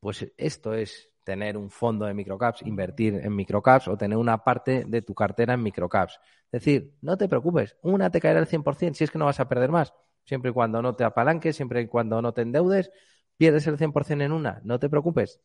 Pues 0.00 0.26
esto 0.36 0.74
es 0.74 1.09
tener 1.24 1.56
un 1.56 1.70
fondo 1.70 2.06
de 2.06 2.14
microcaps, 2.14 2.62
invertir 2.62 3.14
en 3.14 3.34
microcaps 3.34 3.88
o 3.88 3.96
tener 3.96 4.18
una 4.18 4.42
parte 4.44 4.84
de 4.86 5.02
tu 5.02 5.14
cartera 5.14 5.54
en 5.54 5.62
microcaps. 5.62 6.20
Es 6.52 6.62
decir, 6.62 6.94
no 7.02 7.16
te 7.16 7.28
preocupes, 7.28 7.76
una 7.82 8.10
te 8.10 8.20
caerá 8.20 8.40
al 8.40 8.46
100% 8.46 8.94
si 8.94 9.04
es 9.04 9.10
que 9.10 9.18
no 9.18 9.26
vas 9.26 9.40
a 9.40 9.48
perder 9.48 9.70
más. 9.70 9.94
Siempre 10.24 10.50
y 10.50 10.54
cuando 10.54 10.82
no 10.82 10.94
te 10.96 11.04
apalanques, 11.04 11.56
siempre 11.56 11.80
y 11.82 11.86
cuando 11.86 12.20
no 12.22 12.32
te 12.32 12.42
endeudes, 12.42 12.90
pierdes 13.36 13.66
el 13.66 13.78
100% 13.78 14.24
en 14.24 14.32
una, 14.32 14.60
no 14.64 14.78
te 14.78 14.88
preocupes. 14.88 15.40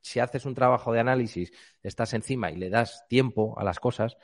Si 0.00 0.18
haces 0.18 0.44
un 0.46 0.54
trabajo 0.54 0.92
de 0.92 1.00
análisis, 1.00 1.52
estás 1.82 2.12
encima 2.14 2.50
y 2.50 2.56
le 2.56 2.70
das 2.70 3.06
tiempo 3.08 3.58
a 3.58 3.64
las 3.64 3.78
cosas, 3.78 4.16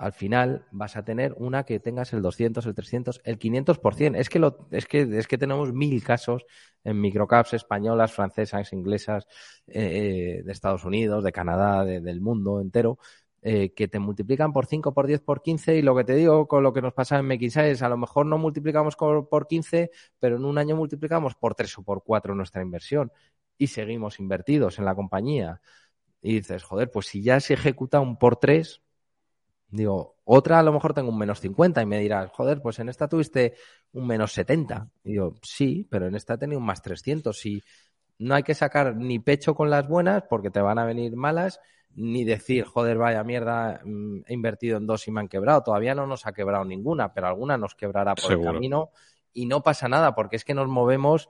al 0.00 0.14
final 0.14 0.64
vas 0.70 0.96
a 0.96 1.04
tener 1.04 1.34
una 1.36 1.64
que 1.64 1.78
tengas 1.78 2.14
el 2.14 2.22
200, 2.22 2.64
el 2.64 2.74
300, 2.74 3.20
el 3.22 3.38
500%. 3.38 4.16
Es 4.16 4.30
que, 4.30 5.06
es 5.18 5.26
que, 5.28 5.38
tenemos 5.38 5.74
mil 5.74 6.02
casos 6.02 6.46
en 6.84 6.98
microcaps 6.98 7.52
españolas, 7.52 8.10
francesas, 8.10 8.72
inglesas, 8.72 9.26
eh, 9.66 10.38
eh, 10.38 10.42
de 10.42 10.52
Estados 10.52 10.86
Unidos, 10.86 11.22
de 11.22 11.32
Canadá, 11.32 11.84
del 11.84 12.20
mundo 12.22 12.62
entero. 12.62 12.98
eh, 13.42 13.72
que 13.74 13.88
te 13.88 13.98
multiplican 13.98 14.52
por 14.52 14.66
5, 14.66 14.92
por 14.94 15.06
10, 15.06 15.20
por 15.22 15.42
15 15.42 15.76
y 15.76 15.82
lo 15.82 15.96
que 15.96 16.04
te 16.04 16.14
digo 16.14 16.46
con 16.46 16.62
lo 16.62 16.72
que 16.74 16.82
nos 16.82 16.92
pasa 16.94 17.18
en 17.18 17.26
MXI 17.26 17.60
es 17.70 17.82
a 17.82 17.88
lo 17.88 17.96
mejor 17.96 18.26
no 18.26 18.36
multiplicamos 18.38 18.96
por 18.96 19.46
15, 19.46 19.90
pero 20.18 20.36
en 20.36 20.44
un 20.44 20.58
año 20.58 20.76
multiplicamos 20.76 21.34
por 21.36 21.54
3 21.54 21.78
o 21.78 21.82
por 21.82 22.02
4 22.04 22.34
nuestra 22.34 22.62
inversión 22.62 23.12
y 23.58 23.68
seguimos 23.68 24.18
invertidos 24.20 24.78
en 24.78 24.84
la 24.86 24.94
compañía. 24.94 25.60
Y 26.22 26.34
dices, 26.36 26.64
joder, 26.64 26.90
pues 26.90 27.06
si 27.06 27.22
ya 27.22 27.40
se 27.40 27.54
ejecuta 27.54 28.00
un 28.00 28.18
por 28.18 28.36
3, 28.36 28.82
digo, 29.70 30.16
otra 30.24 30.58
a 30.58 30.62
lo 30.62 30.72
mejor 30.72 30.94
tengo 30.94 31.10
un 31.10 31.18
menos 31.18 31.40
50 31.40 31.82
y 31.82 31.86
me 31.86 31.98
dirás, 32.00 32.30
joder, 32.30 32.60
pues 32.60 32.78
en 32.78 32.88
esta 32.88 33.08
tuviste 33.08 33.54
un 33.92 34.06
menos 34.06 34.32
70. 34.32 34.88
Y 35.04 35.12
digo, 35.12 35.34
sí, 35.42 35.86
pero 35.90 36.06
en 36.06 36.14
esta 36.14 36.34
he 36.34 36.38
tenido 36.38 36.58
un 36.58 36.66
más 36.66 36.82
300 36.82 37.46
y 37.46 37.62
no 38.18 38.34
hay 38.34 38.42
que 38.42 38.54
sacar 38.54 38.96
ni 38.96 39.18
pecho 39.18 39.54
con 39.54 39.70
las 39.70 39.88
buenas 39.88 40.24
porque 40.28 40.50
te 40.50 40.60
van 40.60 40.78
a 40.78 40.84
venir 40.84 41.16
malas 41.16 41.60
ni 41.94 42.24
decir, 42.24 42.64
joder, 42.64 42.98
vaya 42.98 43.24
mierda, 43.24 43.80
mm, 43.84 44.20
he 44.26 44.34
invertido 44.34 44.78
en 44.78 44.86
dos 44.86 45.06
y 45.08 45.10
me 45.10 45.20
han 45.20 45.28
quebrado. 45.28 45.62
Todavía 45.62 45.94
no 45.94 46.06
nos 46.06 46.26
ha 46.26 46.32
quebrado 46.32 46.64
ninguna, 46.64 47.12
pero 47.12 47.26
alguna 47.26 47.56
nos 47.56 47.74
quebrará 47.74 48.14
por 48.14 48.32
el 48.32 48.42
camino 48.42 48.90
y 49.32 49.46
no 49.46 49.62
pasa 49.62 49.88
nada 49.88 50.14
porque 50.14 50.36
es 50.36 50.44
que 50.44 50.54
nos 50.54 50.68
movemos 50.68 51.28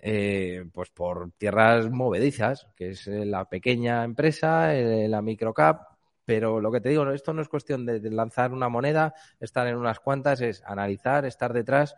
eh, 0.00 0.64
pues 0.72 0.90
por 0.90 1.32
tierras 1.32 1.90
movedizas, 1.90 2.68
que 2.76 2.90
es 2.90 3.06
eh, 3.08 3.24
la 3.24 3.48
pequeña 3.48 4.04
empresa, 4.04 4.74
eh, 4.74 5.08
la 5.08 5.22
microcap. 5.22 5.97
Pero 6.28 6.60
lo 6.60 6.70
que 6.70 6.82
te 6.82 6.90
digo, 6.90 7.10
esto 7.10 7.32
no 7.32 7.40
es 7.40 7.48
cuestión 7.48 7.86
de 7.86 8.02
lanzar 8.10 8.52
una 8.52 8.68
moneda, 8.68 9.14
estar 9.40 9.66
en 9.66 9.76
unas 9.76 9.98
cuantas, 9.98 10.42
es 10.42 10.62
analizar, 10.66 11.24
estar 11.24 11.54
detrás, 11.54 11.96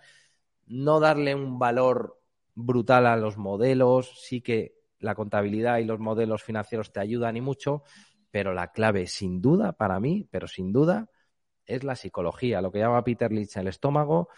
no 0.69 1.01
darle 1.01 1.35
un 1.35 1.59
valor 1.59 2.23
brutal 2.55 3.09
a 3.09 3.17
los 3.17 3.37
modelos, 3.37 4.23
sí 4.23 4.41
que 4.41 4.77
la 5.01 5.17
contabilidad 5.17 5.79
y 5.79 5.85
los 5.85 5.99
modelos 5.99 6.45
financieros 6.45 6.93
te 6.93 7.01
ayudan 7.01 7.39
y 7.39 7.41
mucho, 7.41 7.83
pero 8.31 8.55
la 8.55 8.71
clave, 8.71 9.09
sin 9.09 9.41
duda, 9.41 9.73
para 9.73 9.99
mí, 9.99 10.29
pero 10.31 10.47
sin 10.47 10.73
duda, 10.73 11.11
es 11.67 11.83
la 11.83 11.97
psicología, 11.97 12.63
lo 12.63 12.71
que 12.71 12.79
llama 12.79 13.03
Peter 13.03 13.33
Lynch 13.33 13.57
el 13.57 13.67
estómago, 13.67 14.29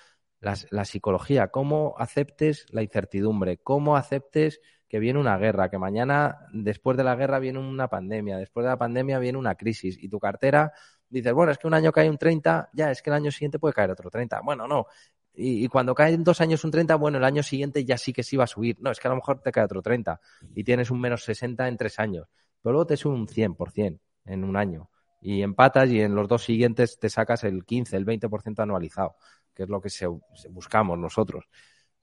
la, 0.41 0.57
la, 0.71 0.87
psicología, 0.87 1.49
cómo 1.49 1.97
aceptes 1.99 2.65
la 2.71 2.83
incertidumbre, 2.83 3.59
cómo 3.59 3.99
aceptes 3.99 4.63
que 4.93 4.99
viene 4.99 5.19
una 5.19 5.39
guerra, 5.39 5.71
que 5.71 5.79
mañana, 5.79 6.47
después 6.53 6.99
de 6.99 7.05
la 7.05 7.17
guerra, 7.17 7.39
viene 7.39 7.59
una 7.59 7.89
pandemia, 7.89 8.37
después 8.37 8.63
de 8.65 8.69
la 8.69 8.77
pandemia 8.77 9.19
viene 9.19 9.39
una 9.39 9.55
crisis 9.55 9.97
y 9.99 10.11
tu 10.11 10.21
cartera 10.21 10.71
dices, 11.09 11.33
bueno, 11.33 11.51
es 11.51 11.57
que 11.57 11.67
un 11.67 11.73
año 11.73 11.93
cae 11.93 12.11
un 12.11 12.19
30, 12.19 12.69
ya, 12.75 12.91
es 12.91 13.01
que 13.01 13.09
el 13.09 13.15
año 13.15 13.31
siguiente 13.31 13.59
puede 13.59 13.73
caer 13.73 13.91
otro 13.91 14.11
30. 14.11 14.43
Bueno, 14.43 14.69
no, 14.69 14.87
y, 15.33 15.67
cuando 15.69 15.95
cae 15.95 16.13
en 16.13 16.25
dos 16.25 16.43
años 16.43 16.63
un 16.63 16.71
30, 16.71 16.95
bueno, 16.97 17.17
el 17.17 17.25
año 17.25 17.43
siguiente 17.43 17.87
ya 17.87 17.97
sí 17.97 18.13
que 18.13 18.23
sí 18.23 18.37
va 18.37 18.45
a 18.45 18.47
subir. 18.47 18.77
No, 18.81 18.91
es 18.91 19.01
que 19.01 19.09
a 19.09 19.11
lo 19.11 19.17
mejor 19.17 19.41
te 19.41 19.51
cae 19.51 19.65
otro 19.65 19.81
30 19.81 20.21
y 20.55 20.63
tienes 20.63 20.91
un 20.91 21.01
menos 21.01 21.25
60 21.25 21.69
en 21.69 21.79
tres 21.79 21.99
años. 21.99 22.29
Pero 22.61 22.75
luego 22.75 22.87
te 22.87 22.99
sube 22.99 23.15
un 23.15 23.27
100% 23.27 23.99
en 24.27 24.45
un 24.45 24.57
año. 24.59 24.91
Y 25.23 25.41
empatas 25.41 25.89
y 25.89 26.03
en 26.03 26.15
los 26.15 26.29
dos 26.29 26.45
siguientes 26.45 26.99
te 26.99 27.09
sacas 27.09 27.45
el 27.45 27.65
15, 27.65 27.97
el 27.97 28.05
20% 28.05 28.63
anualizado, 28.63 29.17
que 29.55 29.63
es 29.63 29.71
lo 29.71 29.81
que 29.81 29.89
se, 29.89 30.07
buscamos 30.51 30.99
nosotros. 30.99 31.47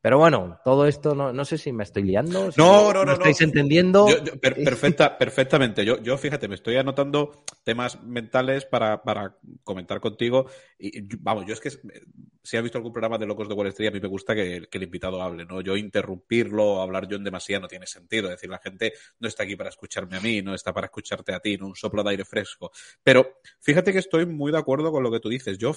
Pero 0.02 0.18
bueno, 0.18 0.60
todo 0.64 0.88
esto 0.88 1.14
no, 1.14 1.34
no 1.34 1.44
sé 1.44 1.58
si 1.58 1.74
me 1.74 1.84
estoy 1.84 2.04
liando. 2.04 2.50
no, 2.56 2.94
no, 2.94 2.94
no, 2.94 3.06
no. 3.06 3.14
estáis 3.14 3.42
entendiendo? 3.42 4.08
perfecta, 4.42 5.18
perfectamente. 5.18 5.84
Yo, 5.84 6.02
yo, 6.02 6.18
fíjate, 6.18 6.48
me 6.48 6.56
estoy 6.56 6.78
anotando 6.78 7.44
temas 7.64 8.02
mentales 8.04 8.66
para, 8.66 9.04
para 9.04 9.36
comentar 9.64 10.00
contigo. 10.00 10.50
Y 10.78 11.02
vamos, 11.18 11.46
yo 11.46 11.54
es 11.54 11.60
que 11.60 11.70
si 11.70 12.58
has 12.58 12.64
visto 12.64 12.78
algún 12.78 12.94
programa 12.94 13.18
de 13.18 13.26
Locos 13.26 13.50
de 13.50 13.54
Wall 13.54 13.68
Street, 13.68 13.90
a 13.90 13.92
mí 13.92 14.00
me 14.00 14.08
gusta 14.08 14.34
que, 14.34 14.68
que, 14.72 14.78
el 14.78 14.86
invitado 14.86 15.22
hable, 15.22 15.46
¿no? 15.46 15.60
Yo 15.60 15.76
interrumpirlo, 15.76 16.82
hablar 16.82 17.08
yo 17.08 17.18
en 17.18 17.26
demasía 17.26 17.60
no 17.60 17.68
tiene 17.68 17.86
sentido. 17.86 18.28
Es 18.30 18.36
decir, 18.36 18.50
la 18.50 18.60
gente 18.60 18.94
no 19.20 19.28
está 19.28 19.44
aquí 19.44 19.58
para 19.58 19.70
escucharme 19.70 20.16
a 20.16 20.22
mí, 20.22 20.42
no 20.42 20.54
está 20.54 20.74
para 20.74 20.86
escucharte 20.86 21.34
a 21.34 21.42
ti, 21.42 21.58
no 21.58 21.68
un 21.68 21.76
soplo 21.76 22.04
de 22.04 22.12
aire 22.12 22.26
fresco. 22.26 22.72
Pero 23.04 23.40
fíjate 23.60 23.92
que 23.92 24.00
estoy 24.00 24.26
muy 24.26 24.54
de 24.54 24.60
acuerdo 24.60 24.94
con 24.94 25.04
lo 25.04 25.12
que 25.12 25.20
tú 25.20 25.28
dices. 25.28 25.58
Yo, 25.58 25.74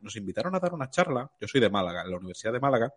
nos 0.00 0.14
invitaron 0.14 0.54
a 0.54 0.60
dar 0.60 0.72
una 0.74 0.90
charla, 0.90 1.28
yo 1.40 1.48
soy 1.48 1.60
de 1.60 1.70
Málaga, 1.70 2.02
en 2.02 2.10
la 2.10 2.16
Universidad 2.18 2.52
de 2.52 2.60
Málaga, 2.60 2.94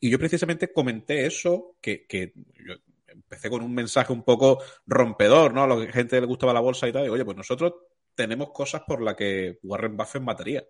y 0.00 0.10
yo 0.10 0.18
precisamente 0.18 0.72
comenté 0.72 1.26
eso, 1.26 1.76
que, 1.80 2.06
que 2.06 2.32
yo 2.34 2.74
empecé 3.06 3.50
con 3.50 3.62
un 3.62 3.74
mensaje 3.74 4.12
un 4.12 4.22
poco 4.22 4.58
rompedor, 4.86 5.54
¿no? 5.54 5.64
A 5.64 5.66
la 5.66 5.92
gente 5.92 6.20
le 6.20 6.26
gustaba 6.26 6.52
la 6.52 6.60
bolsa 6.60 6.88
y 6.88 6.92
tal. 6.92 7.08
Oye, 7.08 7.24
pues 7.24 7.36
nosotros 7.36 7.74
tenemos 8.14 8.50
cosas 8.50 8.82
por 8.86 9.02
las 9.02 9.14
que 9.14 9.58
Warren 9.62 9.96
Buffett 9.96 10.22
mataría. 10.22 10.64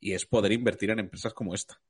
Y 0.00 0.14
es 0.14 0.26
poder 0.26 0.50
invertir 0.50 0.90
en 0.90 0.98
empresas 0.98 1.32
como 1.32 1.54
esta. 1.54 1.80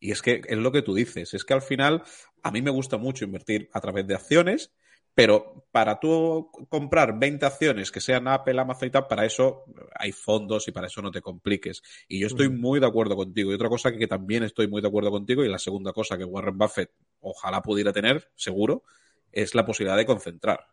Y 0.00 0.10
es 0.10 0.22
que 0.22 0.40
es 0.44 0.58
lo 0.58 0.72
que 0.72 0.82
tú 0.82 0.92
dices. 0.92 1.34
Es 1.34 1.44
que 1.44 1.54
al 1.54 1.62
final, 1.62 2.02
a 2.42 2.50
mí 2.50 2.62
me 2.62 2.70
gusta 2.70 2.96
mucho 2.96 3.24
invertir 3.24 3.70
a 3.72 3.80
través 3.80 4.06
de 4.08 4.14
acciones 4.16 4.72
pero 5.14 5.66
para 5.72 5.98
tú 5.98 6.50
comprar 6.68 7.18
20 7.18 7.44
acciones 7.44 7.90
que 7.90 8.00
sean 8.00 8.28
Apple, 8.28 8.60
Amazon 8.60 8.88
y 8.88 8.90
tal, 8.90 9.06
para 9.06 9.24
eso 9.24 9.64
hay 9.94 10.12
fondos 10.12 10.66
y 10.68 10.72
para 10.72 10.86
eso 10.86 11.02
no 11.02 11.10
te 11.10 11.20
compliques. 11.20 11.82
Y 12.08 12.20
yo 12.20 12.26
estoy 12.26 12.48
muy 12.48 12.80
de 12.80 12.86
acuerdo 12.86 13.16
contigo. 13.16 13.50
Y 13.50 13.54
otra 13.54 13.68
cosa 13.68 13.92
que, 13.92 14.06
también 14.06 14.42
estoy 14.44 14.68
muy 14.68 14.80
de 14.80 14.88
acuerdo 14.88 15.10
contigo, 15.10 15.44
y 15.44 15.48
la 15.48 15.58
segunda 15.58 15.92
cosa 15.92 16.16
que 16.16 16.24
Warren 16.24 16.56
Buffett 16.56 16.92
ojalá 17.20 17.60
pudiera 17.62 17.92
tener, 17.92 18.30
seguro, 18.34 18.84
es 19.32 19.54
la 19.54 19.64
posibilidad 19.64 19.96
de 19.96 20.06
concentrar. 20.06 20.66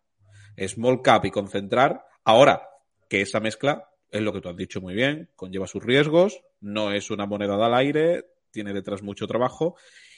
Small 0.68 1.02
cap 1.02 1.26
y 1.26 1.32
concentrar. 1.32 2.06
Ahora, 2.24 2.70
que 3.10 3.22
esa 3.22 3.40
mezcla 3.40 3.90
es 4.12 4.22
lo 4.22 4.34
que 4.34 4.42
tú 4.42 4.50
has 4.50 4.58
dicho 4.58 4.82
muy 4.82 4.96
bien, 4.96 5.30
conlleva 5.36 5.68
sus 5.68 5.84
riesgos, 5.84 6.42
no 6.62 6.92
es 6.92 7.12
una 7.12 7.26
moneda 7.26 7.56
al 7.64 7.74
aire, 7.74 8.26
tiene 8.52 8.74
detrás 8.74 9.04
mucho 9.04 9.28
trabajo. 9.28 9.76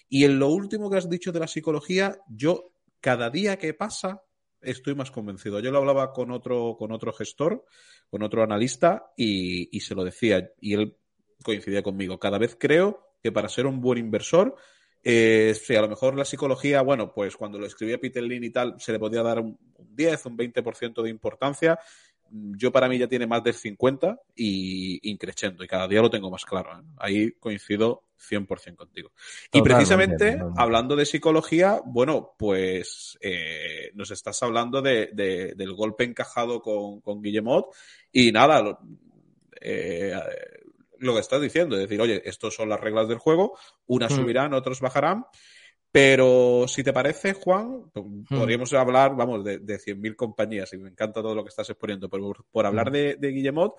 Y 0.07 0.25
en 0.25 0.39
lo 0.39 0.47
último 0.47 0.89
que 0.89 0.97
has 0.97 1.09
dicho 1.09 1.31
de 1.31 1.39
la 1.39 1.47
psicología, 1.47 2.19
yo 2.29 2.71
cada 3.01 3.29
día 3.29 3.57
que 3.57 3.73
pasa 3.73 4.23
estoy 4.61 4.95
más 4.95 5.11
convencido. 5.11 5.59
Yo 5.59 5.71
lo 5.71 5.79
hablaba 5.79 6.11
con 6.11 6.31
otro, 6.31 6.75
con 6.77 6.91
otro 6.91 7.13
gestor, 7.13 7.65
con 8.09 8.23
otro 8.23 8.43
analista, 8.43 9.11
y, 9.15 9.79
se 9.79 9.95
lo 9.95 10.03
decía, 10.03 10.51
y 10.59 10.73
él 10.73 10.97
coincidía 11.43 11.83
conmigo. 11.83 12.19
Cada 12.19 12.37
vez 12.37 12.57
creo 12.59 13.15
que 13.21 13.31
para 13.31 13.49
ser 13.49 13.65
un 13.65 13.81
buen 13.81 13.99
inversor, 13.99 14.55
eh, 15.03 15.55
si 15.55 15.75
a 15.75 15.81
lo 15.81 15.87
mejor 15.89 16.17
la 16.17 16.25
psicología, 16.25 16.81
bueno, 16.81 17.13
pues 17.13 17.37
cuando 17.37 17.57
lo 17.57 17.65
escribía 17.65 17.99
Peter 17.99 18.23
Lynn 18.23 18.43
y 18.43 18.49
tal, 18.49 18.75
se 18.79 18.91
le 18.91 18.99
podía 18.99 19.23
dar 19.23 19.39
un, 19.39 19.57
un 19.75 19.95
10, 19.95 20.25
un 20.25 20.37
20% 20.37 21.01
de 21.01 21.09
importancia 21.09 21.79
yo 22.31 22.71
para 22.71 22.87
mí 22.87 22.97
ya 22.97 23.07
tiene 23.07 23.27
más 23.27 23.43
del 23.43 23.53
50 23.53 24.19
y 24.35 25.09
increciendo, 25.09 25.63
y 25.63 25.67
cada 25.67 25.87
día 25.87 26.01
lo 26.01 26.09
tengo 26.09 26.29
más 26.29 26.45
claro. 26.45 26.71
¿eh? 26.77 26.83
Ahí 26.97 27.31
coincido 27.39 28.03
100% 28.19 28.75
contigo. 28.75 29.11
y 29.53 29.61
precisamente, 29.61 30.39
hablando 30.57 30.95
de 30.95 31.05
psicología, 31.05 31.81
bueno, 31.85 32.35
pues 32.37 33.17
eh, 33.21 33.91
nos 33.93 34.11
estás 34.11 34.41
hablando 34.43 34.81
de, 34.81 35.09
del 35.55 35.73
golpe 35.73 36.03
encajado 36.03 36.61
con, 36.61 37.01
con 37.01 37.21
Guillemot 37.21 37.73
y 38.11 38.31
nada, 38.31 38.61
lo, 38.61 38.79
eh, 39.61 40.13
lo 40.99 41.13
que 41.13 41.19
estás 41.19 41.41
diciendo, 41.41 41.75
es 41.75 41.81
decir, 41.81 42.01
oye, 42.01 42.21
estas 42.25 42.53
son 42.53 42.69
las 42.69 42.79
reglas 42.79 43.07
del 43.07 43.17
juego, 43.17 43.57
unas 43.87 44.11
hmm. 44.11 44.15
subirán, 44.15 44.53
otros 44.53 44.81
bajarán. 44.81 45.25
Pero 45.91 46.65
si 46.67 46.83
te 46.83 46.93
parece, 46.93 47.33
Juan, 47.33 47.85
hmm. 47.93 48.23
podríamos 48.29 48.71
hablar, 48.73 49.15
vamos, 49.15 49.43
de, 49.43 49.59
de 49.59 49.79
100.000 49.79 50.15
compañías 50.15 50.71
y 50.73 50.77
me 50.77 50.89
encanta 50.89 51.21
todo 51.21 51.33
lo 51.33 51.43
que 51.43 51.49
estás 51.49 51.69
exponiendo, 51.69 52.09
pero 52.09 52.31
por, 52.51 52.65
hablar 52.65 52.89
hmm. 52.89 52.93
de, 52.93 53.15
de, 53.15 53.27
Guillemot, 53.29 53.73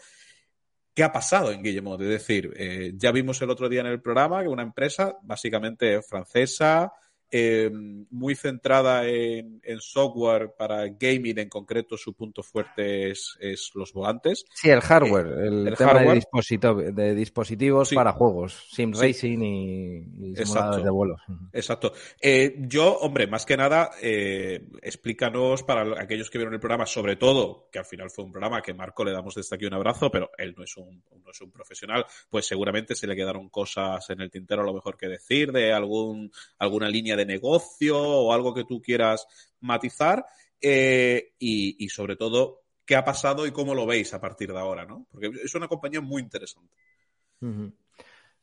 ¿qué 0.92 1.04
ha 1.04 1.12
pasado 1.12 1.52
en 1.52 1.62
Guillemot? 1.62 2.00
Es 2.02 2.08
decir, 2.08 2.52
eh, 2.56 2.92
ya 2.96 3.12
vimos 3.12 3.40
el 3.42 3.50
otro 3.50 3.68
día 3.68 3.80
en 3.80 3.86
el 3.86 4.02
programa 4.02 4.42
que 4.42 4.48
una 4.48 4.62
empresa 4.62 5.16
básicamente 5.22 6.02
francesa, 6.02 6.92
eh, 7.30 7.70
muy 8.10 8.34
centrada 8.34 9.06
en, 9.06 9.60
software 9.80 10.54
para 10.58 10.88
gaming, 10.88 11.38
en 11.38 11.48
concreto 11.48 11.96
su 11.96 12.14
punto 12.14 12.42
fuerte 12.42 13.10
es, 13.10 13.38
los 13.74 13.92
volantes. 13.92 14.44
Sí, 14.52 14.68
el 14.68 14.80
hardware, 14.80 15.26
eh, 15.26 15.46
el, 15.46 15.76
tema 15.76 15.94
De, 15.94 17.14
dispositivos 17.14 17.92
para 17.94 18.12
juegos, 18.12 18.68
sim 18.72 18.92
racing 18.92 19.38
y, 19.42 20.36
simuladores 20.36 20.84
de 20.84 20.90
vuelos. 20.90 21.20
Exacto. 21.52 21.92
Eh, 22.20 22.56
yo, 22.60 22.98
hombre, 22.98 23.26
más 23.26 23.46
que 23.46 23.56
nada, 23.56 23.90
explícanos 24.00 25.62
para 25.62 26.02
aquellos 26.02 26.30
que 26.30 26.38
vieron 26.38 26.54
el 26.54 26.60
programa, 26.60 26.86
sobre 26.86 27.16
todo, 27.16 27.68
que 27.70 27.78
al 27.78 27.84
final 27.84 28.10
fue 28.10 28.24
un 28.24 28.32
programa 28.32 28.60
que 28.60 28.74
Marco 28.74 29.04
le 29.04 29.12
damos 29.12 29.34
desde 29.34 29.54
aquí 29.56 29.66
un 29.66 29.74
abrazo, 29.74 30.10
pero 30.10 30.30
él 30.36 30.54
no 30.56 30.64
es 30.64 30.76
un, 30.76 31.02
no 31.24 31.30
es 31.30 31.40
un 31.40 31.50
profesional, 31.50 32.04
pues 32.28 32.46
seguramente 32.46 32.94
se 32.94 33.06
le 33.06 33.16
quedaron 33.16 33.48
cosas 33.48 34.08
en 34.10 34.20
el 34.20 34.30
tintero 34.30 34.62
a 34.62 34.66
lo 34.66 34.74
mejor 34.74 34.96
que 34.96 35.08
decir 35.08 35.52
de 35.52 35.72
algún, 35.72 36.30
alguna 36.58 36.88
línea 36.88 37.16
de 37.16 37.19
de 37.20 37.26
negocio 37.26 37.98
o 37.98 38.32
algo 38.32 38.54
que 38.54 38.64
tú 38.64 38.80
quieras 38.80 39.26
matizar 39.60 40.24
eh, 40.60 41.32
y, 41.38 41.88
sobre 41.88 42.16
todo 42.16 42.62
qué 42.84 42.96
ha 42.96 43.04
pasado 43.04 43.46
y 43.46 43.52
cómo 43.52 43.74
lo 43.74 43.86
veis 43.86 44.12
a 44.14 44.20
partir 44.20 44.52
de 44.52 44.58
ahora, 44.58 44.84
¿no? 44.84 45.06
Porque 45.10 45.30
es 45.42 45.54
una 45.54 45.68
compañía 45.68 46.00
muy 46.00 46.22
interesante. 46.22 46.74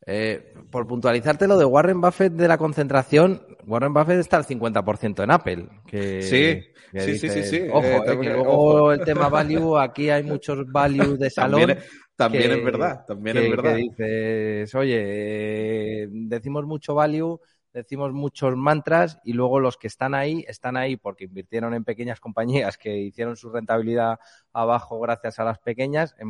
Eh, 0.06 0.54
por 0.72 0.88
puntualizarte 0.88 1.48
lo 1.48 1.58
de 1.58 1.66
Warren 1.66 2.00
Buffett 2.00 2.34
de 2.34 2.48
la 2.48 2.58
concentración, 2.58 3.42
Warren 3.66 3.94
Buffett 3.94 4.20
está 4.20 4.38
al 4.38 4.46
50% 4.46 5.24
en 5.24 5.32
Apple. 5.32 5.70
Que, 5.86 6.22
sí, 6.22 6.64
sí, 6.98 7.18
sí, 7.18 7.44
sí, 7.44 7.62
Ojo, 7.72 7.86
eh, 7.86 8.20
que 8.22 8.30
luego 8.30 8.94
el 8.94 9.02
tema 9.02 9.28
value, 9.28 9.78
aquí 9.78 10.10
hay 10.10 10.24
muchos 10.24 10.72
value 10.72 11.18
de 11.18 11.30
salón. 11.30 11.76
También, 12.16 12.52
es 12.52 12.64
verdad, 12.64 13.06
también 13.06 13.38
es 13.38 13.50
verdad. 13.50 13.76
dices, 13.76 14.74
oye, 14.74 16.08
decimos 16.10 16.66
mucho 16.66 16.96
value, 16.96 17.40
decimos 17.78 18.12
muchos 18.12 18.56
mantras 18.56 19.20
y 19.24 19.34
luego 19.34 19.60
los 19.60 19.78
que 19.78 19.88
están 19.88 20.16
ahí, 20.16 20.44
están 20.48 20.78
ahí 20.78 20.98
porque 20.98 21.26
invirtieron 21.26 21.74
en 21.76 21.84
pequeñas 21.84 22.20
compañías 22.20 22.78
que 22.78 22.98
hicieron 22.98 23.38
su 23.38 23.52
rentabilidad 23.52 24.20
abajo 24.52 25.00
gracias 25.00 25.40
a 25.40 25.44
las 25.44 25.60
pequeñas, 25.60 26.16
en, 26.18 26.28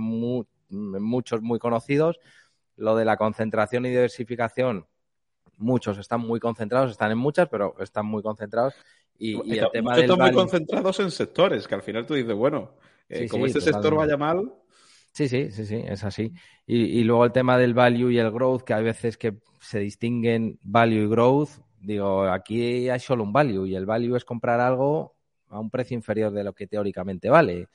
muchos 0.69 1.41
muy 1.41 1.59
conocidos. 1.59 2.19
Lo 2.75 2.95
de 2.95 3.05
la 3.05 3.15
concentración 3.15 3.85
y 3.85 3.89
diversificación, 3.89 4.85
muchos 5.57 5.97
están 5.97 6.19
muy 6.19 6.39
concentrados, 6.39 6.91
están 6.91 7.11
en 7.11 7.17
muchas, 7.17 7.47
pero 7.49 7.75
están 7.79 8.05
muy 8.05 8.21
concentrados. 8.21 8.75
Y, 9.17 9.35
el 9.57 9.71
tema 9.71 9.95
del 9.95 10.03
están 10.03 10.19
muy 10.19 10.33
concentrados 10.33 10.99
en 10.99 11.11
sectores, 11.11 11.67
que 11.67 11.75
al 11.75 11.81
final 11.81 12.05
tú 12.05 12.13
dices, 12.13 12.35
bueno, 12.35 12.71
eh, 13.09 13.27
como 13.29 13.45
este 13.45 13.61
sector 13.61 13.95
vaya 13.95 14.17
mal, 14.17 14.53
Sí, 15.17 15.27
sí, 15.27 15.49
sí, 15.49 15.65
sí, 15.65 15.81
es 15.83 16.03
así. 16.03 16.31
Y, 16.67 17.03
luego 17.03 17.25
el 17.25 17.31
tema 17.31 17.57
del 17.57 17.73
value 17.73 18.11
y 18.11 18.19
el 18.19 18.29
growth, 18.29 18.61
que 18.61 18.75
hay 18.75 18.83
veces 18.83 19.17
que 19.17 19.33
se 19.59 19.79
distinguen 19.79 20.59
value 20.61 21.05
y 21.05 21.07
growth. 21.07 21.49
Digo, 21.79 22.25
aquí 22.29 22.87
hay 22.87 22.99
solo 22.99 23.23
un 23.23 23.33
value 23.33 23.65
y 23.65 23.75
el 23.75 23.87
value 23.87 24.15
es 24.15 24.23
comprar 24.23 24.59
algo 24.59 25.15
a 25.49 25.59
un 25.59 25.71
precio 25.71 25.95
inferior 25.95 26.31
de 26.31 26.43
lo 26.43 26.53
que 26.53 26.67
teóricamente 26.67 27.31
vale. 27.31 27.67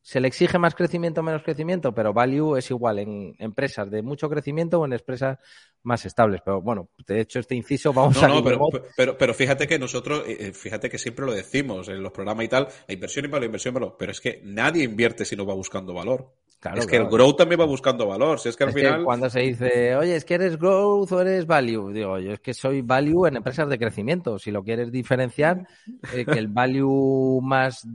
Se 0.00 0.20
le 0.20 0.28
exige 0.28 0.60
más 0.60 0.76
crecimiento 0.76 1.22
o 1.22 1.24
menos 1.24 1.42
crecimiento, 1.42 1.92
pero 1.92 2.12
value 2.12 2.56
es 2.56 2.70
igual 2.70 3.00
en 3.00 3.34
empresas 3.40 3.90
de 3.90 4.02
mucho 4.02 4.30
crecimiento 4.30 4.78
o 4.78 4.86
en 4.86 4.92
empresas 4.92 5.38
más 5.82 6.06
estables. 6.06 6.40
Pero 6.44 6.62
bueno, 6.62 6.90
de 7.04 7.20
hecho, 7.20 7.40
este 7.40 7.56
inciso 7.56 7.92
vamos 7.92 8.22
a. 8.22 8.28
No, 8.28 8.44
pero, 8.44 8.60
pero, 8.96 9.18
pero, 9.18 9.34
fíjate 9.34 9.66
que 9.66 9.80
nosotros, 9.80 10.22
eh, 10.24 10.36
eh, 10.38 10.52
fíjate 10.52 10.88
que 10.88 10.98
siempre 10.98 11.26
lo 11.26 11.32
decimos 11.32 11.88
en 11.88 12.00
los 12.00 12.12
programas 12.12 12.44
y 12.44 12.48
tal, 12.48 12.68
la 12.86 12.94
inversión 12.94 13.24
y 13.24 13.28
para 13.28 13.40
la 13.40 13.46
inversión, 13.46 13.74
pero 13.98 14.12
es 14.12 14.20
que 14.20 14.40
nadie 14.44 14.84
invierte 14.84 15.24
si 15.24 15.34
no 15.34 15.44
va 15.44 15.54
buscando 15.54 15.92
valor 15.92 16.32
es 16.76 16.86
que 16.86 16.96
el 16.96 17.06
growth 17.06 17.38
también 17.38 17.60
va 17.60 17.64
buscando 17.64 18.06
valor. 18.06 18.38
Si 18.38 18.48
es 18.50 18.56
que 18.56 18.64
al 18.64 18.72
final. 18.72 19.04
cuando 19.04 19.30
se 19.30 19.40
dice, 19.40 19.96
oye, 19.96 20.16
es 20.16 20.24
que 20.24 20.34
eres 20.34 20.58
growth 20.58 21.10
o 21.12 21.20
eres 21.20 21.46
value, 21.46 21.90
digo, 21.92 22.18
yo 22.18 22.32
es 22.32 22.40
que 22.40 22.52
soy 22.52 22.82
value 22.82 23.26
en 23.26 23.36
empresas 23.36 23.68
de 23.68 23.78
crecimiento. 23.78 24.38
Si 24.38 24.50
lo 24.50 24.62
quieres 24.62 24.92
diferenciar, 24.92 25.66
eh, 26.12 26.24
que 26.24 26.38
el 26.38 26.48
value 26.48 27.40
más 27.42 27.86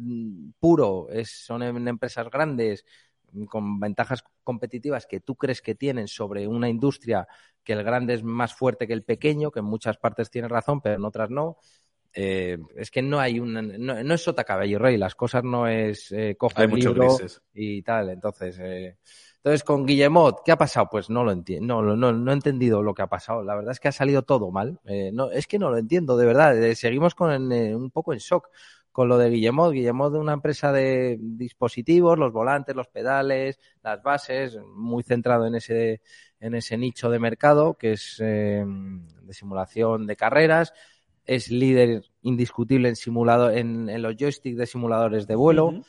puro 0.60 1.08
es, 1.12 1.30
son 1.46 1.64
en 1.64 1.88
empresas 1.88 2.30
grandes 2.30 2.86
con 3.50 3.80
ventajas 3.80 4.24
competitivas 4.44 5.06
que 5.06 5.20
tú 5.20 5.36
crees 5.36 5.62
que 5.62 5.76
tienen 5.76 6.08
sobre 6.08 6.48
una 6.48 6.70
industria 6.70 7.28
que 7.64 7.74
el 7.74 7.84
grande 7.84 8.14
es 8.14 8.24
más 8.24 8.54
fuerte 8.54 8.88
que 8.88 8.94
el 8.94 9.04
pequeño, 9.04 9.52
que 9.52 9.60
en 9.60 9.66
muchas 9.66 9.98
partes 9.98 10.30
tiene 10.30 10.48
razón, 10.48 10.82
pero 10.82 10.96
en 10.96 11.04
otras 11.04 11.30
no. 11.30 11.58
Eh, 12.18 12.58
es 12.78 12.92
que 12.92 13.02
no 13.02 13.20
hay 13.20 13.42
una, 13.42 13.62
no, 13.62 14.14
es 14.14 14.22
sota 14.24 14.46
caballo 14.46 14.80
rey, 14.80 14.96
las 14.96 15.16
cosas 15.16 15.44
no 15.44 15.68
es 15.68 16.14
eh, 16.14 16.38
coge 16.38 16.66
libro 16.66 17.18
y 17.54 17.82
tal, 17.82 18.10
entonces, 18.10 18.58
eh, 18.58 18.96
entonces 19.36 19.66
con 19.66 19.86
Guillemot, 19.86 20.42
¿qué 20.46 20.54
ha 20.54 20.58
pasado? 20.58 20.88
Pues 20.90 21.10
no 21.10 21.26
lo 21.26 21.34
entiendo, 21.34 21.82
no, 21.82 21.98
no, 21.98 22.14
no 22.14 22.32
he 22.32 22.34
entendido 22.34 22.82
lo 22.82 22.94
que 22.94 23.02
ha 23.02 23.08
pasado, 23.08 23.44
la 23.44 23.54
verdad 23.54 23.74
es 23.74 23.82
que 23.82 23.90
ha 23.90 23.92
salido 23.92 24.22
todo 24.22 24.50
mal, 24.50 24.80
eh, 24.86 25.12
no, 25.14 25.30
es 25.30 25.46
que 25.46 25.60
no 25.60 25.70
lo 25.70 25.78
entiendo, 25.78 26.16
de 26.16 26.26
verdad, 26.26 26.56
seguimos 26.76 27.16
con 27.16 27.52
un 27.52 27.92
poco 27.92 28.14
en 28.14 28.20
shock 28.20 28.48
con 28.94 29.10
lo 29.10 29.18
de 29.18 29.30
Guillemot, 29.30 29.74
Guillemot 29.74 30.14
de 30.14 30.20
una 30.20 30.32
empresa 30.32 30.72
de 30.72 31.18
dispositivos, 31.20 32.18
los 32.18 32.32
volantes, 32.32 32.78
los 32.78 32.88
pedales, 32.88 33.60
las 33.84 34.02
bases, 34.02 34.58
muy 34.74 35.04
centrado 35.04 35.48
en 35.48 35.56
ese, 35.56 36.00
en 36.40 36.56
ese 36.56 36.78
nicho 36.78 37.10
de 37.10 37.20
mercado 37.20 37.74
que 37.74 37.92
es 37.92 38.20
de 38.20 39.34
simulación 39.34 40.08
de 40.08 40.16
carreras, 40.16 40.72
es 41.26 41.50
líder 41.50 42.04
indiscutible 42.22 42.90
en 42.90 42.96
simulado, 42.96 43.52
en, 43.52 44.02
los 44.02 44.16
joysticks 44.16 44.58
de 44.58 44.66
simuladores 44.66 45.28
de 45.28 45.36
vuelo. 45.36 45.82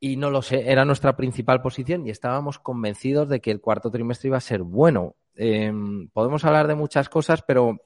Y 0.00 0.16
no 0.16 0.30
lo 0.30 0.42
sé, 0.42 0.70
era 0.70 0.84
nuestra 0.84 1.16
principal 1.16 1.62
posición 1.62 2.06
y 2.06 2.10
estábamos 2.10 2.58
convencidos 2.58 3.28
de 3.28 3.40
que 3.40 3.52
el 3.52 3.60
cuarto 3.60 3.90
trimestre 3.90 4.28
iba 4.28 4.38
a 4.38 4.40
ser 4.40 4.62
bueno. 4.62 5.14
Em, 5.36 6.08
podemos 6.08 6.44
hablar 6.44 6.66
de 6.66 6.74
muchas 6.74 7.08
cosas, 7.08 7.42
pero 7.46 7.80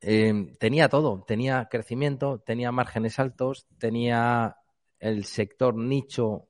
em, 0.00 0.54
tenía 0.56 0.88
todo. 0.88 1.22
Tenía 1.26 1.68
crecimiento, 1.70 2.38
tenía 2.38 2.72
márgenes 2.72 3.18
altos, 3.18 3.66
tenía 3.78 4.56
el 4.98 5.24
sector 5.24 5.76
nicho 5.76 6.48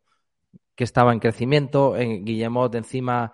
que 0.77 0.85
estaba 0.85 1.13
en 1.13 1.19
crecimiento. 1.19 1.97
En 1.97 2.25
Guillemot, 2.25 2.75
encima, 2.77 3.33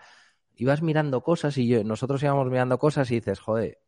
ibas 0.57 0.83
mirando 0.83 1.23
cosas 1.23 1.57
y 1.59 1.69
yo, 1.69 1.85
nosotros 1.85 2.23
íbamos 2.23 2.49
mirando 2.51 2.79
cosas 2.79 3.11
y 3.11 3.17
dices, 3.17 3.41
joder, 3.41 3.79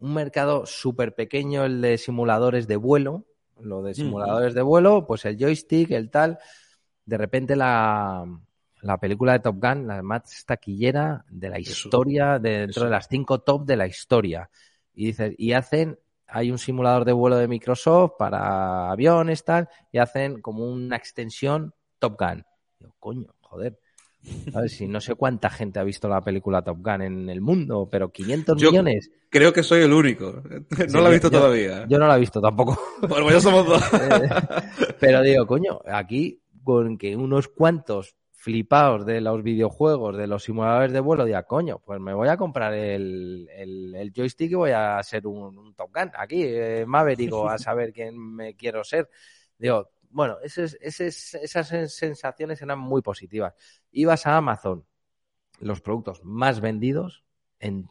un 0.00 0.14
mercado 0.14 0.66
súper 0.66 1.14
pequeño 1.14 1.64
el 1.64 1.80
de 1.80 1.98
simuladores 1.98 2.66
de 2.66 2.76
vuelo, 2.76 3.24
lo 3.60 3.82
de 3.82 3.94
simuladores 3.94 4.54
de 4.54 4.62
vuelo, 4.62 5.06
pues 5.06 5.24
el 5.24 5.38
joystick, 5.38 5.90
el 5.90 6.10
tal, 6.10 6.38
de 7.04 7.16
repente 7.16 7.56
la, 7.56 8.24
la 8.82 8.98
película 8.98 9.32
de 9.32 9.38
Top 9.40 9.56
Gun, 9.60 9.86
la 9.86 10.02
más 10.02 10.44
taquillera 10.44 11.24
de 11.30 11.48
la 11.48 11.58
historia, 11.58 12.38
dentro 12.38 12.84
de 12.84 12.90
las 12.90 13.08
cinco 13.08 13.40
top 13.40 13.64
de 13.64 13.76
la 13.76 13.86
historia. 13.86 14.50
Y 14.94 15.06
dices, 15.06 15.34
y 15.38 15.52
hacen, 15.52 15.98
hay 16.26 16.50
un 16.50 16.58
simulador 16.58 17.04
de 17.04 17.12
vuelo 17.12 17.36
de 17.36 17.48
Microsoft 17.48 18.12
para 18.18 18.90
aviones, 18.90 19.44
tal, 19.44 19.68
y 19.92 19.98
hacen 19.98 20.40
como 20.40 20.70
una 20.70 20.96
extensión 20.96 21.74
Top 21.98 22.18
Gun. 22.18 22.44
Digo, 22.78 22.94
coño, 22.98 23.34
joder. 23.40 23.78
Ver 24.52 24.70
Si 24.70 24.86
no 24.86 25.00
sé 25.00 25.14
cuánta 25.14 25.50
gente 25.50 25.78
ha 25.78 25.84
visto 25.84 26.08
la 26.08 26.22
película 26.22 26.62
Top 26.62 26.78
Gun 26.80 27.02
en 27.02 27.30
el 27.30 27.40
mundo, 27.40 27.88
pero 27.90 28.10
500 28.10 28.62
millones. 28.62 29.10
Creo 29.30 29.52
que 29.52 29.62
soy 29.62 29.82
el 29.82 29.92
único. 29.92 30.42
No 30.92 31.00
la 31.00 31.08
he 31.08 31.12
visto 31.12 31.30
todavía. 31.30 31.86
Yo 31.88 31.98
no 31.98 32.06
la 32.06 32.16
he 32.16 32.20
visto 32.20 32.40
tampoco. 32.40 32.78
Bueno, 33.08 33.30
ya 33.30 33.40
somos 33.40 33.66
dos. 33.66 33.82
Eh, 33.96 34.28
pero 35.00 35.22
digo, 35.22 35.46
coño, 35.46 35.80
aquí 35.86 36.40
con 36.62 36.98
que 36.98 37.16
unos 37.16 37.48
cuantos 37.48 38.16
flipados 38.46 39.04
de 39.04 39.20
los 39.20 39.42
videojuegos, 39.42 40.16
de 40.16 40.26
los 40.28 40.44
simuladores 40.44 40.92
de 40.92 41.00
vuelo, 41.00 41.24
diga, 41.24 41.42
coño, 41.42 41.80
pues 41.84 41.98
me 42.00 42.14
voy 42.14 42.28
a 42.28 42.36
comprar 42.36 42.72
el, 42.74 43.48
el, 43.52 44.12
joystick 44.14 44.52
y 44.52 44.54
voy 44.54 44.70
a 44.70 45.02
ser 45.02 45.26
un, 45.26 45.74
Top 45.74 45.90
Gun. 45.92 46.12
Aquí, 46.16 46.44
eh, 46.44 46.84
Maverick, 46.86 47.32
a 47.48 47.58
saber 47.58 47.92
quién 47.92 48.16
me 48.16 48.54
quiero 48.54 48.84
ser. 48.84 49.08
Digo, 49.58 49.90
bueno, 50.10 50.36
esas 50.42 51.68
sensaciones 51.88 52.62
eran 52.62 52.78
muy 52.78 53.02
positivas. 53.02 53.54
Ibas 53.90 54.26
a 54.26 54.36
Amazon, 54.36 54.84
los 55.60 55.80
productos 55.80 56.22
más 56.24 56.60
vendidos 56.60 57.24
en, 57.58 57.88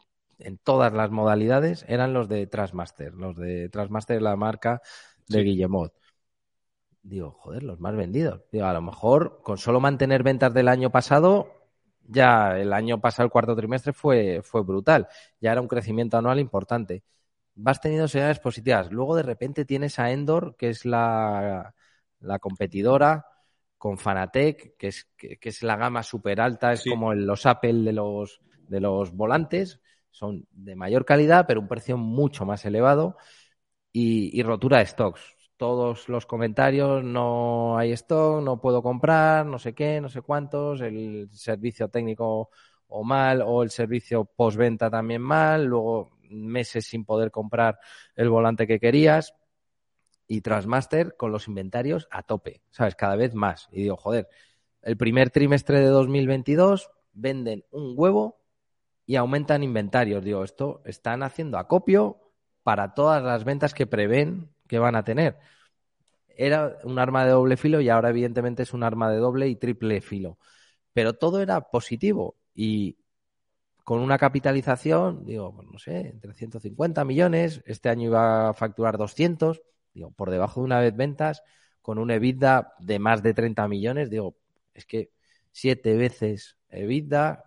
todas 0.63 0.93
las 0.93 1.11
modalidades 1.11 1.85
eran 1.87 2.13
los 2.13 2.27
de 2.27 2.45
Trasmaster, 2.47 3.13
los 3.13 3.37
de 3.37 3.69
Trasmaster, 3.69 4.21
la 4.21 4.35
marca 4.35 4.81
de 5.27 5.43
Guillemot. 5.43 5.93
Digo, 7.01 7.31
joder, 7.31 7.63
los 7.63 7.79
más 7.79 7.95
vendidos. 7.95 8.41
Digo, 8.51 8.65
a 8.65 8.73
lo 8.73 8.81
mejor 8.81 9.41
con 9.43 9.57
solo 9.57 9.79
mantener 9.79 10.23
ventas 10.23 10.53
del 10.53 10.67
año 10.67 10.91
pasado, 10.91 11.53
ya 12.07 12.59
el 12.59 12.73
año 12.73 12.99
pasado, 12.99 13.25
el 13.25 13.31
cuarto 13.31 13.55
trimestre, 13.55 13.93
fue, 13.93 14.41
fue 14.43 14.63
brutal. 14.63 15.07
Ya 15.39 15.51
era 15.51 15.61
un 15.61 15.67
crecimiento 15.67 16.17
anual 16.17 16.39
importante. 16.39 17.03
Vas 17.55 17.79
teniendo 17.79 18.07
señales 18.07 18.39
positivas. 18.39 18.91
Luego 18.91 19.15
de 19.15 19.23
repente 19.23 19.65
tienes 19.65 19.99
a 19.99 20.11
Endor, 20.11 20.55
que 20.57 20.69
es 20.69 20.83
la, 20.85 21.73
la 22.25 22.39
competidora, 22.39 23.25
con 23.77 23.97
Fanatec, 23.97 24.77
que 24.77 24.87
es, 24.87 25.07
que, 25.15 25.37
es 25.41 25.63
la 25.63 25.75
gama 25.75 26.01
super 26.01 26.41
alta, 26.41 26.73
es 26.73 26.83
como 26.83 27.13
los 27.13 27.45
Apple 27.45 27.83
de 27.83 27.93
los, 27.93 28.41
de 28.67 28.79
los 28.79 29.11
volantes, 29.11 29.79
son 30.09 30.47
de 30.51 30.75
mayor 30.75 31.05
calidad, 31.05 31.45
pero 31.47 31.61
un 31.61 31.67
precio 31.67 31.97
mucho 31.97 32.45
más 32.45 32.65
elevado, 32.65 33.17
y, 33.91 34.41
rotura 34.43 34.79
de 34.79 34.87
stocks. 34.87 35.21
Todos 35.55 36.09
los 36.09 36.25
comentarios, 36.25 37.03
no 37.03 37.77
hay 37.77 37.93
stock, 37.93 38.41
no 38.43 38.59
puedo 38.59 38.83
comprar, 38.83 39.45
no 39.45 39.57
sé 39.57 39.73
qué, 39.73 40.01
no 40.01 40.09
sé 40.09 40.21
cuántos, 40.21 40.81
el 40.81 41.29
servicio 41.31 41.87
técnico 41.87 42.49
o 42.87 43.03
mal, 43.03 43.41
o 43.45 43.63
el 43.63 43.69
servicio 43.69 44.25
postventa 44.25 44.89
también 44.89 45.21
mal, 45.21 45.65
luego 45.65 46.17
meses 46.29 46.85
sin 46.87 47.05
poder 47.05 47.31
comprar 47.31 47.79
el 48.15 48.29
volante 48.29 48.67
que 48.67 48.79
querías 48.79 49.33
y 50.27 50.41
Trasmaster 50.41 51.15
con 51.17 51.31
los 51.31 51.47
inventarios 51.47 52.07
a 52.11 52.23
tope, 52.23 52.61
¿sabes? 52.71 52.95
Cada 52.95 53.15
vez 53.15 53.33
más. 53.33 53.67
Y 53.71 53.83
digo, 53.83 53.97
joder, 53.97 54.27
el 54.81 54.97
primer 54.97 55.29
trimestre 55.29 55.79
de 55.79 55.87
2022 55.87 56.89
venden 57.13 57.65
un 57.71 57.93
huevo 57.95 58.41
y 59.05 59.15
aumentan 59.15 59.63
inventarios. 59.63 60.23
Digo, 60.23 60.43
esto 60.43 60.81
están 60.85 61.23
haciendo 61.23 61.57
acopio 61.57 62.19
para 62.63 62.93
todas 62.93 63.23
las 63.23 63.43
ventas 63.43 63.73
que 63.73 63.87
prevén 63.87 64.49
que 64.67 64.79
van 64.79 64.95
a 64.95 65.03
tener. 65.03 65.37
Era 66.27 66.77
un 66.83 66.99
arma 66.99 67.23
de 67.23 67.31
doble 67.31 67.57
filo 67.57 67.79
y 67.81 67.89
ahora 67.89 68.09
evidentemente 68.09 68.63
es 68.63 68.73
un 68.73 68.83
arma 68.83 69.09
de 69.11 69.17
doble 69.17 69.47
y 69.47 69.55
triple 69.55 70.01
filo. 70.01 70.37
Pero 70.93 71.13
todo 71.13 71.41
era 71.41 71.61
positivo 71.61 72.35
y 72.53 72.97
con 73.83 73.99
una 73.99 74.17
capitalización, 74.17 75.25
digo, 75.25 75.53
pues 75.55 75.67
no 75.71 75.77
sé, 75.77 76.07
entre 76.09 76.33
150 76.33 77.05
millones, 77.05 77.61
este 77.65 77.89
año 77.89 78.05
iba 78.09 78.49
a 78.49 78.53
facturar 78.53 78.97
200 78.97 79.61
Digo, 79.95 80.11
por 80.11 80.29
debajo 80.29 80.59
de 80.59 80.65
una 80.65 80.79
vez 80.79 80.95
ventas, 80.95 81.41
con 81.81 81.97
un 81.97 82.11
EBITDA 82.11 82.73
de 82.79 82.99
más 82.99 83.23
de 83.23 83.33
30 83.33 83.67
millones, 83.67 84.09
digo, 84.09 84.35
es 84.73 84.85
que 84.85 85.09
siete 85.51 85.95
veces 85.95 86.57
EBITDA, 86.69 87.43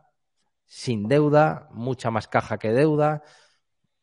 sin 0.64 1.08
deuda, 1.08 1.68
mucha 1.72 2.10
más 2.10 2.26
caja 2.26 2.58
que 2.58 2.72
deuda. 2.72 3.22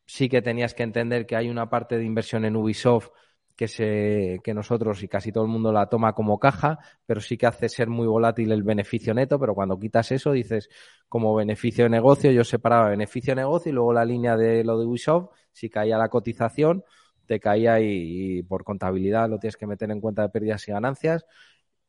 Sí 0.05 0.29
que 0.29 0.41
tenías 0.41 0.73
que 0.73 0.83
entender 0.83 1.25
que 1.25 1.35
hay 1.35 1.49
una 1.49 1.69
parte 1.69 1.97
de 1.97 2.05
inversión 2.05 2.45
en 2.45 2.55
Ubisoft 2.55 3.09
que, 3.55 3.67
se, 3.67 4.39
que 4.43 4.53
nosotros 4.53 5.01
y 5.01 5.07
casi 5.07 5.31
todo 5.31 5.45
el 5.45 5.49
mundo 5.49 5.71
la 5.71 5.87
toma 5.87 6.13
como 6.13 6.39
caja, 6.39 6.77
pero 7.05 7.21
sí 7.21 7.37
que 7.37 7.47
hace 7.47 7.69
ser 7.69 7.87
muy 7.87 8.05
volátil 8.05 8.51
el 8.51 8.63
beneficio 8.63 9.13
neto, 9.13 9.39
pero 9.39 9.55
cuando 9.55 9.79
quitas 9.79 10.11
eso 10.11 10.31
dices 10.33 10.69
como 11.07 11.33
beneficio 11.33 11.85
de 11.85 11.89
negocio, 11.89 12.31
yo 12.31 12.43
separaba 12.43 12.89
beneficio 12.89 13.31
de 13.31 13.41
negocio 13.41 13.71
y 13.71 13.73
luego 13.73 13.93
la 13.93 14.05
línea 14.05 14.35
de 14.35 14.63
lo 14.63 14.77
de 14.77 14.85
Ubisoft, 14.85 15.29
si 15.51 15.69
caía 15.69 15.97
la 15.97 16.09
cotización, 16.09 16.83
te 17.25 17.39
caía 17.39 17.79
y, 17.81 18.43
por 18.43 18.63
contabilidad 18.63 19.29
lo 19.29 19.39
tienes 19.39 19.57
que 19.57 19.67
meter 19.67 19.91
en 19.91 20.01
cuenta 20.01 20.23
de 20.23 20.29
pérdidas 20.29 20.67
y 20.67 20.71
ganancias, 20.71 21.25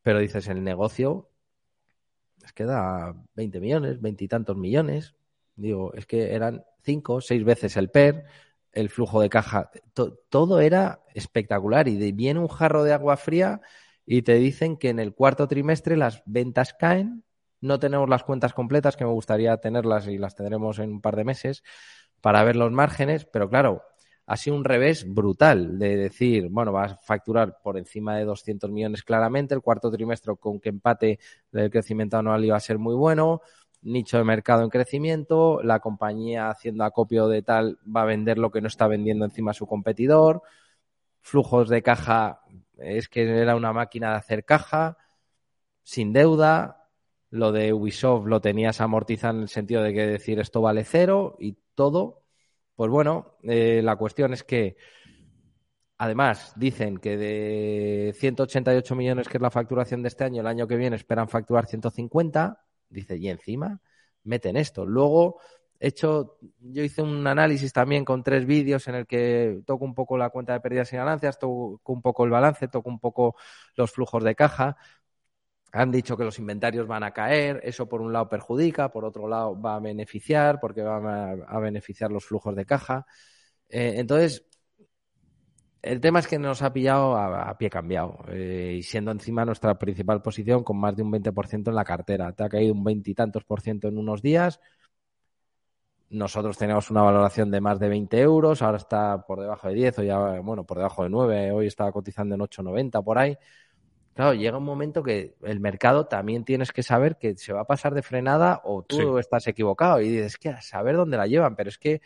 pero 0.02 0.18
dices 0.18 0.48
el 0.48 0.62
negocio 0.64 1.30
es 2.44 2.52
que 2.52 2.64
da 2.64 3.14
20 3.34 3.60
millones, 3.60 4.00
20 4.00 4.24
y 4.24 4.28
tantos 4.28 4.56
millones, 4.56 5.14
digo, 5.56 5.92
es 5.94 6.06
que 6.06 6.34
eran 6.34 6.64
5, 6.82 7.20
6 7.20 7.44
veces 7.44 7.76
el 7.76 7.90
PER, 7.90 8.24
el 8.72 8.90
flujo 8.90 9.20
de 9.20 9.30
caja, 9.30 9.70
todo 10.28 10.60
era 10.60 11.00
espectacular. 11.14 11.88
Y 11.88 12.12
viene 12.12 12.40
un 12.40 12.48
jarro 12.48 12.84
de 12.84 12.92
agua 12.92 13.16
fría 13.16 13.62
y 14.04 14.22
te 14.22 14.34
dicen 14.34 14.76
que 14.76 14.90
en 14.90 14.98
el 14.98 15.14
cuarto 15.14 15.48
trimestre 15.48 15.96
las 15.96 16.22
ventas 16.26 16.74
caen. 16.74 17.24
No 17.60 17.78
tenemos 17.80 18.08
las 18.08 18.22
cuentas 18.22 18.52
completas, 18.52 18.96
que 18.96 19.04
me 19.04 19.10
gustaría 19.10 19.56
tenerlas 19.56 20.06
y 20.08 20.18
las 20.18 20.36
tendremos 20.36 20.78
en 20.78 20.92
un 20.92 21.00
par 21.00 21.16
de 21.16 21.24
meses 21.24 21.62
para 22.20 22.44
ver 22.44 22.56
los 22.56 22.70
márgenes, 22.70 23.24
pero 23.24 23.48
claro, 23.48 23.82
ha 24.26 24.36
sido 24.36 24.56
un 24.56 24.64
revés 24.64 25.06
brutal 25.06 25.78
de 25.78 25.96
decir, 25.96 26.48
bueno, 26.50 26.72
vas 26.72 26.92
a 26.92 26.96
facturar 26.96 27.58
por 27.62 27.78
encima 27.78 28.16
de 28.16 28.24
200 28.24 28.70
millones 28.70 29.04
claramente, 29.04 29.54
el 29.54 29.62
cuarto 29.62 29.90
trimestre 29.90 30.34
con 30.36 30.58
que 30.60 30.70
empate 30.70 31.20
del 31.52 31.70
crecimiento 31.70 32.16
anual 32.16 32.44
iba 32.44 32.56
a 32.56 32.60
ser 32.60 32.78
muy 32.78 32.96
bueno, 32.96 33.40
nicho 33.82 34.18
de 34.18 34.24
mercado 34.24 34.64
en 34.64 34.70
crecimiento, 34.70 35.62
la 35.62 35.78
compañía 35.78 36.50
haciendo 36.50 36.84
acopio 36.84 37.28
de 37.28 37.42
tal 37.42 37.78
va 37.84 38.02
a 38.02 38.06
vender 38.06 38.36
lo 38.36 38.50
que 38.50 38.60
no 38.60 38.66
está 38.66 38.88
vendiendo 38.88 39.24
encima 39.24 39.54
su 39.54 39.66
competidor, 39.66 40.42
flujos 41.20 41.68
de 41.68 41.82
caja, 41.82 42.40
es 42.78 43.08
que 43.08 43.22
era 43.22 43.54
una 43.54 43.72
máquina 43.72 44.10
de 44.10 44.16
hacer 44.16 44.44
caja, 44.44 44.96
sin 45.84 46.12
deuda, 46.12 46.88
lo 47.30 47.52
de 47.52 47.72
Ubisoft 47.72 48.26
lo 48.26 48.40
tenías 48.40 48.80
amortizado 48.80 49.36
en 49.36 49.42
el 49.42 49.48
sentido 49.48 49.82
de 49.82 49.94
que 49.94 50.06
decir 50.06 50.40
esto 50.40 50.60
vale 50.60 50.84
cero 50.84 51.36
y 51.38 51.56
todo, 51.76 52.25
pues 52.76 52.90
bueno, 52.90 53.36
eh, 53.42 53.80
la 53.82 53.96
cuestión 53.96 54.32
es 54.32 54.44
que 54.44 54.76
Además, 55.98 56.52
dicen 56.56 56.98
que 56.98 57.16
de 57.16 58.14
188 58.18 58.94
millones 58.94 59.28
que 59.28 59.38
es 59.38 59.42
la 59.42 59.50
facturación 59.50 60.02
de 60.02 60.08
este 60.08 60.24
año, 60.24 60.42
el 60.42 60.46
año 60.46 60.66
que 60.66 60.76
viene 60.76 60.96
esperan 60.96 61.28
facturar 61.28 61.66
150. 61.66 62.62
Dice, 62.88 63.16
y 63.16 63.28
encima 63.28 63.80
meten 64.24 64.56
esto. 64.58 64.84
Luego, 64.84 65.40
hecho, 65.80 66.38
yo 66.60 66.82
hice 66.82 67.00
un 67.00 67.26
análisis 67.26 67.72
también 67.72 68.04
con 68.04 68.22
tres 68.22 68.44
vídeos 68.44 68.86
en 68.88 68.96
el 68.96 69.06
que 69.06 69.62
toco 69.64 69.84
un 69.86 69.94
poco 69.94 70.18
la 70.18 70.28
cuenta 70.30 70.52
de 70.52 70.60
pérdidas 70.60 70.92
y 70.92 70.96
ganancias, 70.96 71.38
toco 71.38 71.80
un 71.86 72.02
poco 72.02 72.24
el 72.24 72.30
balance, 72.30 72.68
toco 72.68 72.90
un 72.90 73.00
poco 73.00 73.36
los 73.74 73.90
flujos 73.90 74.22
de 74.22 74.34
caja. 74.34 74.76
Han 75.72 75.90
dicho 75.90 76.16
que 76.16 76.24
los 76.24 76.38
inventarios 76.38 76.86
van 76.86 77.02
a 77.02 77.12
caer, 77.12 77.60
eso 77.64 77.88
por 77.88 78.00
un 78.00 78.12
lado 78.12 78.28
perjudica, 78.28 78.90
por 78.90 79.04
otro 79.04 79.28
lado 79.28 79.60
va 79.60 79.76
a 79.76 79.80
beneficiar, 79.80 80.58
porque 80.60 80.82
van 80.82 81.06
a, 81.46 81.58
beneficiar 81.58 82.10
los 82.10 82.24
flujos 82.24 82.56
de 82.56 82.64
caja. 82.64 83.06
Eh, 83.68 83.94
entonces, 83.96 84.46
el 85.86 86.00
tema 86.00 86.18
es 86.18 86.26
que 86.26 86.38
nos 86.38 86.62
ha 86.62 86.72
pillado 86.72 87.16
a, 87.16 87.56
pie 87.58 87.70
cambiado 87.70 88.18
eh, 88.28 88.76
y 88.78 88.82
siendo 88.82 89.12
encima 89.12 89.44
nuestra 89.44 89.78
principal 89.78 90.20
posición 90.20 90.64
con 90.64 90.78
más 90.78 90.96
de 90.96 91.02
un 91.02 91.12
20% 91.12 91.68
en 91.68 91.74
la 91.74 91.84
cartera. 91.84 92.32
Te 92.32 92.44
ha 92.44 92.48
caído 92.48 92.74
un 92.74 92.82
veintitantos 92.82 93.44
por 93.44 93.60
ciento 93.60 93.88
en 93.88 93.98
unos 93.98 94.20
días. 94.20 94.60
Nosotros 96.08 96.56
tenemos 96.56 96.90
una 96.90 97.02
valoración 97.02 97.50
de 97.50 97.60
más 97.60 97.78
de 97.78 97.88
20 97.88 98.20
euros, 98.20 98.62
ahora 98.62 98.78
está 98.78 99.24
por 99.26 99.40
debajo 99.40 99.68
de 99.68 99.74
10 99.74 99.98
o 100.00 100.02
ya, 100.02 100.40
bueno, 100.40 100.64
por 100.64 100.78
debajo 100.78 101.02
de 101.02 101.10
9, 101.10 101.52
hoy 101.52 101.66
estaba 101.66 101.90
cotizando 101.92 102.34
en 102.36 102.40
8,90 102.40 103.04
por 103.04 103.18
ahí. 103.18 103.36
Claro, 104.16 104.32
llega 104.32 104.56
un 104.56 104.64
momento 104.64 105.02
que 105.02 105.36
el 105.42 105.60
mercado 105.60 106.06
también 106.06 106.42
tienes 106.42 106.72
que 106.72 106.82
saber 106.82 107.18
que 107.18 107.36
se 107.36 107.52
va 107.52 107.60
a 107.60 107.66
pasar 107.66 107.92
de 107.92 108.00
frenada 108.00 108.62
o 108.64 108.82
tú 108.82 109.18
estás 109.18 109.46
equivocado 109.46 110.00
y 110.00 110.08
dices 110.08 110.38
que 110.38 110.48
a 110.48 110.62
saber 110.62 110.96
dónde 110.96 111.18
la 111.18 111.26
llevan, 111.26 111.54
pero 111.54 111.68
es 111.68 111.76
que 111.76 112.00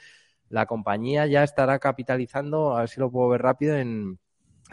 la 0.49 0.67
compañía 0.67 1.27
ya 1.27 1.45
estará 1.45 1.79
capitalizando, 1.79 2.77
a 2.77 2.81
ver 2.81 2.89
si 2.89 2.99
lo 2.99 3.13
puedo 3.13 3.29
ver 3.29 3.43
rápido, 3.43 3.77
en 3.77 4.19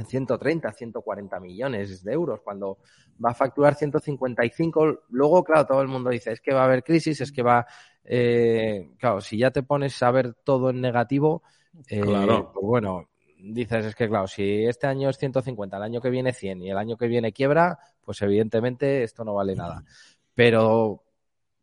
130, 0.03 0.71
140 0.71 1.39
millones 1.39 2.03
de 2.03 2.11
euros, 2.11 2.41
cuando 2.41 2.79
va 3.23 3.29
a 3.29 3.35
facturar 3.35 3.75
155. 3.75 5.03
Luego, 5.09 5.43
claro, 5.43 5.67
todo 5.67 5.83
el 5.83 5.89
mundo 5.89 6.09
dice, 6.09 6.31
es 6.31 6.41
que 6.41 6.55
va 6.55 6.61
a 6.61 6.65
haber 6.65 6.83
crisis, 6.83 7.21
es 7.21 7.31
que 7.31 7.43
va... 7.43 7.67
Eh, 8.03 8.89
claro, 8.97 9.21
si 9.21 9.37
ya 9.37 9.51
te 9.51 9.61
pones 9.61 10.01
a 10.01 10.09
ver 10.09 10.33
todo 10.43 10.71
en 10.71 10.81
negativo, 10.81 11.43
eh, 11.87 12.01
claro. 12.01 12.51
pues 12.51 12.65
bueno, 12.65 13.09
dices, 13.37 13.85
es 13.85 13.95
que 13.95 14.07
claro, 14.07 14.27
si 14.27 14.65
este 14.65 14.87
año 14.87 15.09
es 15.09 15.17
150, 15.17 15.77
el 15.77 15.83
año 15.83 16.01
que 16.01 16.09
viene 16.09 16.33
100 16.33 16.61
y 16.63 16.71
el 16.71 16.77
año 16.77 16.97
que 16.97 17.07
viene 17.07 17.31
quiebra, 17.31 17.79
pues 18.01 18.21
evidentemente 18.21 19.03
esto 19.03 19.23
no 19.23 19.33
vale 19.35 19.55
nada. 19.55 19.83
Pero 20.33 21.03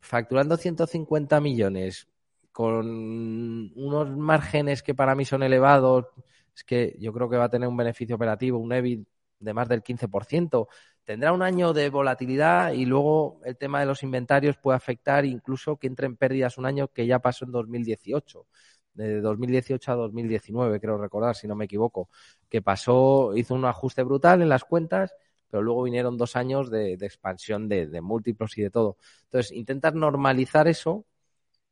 facturando 0.01 0.57
150 0.57 1.41
millones 1.41 2.09
con 2.53 3.72
unos 3.75 4.16
márgenes 4.16 4.83
que 4.83 4.95
para 4.95 5.14
mí 5.14 5.25
son 5.25 5.43
elevados, 5.43 6.07
es 6.55 6.64
que 6.64 6.97
yo 7.01 7.12
creo 7.12 7.29
que 7.29 7.37
va 7.37 7.45
a 7.45 7.51
tener 7.51 7.68
un 7.68 7.77
beneficio 7.77 8.14
operativo, 8.14 8.59
un 8.59 8.72
EBIT 8.72 9.07
de 9.41 9.55
más 9.55 9.68
del 9.68 9.83
15%. 9.83 10.68
Tendrá 11.05 11.33
un 11.33 11.43
año 11.43 11.72
de 11.72 11.91
volatilidad 11.91 12.72
y 12.72 12.87
luego 12.87 13.41
el 13.45 13.57
tema 13.57 13.81
de 13.81 13.87
los 13.87 14.03
inventarios 14.03 14.57
puede 14.57 14.77
afectar 14.77 15.25
incluso 15.25 15.77
que 15.77 15.87
entre 15.87 16.07
en 16.07 16.16
pérdidas 16.16 16.57
un 16.57 16.66
año 16.66 16.89
que 16.89 17.07
ya 17.07 17.18
pasó 17.18 17.45
en 17.45 17.53
2018 17.53 18.47
de 18.95 19.20
2018 19.20 19.92
a 19.92 19.95
2019, 19.97 20.80
creo 20.80 20.99
recordar, 20.99 21.36
si 21.36 21.47
no 21.47 21.55
me 21.55 21.66
equivoco, 21.66 22.09
que 22.49 22.62
pasó, 22.62 23.36
hizo 23.36 23.55
un 23.55 23.64
ajuste 23.64 24.03
brutal 24.03 24.42
en 24.42 24.49
las 24.49 24.64
cuentas, 24.64 25.14
pero 25.51 25.62
luego 25.62 25.82
vinieron 25.84 26.16
dos 26.16 26.36
años 26.36 26.70
de, 26.70 26.95
expansión 26.95 27.68
de, 27.68 27.86
de, 27.86 28.01
múltiplos 28.01 28.57
y 28.59 28.62
de 28.62 28.70
todo. 28.70 28.97
Entonces, 29.24 29.53
intentar 29.53 29.95
normalizar 29.95 30.68
eso 30.68 31.05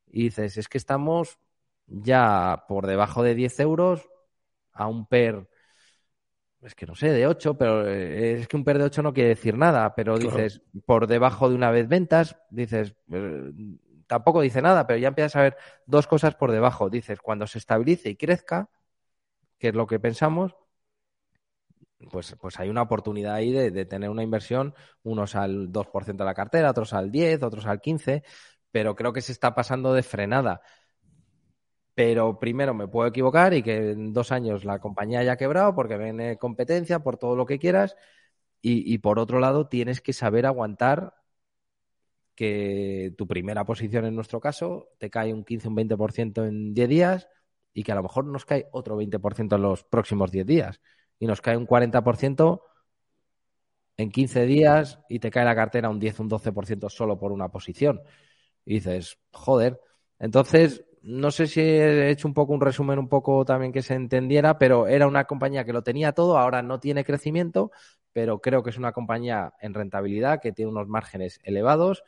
y 0.06 0.24
dices, 0.24 0.56
es 0.56 0.68
que 0.68 0.78
estamos 0.78 1.38
ya 1.86 2.64
por 2.68 2.86
debajo 2.86 3.22
de 3.22 3.34
10 3.34 3.60
euros 3.60 4.08
a 4.72 4.86
un 4.86 5.06
PER, 5.06 5.48
es 6.62 6.74
que 6.74 6.86
no 6.86 6.94
sé, 6.94 7.10
de 7.10 7.26
8, 7.26 7.54
pero 7.58 7.88
eh, 7.88 8.40
es 8.40 8.46
que 8.46 8.56
un 8.56 8.64
PER 8.64 8.78
de 8.78 8.84
8 8.84 9.02
no 9.02 9.12
quiere 9.12 9.30
decir 9.30 9.56
nada, 9.56 9.94
pero 9.94 10.16
dices, 10.16 10.62
por 10.86 11.08
debajo 11.08 11.48
de 11.48 11.56
una 11.56 11.70
vez 11.70 11.88
ventas, 11.88 12.36
dices, 12.50 12.94
eh, 13.10 13.52
tampoco 14.12 14.42
dice 14.42 14.60
nada, 14.60 14.86
pero 14.86 14.98
ya 14.98 15.08
empiezas 15.08 15.36
a 15.36 15.40
ver 15.40 15.56
dos 15.86 16.06
cosas 16.06 16.34
por 16.34 16.52
debajo. 16.52 16.90
Dices, 16.90 17.18
cuando 17.22 17.46
se 17.46 17.56
estabilice 17.56 18.10
y 18.10 18.16
crezca, 18.16 18.68
que 19.58 19.68
es 19.68 19.74
lo 19.74 19.86
que 19.86 19.98
pensamos, 19.98 20.54
pues, 22.10 22.36
pues 22.38 22.60
hay 22.60 22.68
una 22.68 22.82
oportunidad 22.82 23.34
ahí 23.34 23.52
de, 23.52 23.70
de 23.70 23.86
tener 23.86 24.10
una 24.10 24.22
inversión, 24.22 24.74
unos 25.02 25.34
al 25.34 25.72
2% 25.72 26.24
de 26.24 26.28
la 26.28 26.34
cartera, 26.34 26.70
otros 26.70 26.92
al 26.92 27.10
10, 27.10 27.42
otros 27.42 27.64
al 27.64 27.80
15, 27.80 28.22
pero 28.70 28.94
creo 28.94 29.14
que 29.14 29.22
se 29.22 29.32
está 29.32 29.54
pasando 29.54 29.94
de 29.94 30.02
frenada. 30.02 30.60
Pero 31.94 32.38
primero 32.38 32.74
me 32.74 32.86
puedo 32.88 33.08
equivocar 33.08 33.54
y 33.54 33.62
que 33.62 33.92
en 33.92 34.12
dos 34.12 34.30
años 34.30 34.64
la 34.66 34.78
compañía 34.78 35.20
haya 35.20 35.36
quebrado 35.38 35.74
porque 35.74 35.96
viene 35.96 36.36
competencia, 36.36 36.98
por 36.98 37.16
todo 37.16 37.34
lo 37.34 37.46
que 37.46 37.58
quieras. 37.58 37.96
Y, 38.64 38.98
por 38.98 39.18
otro 39.18 39.40
lado, 39.40 39.68
tienes 39.68 40.00
que 40.00 40.12
saber 40.12 40.46
aguantar 40.46 41.14
que 42.34 43.12
tu 43.16 43.26
primera 43.26 43.64
posición 43.64 44.04
en 44.04 44.14
nuestro 44.14 44.40
caso 44.40 44.88
te 44.98 45.10
cae 45.10 45.32
un 45.32 45.44
15, 45.44 45.68
un 45.68 45.76
20% 45.76 46.46
en 46.46 46.74
10 46.74 46.88
días 46.88 47.28
y 47.74 47.82
que 47.82 47.92
a 47.92 47.94
lo 47.94 48.02
mejor 48.02 48.26
nos 48.26 48.44
cae 48.44 48.68
otro 48.72 48.96
20% 48.96 49.56
en 49.56 49.62
los 49.62 49.84
próximos 49.84 50.30
10 50.30 50.46
días 50.46 50.80
y 51.18 51.26
nos 51.26 51.40
cae 51.40 51.56
un 51.56 51.66
40% 51.66 52.62
en 53.96 54.10
15 54.10 54.46
días 54.46 54.98
y 55.08 55.18
te 55.18 55.30
cae 55.30 55.44
la 55.44 55.54
cartera 55.54 55.88
un 55.88 55.98
10, 55.98 56.20
un 56.20 56.30
12% 56.30 56.88
solo 56.88 57.18
por 57.18 57.32
una 57.32 57.48
posición. 57.50 58.00
Y 58.64 58.74
dices, 58.74 59.18
joder. 59.32 59.80
Entonces, 60.18 60.84
no 61.02 61.30
sé 61.30 61.46
si 61.46 61.60
he 61.60 62.10
hecho 62.10 62.28
un 62.28 62.34
poco 62.34 62.52
un 62.52 62.60
resumen, 62.60 62.98
un 62.98 63.08
poco 63.08 63.44
también 63.44 63.72
que 63.72 63.82
se 63.82 63.94
entendiera, 63.94 64.58
pero 64.58 64.86
era 64.86 65.06
una 65.06 65.24
compañía 65.24 65.64
que 65.64 65.72
lo 65.72 65.82
tenía 65.82 66.12
todo, 66.12 66.38
ahora 66.38 66.62
no 66.62 66.80
tiene 66.80 67.04
crecimiento, 67.04 67.72
pero 68.12 68.40
creo 68.40 68.62
que 68.62 68.70
es 68.70 68.78
una 68.78 68.92
compañía 68.92 69.52
en 69.60 69.74
rentabilidad, 69.74 70.40
que 70.40 70.52
tiene 70.52 70.70
unos 70.70 70.88
márgenes 70.88 71.40
elevados, 71.42 72.04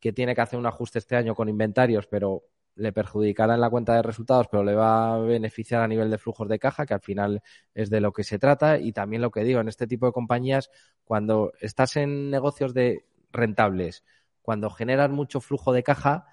que 0.00 0.12
tiene 0.12 0.34
que 0.34 0.40
hacer 0.40 0.58
un 0.58 0.66
ajuste 0.66 0.98
este 0.98 1.16
año 1.16 1.34
con 1.34 1.48
inventarios, 1.48 2.06
pero 2.06 2.44
le 2.76 2.92
perjudicará 2.92 3.54
en 3.54 3.60
la 3.60 3.70
cuenta 3.70 3.94
de 3.94 4.02
resultados, 4.02 4.48
pero 4.50 4.64
le 4.64 4.74
va 4.74 5.14
a 5.14 5.18
beneficiar 5.18 5.82
a 5.82 5.88
nivel 5.88 6.10
de 6.10 6.18
flujos 6.18 6.48
de 6.48 6.58
caja, 6.58 6.86
que 6.86 6.94
al 6.94 7.00
final 7.00 7.42
es 7.74 7.88
de 7.90 8.00
lo 8.00 8.12
que 8.12 8.24
se 8.24 8.38
trata. 8.38 8.78
Y 8.78 8.92
también 8.92 9.22
lo 9.22 9.30
que 9.30 9.44
digo, 9.44 9.60
en 9.60 9.68
este 9.68 9.86
tipo 9.86 10.06
de 10.06 10.12
compañías, 10.12 10.70
cuando 11.04 11.52
estás 11.60 11.96
en 11.96 12.30
negocios 12.30 12.74
de 12.74 13.06
rentables, 13.32 14.04
cuando 14.42 14.70
generas 14.70 15.10
mucho 15.10 15.40
flujo 15.40 15.72
de 15.72 15.82
caja, 15.82 16.26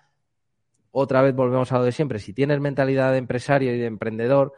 otra 0.91 1.21
vez 1.21 1.33
volvemos 1.33 1.71
a 1.71 1.77
lo 1.77 1.83
de 1.85 1.91
siempre. 1.91 2.19
Si 2.19 2.33
tienes 2.33 2.59
mentalidad 2.59 3.11
de 3.11 3.17
empresario 3.17 3.73
y 3.73 3.79
de 3.79 3.85
emprendedor, 3.85 4.53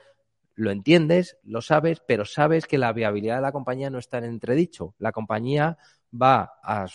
lo 0.56 0.72
entiendes, 0.72 1.38
lo 1.44 1.62
sabes, 1.62 2.02
pero 2.08 2.26
sabes 2.26 2.68
que 2.68 2.78
la 2.78 2.94
viabilidad 2.94 3.38
de 3.38 3.42
la 3.42 3.52
compañía 3.52 3.90
no 3.90 4.00
está 4.00 4.18
en 4.20 4.26
entredicho. 4.26 4.96
La 5.00 5.12
compañía 5.12 5.78
va 6.14 6.54
a 6.64 6.86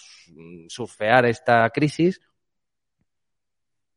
surfear 0.69 1.27
esta 1.27 1.69
crisis 1.71 2.21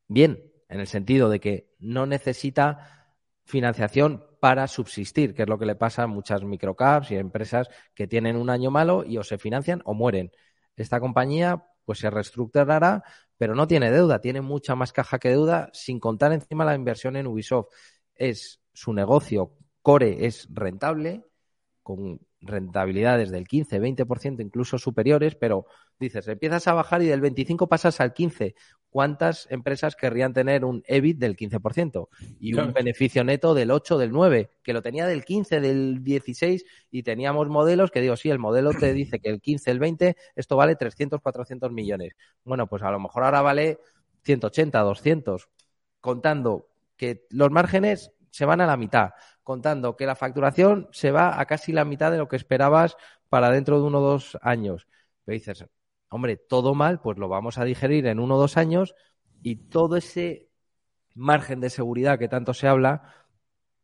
bien, 0.08 0.52
en 0.68 0.80
el 0.80 0.88
sentido 0.88 1.30
de 1.30 1.40
que 1.40 1.70
no 1.80 2.06
necesita 2.06 3.14
financiación 3.46 4.26
para 4.40 4.68
subsistir, 4.68 5.34
que 5.34 5.44
es 5.44 5.50
lo 5.50 5.60
que 5.60 5.66
le 5.66 5.76
pasa 5.76 6.04
a 6.04 6.08
muchas 6.08 6.44
microcaps 6.44 7.12
y 7.12 7.16
empresas 7.16 7.70
que 7.94 8.08
tienen 8.08 8.36
un 8.36 8.50
año 8.50 8.72
malo 8.72 9.04
y 9.06 9.18
o 9.18 9.24
se 9.24 9.38
financian 9.38 9.82
o 9.86 9.94
mueren. 9.94 10.32
Esta 10.76 11.00
compañía 11.00 11.64
pues 11.92 12.00
se 12.00 12.10
reestructurará, 12.10 13.04
pero 13.38 13.54
no 13.54 13.68
tiene 13.68 13.92
deuda, 13.92 14.22
tiene 14.22 14.40
mucha 14.40 14.76
más 14.76 14.94
caja 14.94 15.20
que 15.20 15.28
deuda, 15.28 15.70
sin 15.74 16.00
contar 16.00 16.32
encima 16.32 16.64
la 16.64 16.74
inversión 16.74 17.18
en 17.18 17.28
Ubisoft. 17.28 17.68
Es 18.16 18.62
su 18.72 18.94
negocio 18.94 19.58
core 19.82 20.26
es 20.26 20.48
rentable, 20.54 21.26
con 21.84 22.22
rentabilidades 22.40 23.30
del 23.30 23.46
15, 23.46 23.82
20%, 23.82 24.42
incluso 24.42 24.78
superiores, 24.78 25.36
pero 25.36 25.66
dices, 26.00 26.30
empiezas 26.30 26.66
a 26.70 26.74
bajar 26.74 27.02
y 27.02 27.08
del 27.08 27.20
25 27.20 27.68
pasas 27.68 28.00
al 28.00 28.14
15. 28.14 28.56
¿Cuántas 28.92 29.48
empresas 29.50 29.96
querrían 29.96 30.34
tener 30.34 30.66
un 30.66 30.84
EBIT 30.86 31.18
del 31.18 31.38
15% 31.38 32.10
y 32.42 32.54
un 32.56 32.74
beneficio 32.74 33.24
neto 33.24 33.54
del 33.54 33.72
8, 33.72 33.98
del 33.98 34.12
9, 34.12 34.50
que 34.62 34.74
lo 34.74 34.82
tenía 34.82 35.08
del 35.08 35.24
15, 35.24 35.62
del 35.62 36.04
16 36.04 36.66
y 36.92 37.04
teníamos 37.04 37.48
modelos 37.48 37.90
que 37.90 38.02
digo, 38.02 38.18
sí, 38.18 38.30
el 38.30 38.38
modelo 38.38 38.72
te 38.74 38.94
dice 38.94 39.20
que 39.20 39.30
el 39.30 39.40
15, 39.40 39.72
el 39.72 39.80
20, 39.80 40.18
esto 40.36 40.58
vale 40.58 40.76
300, 40.76 41.22
400 41.22 41.72
millones. 41.72 42.16
Bueno, 42.44 42.68
pues 42.68 42.84
a 42.84 42.92
lo 42.92 43.00
mejor 43.00 43.24
ahora 43.24 43.42
vale 43.42 43.80
180, 44.24 44.78
200, 44.82 45.48
contando 46.02 46.68
que 46.98 47.26
los 47.30 47.50
márgenes 47.50 48.12
se 48.30 48.44
van 48.44 48.60
a 48.60 48.66
la 48.66 48.76
mitad, 48.76 49.12
contando 49.42 49.96
que 49.96 50.06
la 50.06 50.16
facturación 50.16 50.90
se 50.92 51.12
va 51.12 51.40
a 51.40 51.46
casi 51.46 51.72
la 51.72 51.86
mitad 51.86 52.12
de 52.12 52.18
lo 52.18 52.28
que 52.28 52.36
esperabas 52.36 52.98
para 53.30 53.52
dentro 53.52 53.80
de 53.80 53.88
uno 53.88 54.00
o 54.00 54.02
dos 54.02 54.38
años. 54.42 54.86
Pero 55.24 55.34
dices, 55.34 55.66
hombre, 56.12 56.36
todo 56.36 56.76
mal, 56.76 57.00
pues 57.02 57.18
lo 57.18 57.30
vamos 57.30 57.58
a 57.58 57.64
digerir 57.64 58.06
en 58.06 58.20
uno 58.20 58.36
o 58.36 58.40
dos 58.40 58.58
años 58.58 58.96
y 59.42 59.56
todo 59.70 59.96
ese 59.96 60.50
margen 61.16 61.62
de 61.62 61.70
seguridad 61.70 62.20
que 62.20 62.28
tanto 62.28 62.54
se 62.54 62.68
habla 62.68 63.22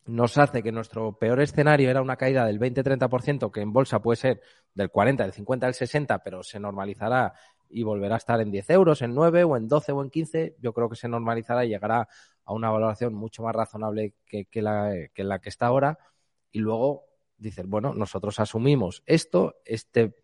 nos 0.06 0.38
hace 0.38 0.64
que 0.64 0.72
nuestro 0.72 1.18
peor 1.18 1.42
escenario 1.42 1.90
era 1.90 2.02
una 2.02 2.16
caída 2.16 2.46
del 2.46 2.60
20-30%, 2.60 3.52
que 3.52 3.62
en 3.62 3.74
bolsa 3.74 4.02
puede 4.02 4.16
ser 4.16 4.42
del 4.74 4.90
40, 4.90 5.24
del 5.24 5.34
50 5.34 5.68
al 5.68 5.74
60, 5.74 6.20
pero 6.20 6.44
se 6.44 6.60
normalizará 6.60 7.34
y 7.70 7.84
volverá 7.84 8.16
a 8.16 8.18
estar 8.18 8.40
en 8.40 8.52
10 8.52 8.70
euros, 8.72 9.02
en 9.02 9.14
9 9.14 9.44
o 9.44 9.58
en 9.58 9.68
12 9.68 9.92
o 9.92 10.02
en 10.02 10.10
15. 10.10 10.56
Yo 10.60 10.74
creo 10.74 10.90
que 10.90 10.96
se 10.96 11.10
normalizará 11.10 11.66
y 11.66 11.70
llegará 11.70 12.08
a 12.46 12.54
una 12.54 12.72
valoración 12.72 13.14
mucho 13.14 13.44
más 13.44 13.54
razonable 13.54 14.14
que, 14.26 14.48
la, 14.62 14.94
que 15.14 15.24
la 15.26 15.40
que 15.40 15.50
está 15.50 15.68
ahora. 15.68 15.98
Y 16.52 16.60
luego 16.60 17.04
dices, 17.38 17.68
bueno, 17.68 17.94
nosotros 17.94 18.40
asumimos 18.40 19.04
esto, 19.06 19.56
este, 19.66 20.16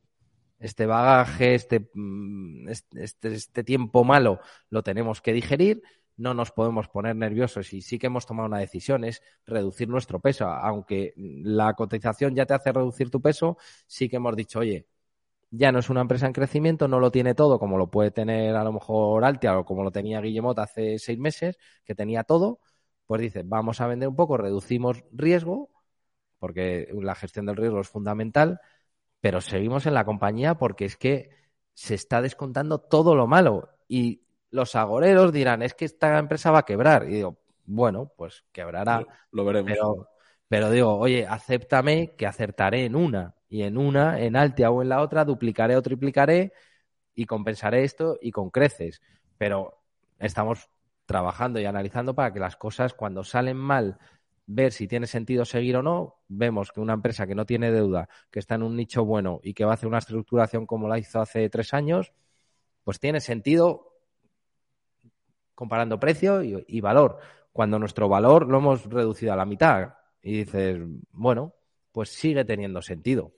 este 0.64 0.86
bagaje, 0.86 1.56
este, 1.56 1.90
mm, 1.94 2.70
este, 2.70 3.34
este 3.34 3.64
tiempo 3.64 4.04
malo 4.04 4.40
lo 4.70 4.84
tenemos 4.84 5.22
que 5.22 5.34
digerir 5.34 5.84
no 6.18 6.34
nos 6.34 6.52
podemos 6.52 6.88
poner 6.90 7.16
nerviosos 7.16 7.74
y 7.74 7.82
sí 7.82 7.98
que 8.00 8.08
hemos 8.08 8.26
tomado 8.26 8.48
una 8.48 8.60
decisión, 8.60 9.04
es 9.04 9.22
reducir 9.46 9.90
nuestro 9.90 10.20
peso. 10.20 10.48
Aunque 10.48 11.14
la 11.18 11.74
cotización 11.74 12.36
ya 12.36 12.46
te 12.46 12.54
hace 12.54 12.72
reducir 12.72 13.10
tu 13.10 13.22
peso, 13.22 13.58
sí 13.88 14.10
que 14.10 14.18
hemos 14.18 14.36
dicho, 14.36 14.60
oye, 14.60 14.88
ya 15.52 15.72
no 15.72 15.80
es 15.80 15.90
una 15.90 16.02
empresa 16.02 16.28
en 16.28 16.34
crecimiento, 16.34 16.88
no 16.88 17.00
lo 17.00 17.12
tiene 17.12 17.36
todo 17.36 17.60
como 17.60 17.78
lo 17.78 17.90
puede 17.92 18.12
tener 18.12 18.56
a 18.56 18.64
lo 18.64 18.74
mejor 18.74 19.24
Altia 19.26 19.58
o 19.60 19.66
como 19.66 19.84
lo 19.84 19.92
tenía 19.92 20.22
Guillemot 20.22 20.58
hace 20.60 21.00
seis 21.00 21.20
meses, 21.20 21.58
que 21.86 21.96
tenía 21.96 22.24
todo, 22.24 22.60
pues 23.06 23.22
dice, 23.22 23.44
vamos 23.46 23.82
a 23.82 23.88
vender 23.88 24.10
un 24.10 24.16
poco, 24.16 24.38
reducimos 24.38 25.04
riesgo, 25.12 25.72
porque 26.40 26.90
la 26.94 27.16
gestión 27.16 27.46
del 27.46 27.56
riesgo 27.58 27.82
es 27.82 27.90
fundamental, 27.90 28.60
pero 29.24 29.40
seguimos 29.40 29.86
en 29.86 29.94
la 29.94 30.04
compañía 30.04 30.56
porque 30.56 30.84
es 30.84 30.98
que 30.98 31.30
se 31.74 31.96
está 31.96 32.22
descontando 32.22 32.80
todo 32.80 33.16
lo 33.16 33.26
malo 33.26 33.70
y 33.88 34.22
los 34.50 34.76
agoreros 34.76 35.32
dirán, 35.32 35.62
es 35.62 35.74
que 35.74 35.86
esta 35.86 36.20
empresa 36.20 36.52
va 36.52 36.60
a 36.60 36.66
quebrar. 36.66 37.06
Y 37.06 37.14
digo, 37.14 37.38
bueno, 37.64 38.12
pues 38.18 38.44
quebrará. 38.52 39.02
Lo, 39.32 39.46
veremos. 39.46 39.72
Pero, 39.72 40.10
pero 40.50 40.70
digo, 40.70 40.98
oye, 40.98 41.26
acéptame 41.26 42.18
que 42.18 42.28
acertaré 42.28 42.84
en 42.84 42.98
una 42.98 43.34
y 43.48 43.62
en 43.62 43.78
una, 43.78 44.20
en 44.20 44.36
Altia 44.36 44.70
o 44.72 44.82
en 44.82 44.90
la 44.90 45.00
otra, 45.00 45.24
duplicaré 45.24 45.78
o 45.78 45.82
triplicaré 45.82 46.52
y 47.16 47.24
compensaré 47.26 47.86
esto 47.86 48.18
y 48.22 48.32
con 48.32 48.50
creces. 48.50 49.02
Pero 49.38 49.86
estamos 50.20 50.70
trabajando 51.06 51.62
y 51.62 51.66
analizando 51.66 52.14
para 52.14 52.34
que 52.34 52.42
las 52.42 52.58
cosas 52.58 52.94
cuando 52.94 53.24
salen 53.24 53.56
mal, 53.56 54.00
ver 54.46 54.72
si 54.72 54.88
tiene 54.88 55.08
sentido 55.08 55.46
seguir 55.46 55.78
o 55.78 55.84
no. 55.84 56.16
Vemos 56.28 56.72
que 56.72 56.80
una 56.80 56.94
empresa 56.94 57.28
que 57.28 57.36
no 57.36 57.46
tiene 57.46 57.72
deuda, 57.72 58.10
que 58.32 58.40
está 58.40 58.56
en 58.56 58.64
un 58.64 58.76
nicho 58.76 59.06
bueno 59.06 59.40
y 59.44 59.54
que 59.54 59.66
va 59.66 59.72
a 59.72 59.74
hacer 59.76 59.88
una 59.88 60.00
estructuración 60.00 60.66
como 60.66 60.88
la 60.88 61.00
hizo 61.00 61.22
hace 61.22 61.50
tres 61.50 61.74
años, 61.74 62.14
pues 62.84 63.00
tiene 63.00 63.20
sentido 63.20 63.94
comparando 65.56 66.00
precio 66.00 66.42
y, 66.44 66.82
valor. 66.82 67.20
Cuando 67.52 67.80
nuestro 67.80 68.10
valor 68.10 68.50
lo 68.50 68.58
hemos 68.58 68.86
reducido 68.86 69.34
a 69.34 69.36
la 69.36 69.46
mitad 69.46 69.94
y 70.22 70.40
dices, 70.40 70.80
bueno, 71.12 71.54
pues 71.92 72.10
sigue 72.10 72.44
teniendo 72.44 72.82
sentido. 72.82 73.32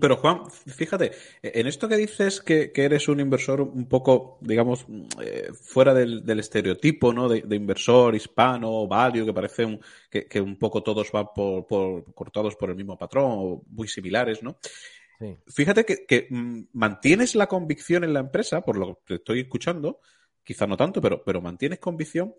Pero 0.00 0.16
Juan, 0.16 0.42
fíjate, 0.50 1.10
en 1.42 1.66
esto 1.66 1.88
que 1.88 1.96
dices 1.96 2.40
que, 2.40 2.70
eres 2.74 3.08
un 3.08 3.18
inversor 3.18 3.60
un 3.60 3.88
poco, 3.88 4.38
digamos, 4.40 4.86
eh, 5.20 5.50
fuera 5.52 5.92
del, 5.92 6.38
estereotipo, 6.38 7.12
¿no? 7.12 7.28
De, 7.28 7.56
inversor 7.56 8.14
hispano, 8.14 8.86
value, 8.86 9.26
que 9.26 9.32
parece 9.32 9.64
un, 9.64 9.80
que, 10.08 10.40
un 10.40 10.56
poco 10.56 10.82
todos 10.82 11.10
van 11.10 11.26
por, 11.34 11.66
cortados 12.14 12.54
por 12.54 12.70
el 12.70 12.76
mismo 12.76 12.96
patrón 12.96 13.24
o 13.28 13.62
muy 13.68 13.88
similares, 13.88 14.42
¿no? 14.42 14.58
Fíjate 15.48 15.84
que, 15.84 16.26
mm, 16.30 16.60
mantienes 16.74 17.34
la 17.34 17.48
convicción 17.48 18.04
en 18.04 18.12
la 18.12 18.20
empresa, 18.20 18.60
por 18.60 18.76
lo 18.76 19.00
que 19.04 19.14
estoy 19.14 19.40
escuchando, 19.40 20.00
quizá 20.44 20.66
no 20.66 20.76
tanto, 20.76 21.00
pero, 21.00 21.24
pero 21.24 21.40
mantienes 21.40 21.80
convicción, 21.80 22.34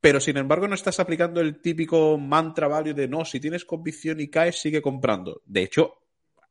pero 0.00 0.18
sin 0.18 0.38
embargo 0.38 0.66
no 0.66 0.74
estás 0.74 0.98
aplicando 0.98 1.40
el 1.40 1.60
típico 1.60 2.16
mantra 2.16 2.68
value 2.68 2.94
de 2.94 3.08
no, 3.08 3.24
si 3.24 3.38
tienes 3.38 3.66
convicción 3.66 4.20
y 4.20 4.28
caes, 4.28 4.60
sigue 4.60 4.80
comprando. 4.80 5.42
De 5.44 5.62
hecho, 5.62 6.00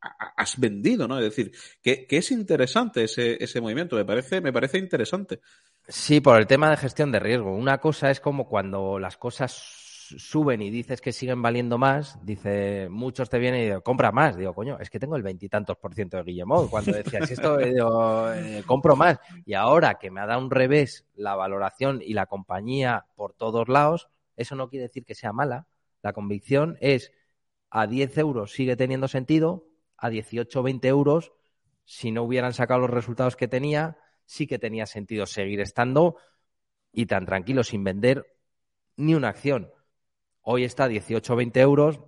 has 0.02 0.60
vendido, 0.60 1.08
¿no? 1.08 1.18
Es 1.20 1.26
decir, 1.26 1.52
que, 1.82 2.08
es 2.10 2.32
interesante 2.32 3.04
ese, 3.04 3.44
ese 3.44 3.62
movimiento, 3.62 3.96
me 3.96 4.06
parece, 4.06 4.42
me 4.42 4.54
parece 4.54 4.78
interesante. 4.78 5.42
Sí, 5.88 6.22
por 6.22 6.40
el 6.40 6.48
tema 6.48 6.70
de 6.70 6.78
gestión 6.78 7.12
de 7.12 7.20
riesgo. 7.20 7.56
Una 7.56 7.80
cosa 7.80 8.10
es 8.10 8.20
como 8.20 8.48
cuando 8.48 9.00
las 9.00 9.18
cosas 9.18 9.80
suben 10.18 10.62
y 10.62 10.70
dices 10.70 11.02
que 11.02 11.12
siguen 11.12 11.42
valiendo 11.42 11.78
más, 11.78 12.24
dice, 12.26 12.88
muchos 12.90 13.30
te 13.30 13.38
vienen 13.38 13.62
y 13.62 13.66
dicen, 13.66 13.82
compra 13.82 14.12
más. 14.12 14.36
Digo, 14.38 14.54
coño, 14.54 14.78
es 14.80 14.90
que 14.90 15.00
tengo 15.00 15.16
el 15.16 15.24
veintitantos 15.24 15.78
por 15.78 15.94
ciento 15.94 16.18
de 16.18 16.24
Guillemot. 16.24 16.70
Cuando 16.70 16.94
decías 16.94 17.30
esto, 17.30 17.58
digo, 17.58 18.32
eh, 18.32 18.64
compro 18.66 18.96
más. 18.96 19.20
Y 19.46 19.54
ahora 19.54 19.96
que 19.96 20.12
me 20.12 20.22
ha 20.22 20.26
dado 20.26 20.42
un 20.42 20.52
revés 20.52 21.06
la 21.16 21.36
valoración 21.36 22.02
y 22.02 22.14
la 22.14 22.26
compañía 22.26 23.06
por 23.16 23.34
todos 23.34 23.68
lados, 23.68 24.10
eso 24.36 24.56
no 24.56 24.70
quiere 24.70 24.88
decir 24.88 25.06
que 25.06 25.16
sea 25.16 25.34
mala. 25.34 25.68
La 26.02 26.14
convicción 26.14 26.78
es, 26.82 27.12
a 27.70 27.88
10 27.88 28.18
euros 28.18 28.52
sigue 28.52 28.76
teniendo 28.76 29.08
sentido, 29.08 29.69
a 30.00 30.10
18 30.10 30.60
o 30.60 30.64
20 30.64 30.88
euros, 30.88 31.32
si 31.86 32.12
no 32.12 32.24
hubieran 32.24 32.54
sacado 32.54 32.82
los 32.82 32.90
resultados 32.90 33.36
que 33.36 33.48
tenía, 33.48 33.98
sí 34.26 34.48
que 34.48 34.60
tenía 34.60 34.86
sentido 34.86 35.26
seguir 35.26 35.60
estando 35.60 36.18
y 36.92 37.06
tan 37.06 37.26
tranquilo 37.26 37.64
sin 37.64 37.84
vender 37.84 38.26
ni 38.96 39.16
una 39.16 39.30
acción. 39.30 39.72
Hoy 40.42 40.64
está 40.64 40.86
a 40.86 40.88
18 40.88 41.34
o 41.34 41.36
20 41.36 41.60
euros 41.62 42.00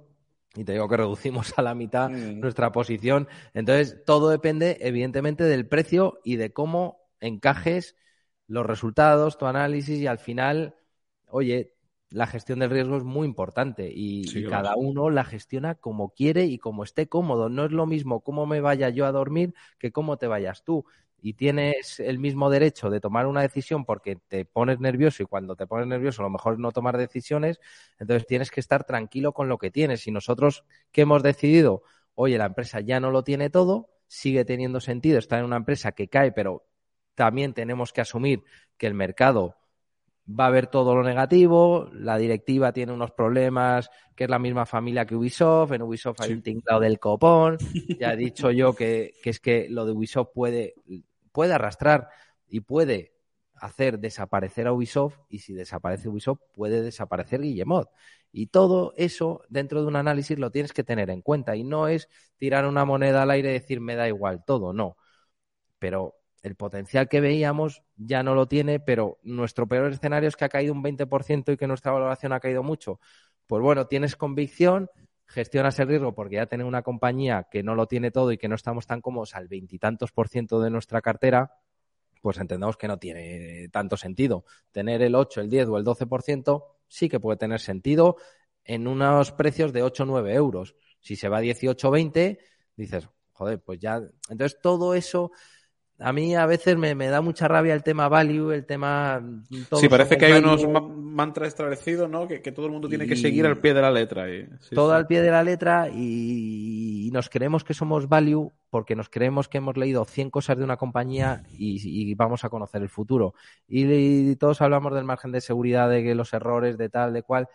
y 0.55 0.63
te 0.63 0.73
digo 0.73 0.87
que 0.89 0.97
reducimos 0.97 1.57
a 1.57 1.61
la 1.61 1.75
mitad 1.75 2.09
mm. 2.09 2.39
nuestra 2.39 2.71
posición. 2.71 3.27
Entonces, 3.53 4.03
todo 4.05 4.29
depende, 4.29 4.77
evidentemente, 4.81 5.43
del 5.45 5.67
precio 5.67 6.19
y 6.23 6.35
de 6.35 6.51
cómo 6.51 7.09
encajes 7.19 7.95
los 8.47 8.65
resultados, 8.65 9.37
tu 9.37 9.45
análisis 9.45 9.99
y 9.99 10.07
al 10.07 10.19
final, 10.19 10.75
oye, 11.27 11.75
la 12.11 12.27
gestión 12.27 12.59
del 12.59 12.69
riesgo 12.69 12.97
es 12.97 13.03
muy 13.03 13.25
importante 13.25 13.89
y, 13.91 14.43
cada 14.49 14.75
uno 14.75 15.09
la 15.09 15.23
gestiona 15.23 15.75
como 15.75 16.09
quiere 16.09 16.45
y 16.45 16.57
como 16.57 16.83
esté 16.83 17.07
cómodo. 17.07 17.49
No 17.49 17.65
es 17.65 17.71
lo 17.71 17.85
mismo 17.85 18.19
cómo 18.19 18.45
me 18.45 18.59
vaya 18.59 18.89
yo 18.89 19.05
a 19.05 19.13
dormir 19.13 19.53
que 19.79 19.91
cómo 19.91 20.17
te 20.17 20.27
vayas 20.27 20.63
tú. 20.63 20.85
Y 21.23 21.33
tienes 21.33 21.99
el 21.99 22.19
mismo 22.19 22.49
derecho 22.49 22.89
de 22.89 22.99
tomar 22.99 23.27
una 23.27 23.41
decisión 23.41 23.85
porque 23.85 24.17
te 24.27 24.43
pones 24.43 24.79
nervioso 24.79 25.23
y 25.23 25.25
cuando 25.25 25.55
te 25.55 25.67
pones 25.67 25.87
nervioso 25.87 26.21
lo 26.21 26.29
mejor 26.29 26.59
no 26.59 26.71
tomar 26.71 26.97
decisiones. 26.97 27.61
Entonces 27.97 28.27
tienes 28.27 28.51
que 28.51 28.59
estar 28.59 28.83
tranquilo 28.83 29.31
con 29.31 29.47
lo 29.47 29.57
que 29.57 29.71
tienes. 29.71 30.05
Y 30.05 30.11
nosotros 30.11 30.65
que 30.91 31.01
hemos 31.01 31.23
decidido, 31.23 31.83
oye, 32.15 32.37
la 32.37 32.45
empresa 32.45 32.81
ya 32.81 32.99
no 32.99 33.11
lo 33.11 33.23
tiene 33.23 33.49
todo, 33.49 33.89
sigue 34.07 34.43
teniendo 34.43 34.81
sentido 34.81 35.17
estar 35.17 35.39
en 35.39 35.45
una 35.45 35.57
empresa 35.57 35.93
que 35.93 36.09
cae, 36.09 36.33
pero 36.33 36.65
también 37.15 37.53
tenemos 37.53 37.93
que 37.93 38.01
asumir 38.01 38.43
que 38.77 38.87
el 38.87 38.95
mercado 38.95 39.60
va 40.27 40.47
a 40.47 40.49
ver 40.49 40.67
todo 40.67 40.95
lo 40.95 41.03
negativo, 41.03 41.89
la 41.93 42.17
directiva 42.17 42.71
tiene 42.71 42.93
unos 42.93 43.11
problemas, 43.11 43.89
que 44.15 44.25
es 44.25 44.29
la 44.29 44.39
misma 44.39 44.65
familia 44.65 45.05
que 45.05 45.15
Ubisoft, 45.15 45.73
en 45.73 45.81
Ubisoft 45.81 46.21
hay 46.21 46.33
un 46.33 46.41
tinglado 46.41 46.79
del 46.79 46.99
copón, 46.99 47.57
ya 47.99 48.13
he 48.13 48.17
dicho 48.17 48.51
yo 48.51 48.73
que, 48.73 49.13
es 49.23 49.39
que 49.39 49.67
lo 49.69 49.85
de 49.85 49.91
Ubisoft 49.91 50.29
puede, 50.33 50.75
puede 51.31 51.53
arrastrar 51.53 52.09
y 52.47 52.61
puede 52.61 53.13
hacer 53.55 53.99
desaparecer 53.99 54.67
a 54.67 54.73
Ubisoft 54.73 55.19
y 55.29 55.39
si 55.39 55.53
desaparece 55.53 56.09
Ubisoft 56.09 56.41
puede 56.53 56.81
desaparecer 56.81 57.41
Guillemot. 57.41 57.89
Y 58.31 58.47
todo 58.47 58.93
eso 58.97 59.43
dentro 59.49 59.81
de 59.81 59.87
un 59.87 59.95
análisis 59.95 60.39
lo 60.39 60.51
tienes 60.51 60.73
que 60.73 60.83
tener 60.83 61.09
en 61.09 61.21
cuenta 61.21 61.55
y 61.55 61.63
no 61.63 61.87
es 61.87 62.09
tirar 62.37 62.65
una 62.65 62.85
moneda 62.85 63.23
al 63.23 63.31
aire 63.31 63.49
y 63.51 63.53
decir 63.53 63.81
me 63.81 63.95
da 63.95 64.07
igual 64.07 64.43
todo, 64.45 64.73
no. 64.73 64.97
Pero 65.77 66.20
el 66.41 66.55
potencial 66.55 67.07
que 67.07 67.21
veíamos 67.21 67.83
ya 67.95 68.23
no 68.23 68.33
lo 68.33 68.47
tiene, 68.47 68.79
pero 68.79 69.19
nuestro 69.23 69.67
peor 69.67 69.91
escenario 69.91 70.27
es 70.27 70.35
que 70.35 70.45
ha 70.45 70.49
caído 70.49 70.73
un 70.73 70.83
20% 70.83 71.53
y 71.53 71.57
que 71.57 71.67
nuestra 71.67 71.91
valoración 71.91 72.33
ha 72.33 72.39
caído 72.39 72.63
mucho. 72.63 72.99
pues 73.47 73.61
bueno, 73.61 73.87
tienes 73.87 74.15
convicción, 74.15 74.89
gestionas 75.25 75.77
el 75.79 75.87
riesgo 75.87 76.15
porque 76.15 76.37
ya 76.37 76.45
tienes 76.45 76.67
una 76.67 76.83
compañía 76.83 77.47
que 77.51 77.63
no 77.63 77.75
lo 77.75 77.87
tiene 77.87 78.11
todo 78.11 78.31
y 78.31 78.37
que 78.37 78.47
no 78.47 78.55
estamos 78.55 78.87
tan 78.87 79.01
cómodos 79.01 79.35
al 79.35 79.47
veintitantos 79.47 80.11
por 80.11 80.29
ciento 80.29 80.61
de 80.61 80.69
nuestra 80.69 81.01
cartera, 81.01 81.51
pues 82.21 82.37
entendemos 82.37 82.77
que 82.77 82.87
no 82.87 82.97
tiene 82.97 83.67
tanto 83.69 83.97
sentido. 83.97 84.45
Tener 84.71 85.01
el 85.01 85.15
8, 85.15 85.41
el 85.41 85.49
10 85.49 85.67
o 85.69 85.77
el 85.77 85.83
12% 85.83 86.63
sí 86.87 87.09
que 87.09 87.19
puede 87.19 87.37
tener 87.37 87.59
sentido 87.59 88.17
en 88.63 88.87
unos 88.87 89.31
precios 89.31 89.73
de 89.73 89.83
8 89.83 90.03
o 90.03 90.05
9 90.05 90.33
euros. 90.33 90.75
Si 90.99 91.15
se 91.15 91.29
va 91.29 91.37
a 91.37 91.41
18 91.41 91.87
o 91.87 91.91
20, 91.91 92.39
dices, 92.75 93.09
joder, 93.31 93.61
pues 93.61 93.79
ya. 93.79 94.01
Entonces 94.29 94.59
todo 94.61 94.93
eso 94.93 95.31
a 96.01 96.13
mí 96.13 96.35
a 96.35 96.45
veces 96.45 96.77
me, 96.77 96.95
da 96.95 97.21
mucha 97.21 97.47
rabia 97.47 97.73
el 97.73 97.83
tema 97.83 98.09
value, 98.09 98.51
el 98.51 98.65
tema... 98.65 99.21
Sí, 99.79 99.87
parece 99.87 100.17
que 100.17 100.25
hay 100.25 100.33
unos 100.33 100.67
mantras 100.67 101.49
establecidos, 101.49 102.09
¿no? 102.09 102.27
Que, 102.27 102.39
todo 102.51 102.65
el 102.65 102.71
mundo 102.71 102.89
tiene 102.89 103.05
que 103.05 103.15
seguir 103.15 103.45
al 103.45 103.57
pie 103.59 103.73
de 103.73 103.81
la 103.81 103.91
letra. 103.91 104.25
todo 104.73 104.93
al 104.93 105.07
pie 105.07 105.21
de 105.21 105.31
la 105.31 105.43
letra 105.43 105.89
y, 105.89 107.09
nos 107.11 107.29
creemos 107.29 107.63
que 107.65 107.73
somos 107.73 108.07
value 108.07 108.53
porque 108.69 108.95
nos 108.95 109.09
creemos 109.09 109.49
que 109.49 109.57
hemos 109.57 109.75
leído 109.75 110.05
100 110.05 110.29
cosas 110.29 110.57
de 110.57 110.63
una 110.63 110.77
compañía 110.77 111.43
y, 111.57 112.15
vamos 112.15 112.43
a 112.43 112.49
conocer 112.49 112.81
el 112.81 112.89
futuro. 112.89 113.33
y, 113.67 114.35
todos 114.37 114.61
hablamos 114.61 114.93
del 114.93 115.03
margen 115.03 115.31
de 115.31 115.41
seguridad, 115.41 115.89
de 115.89 116.03
que 116.03 116.15
los 116.15 116.33
errores, 116.33 116.77
de 116.77 116.89
tal, 116.89 117.13
de 117.13 117.23
cual 117.23 117.47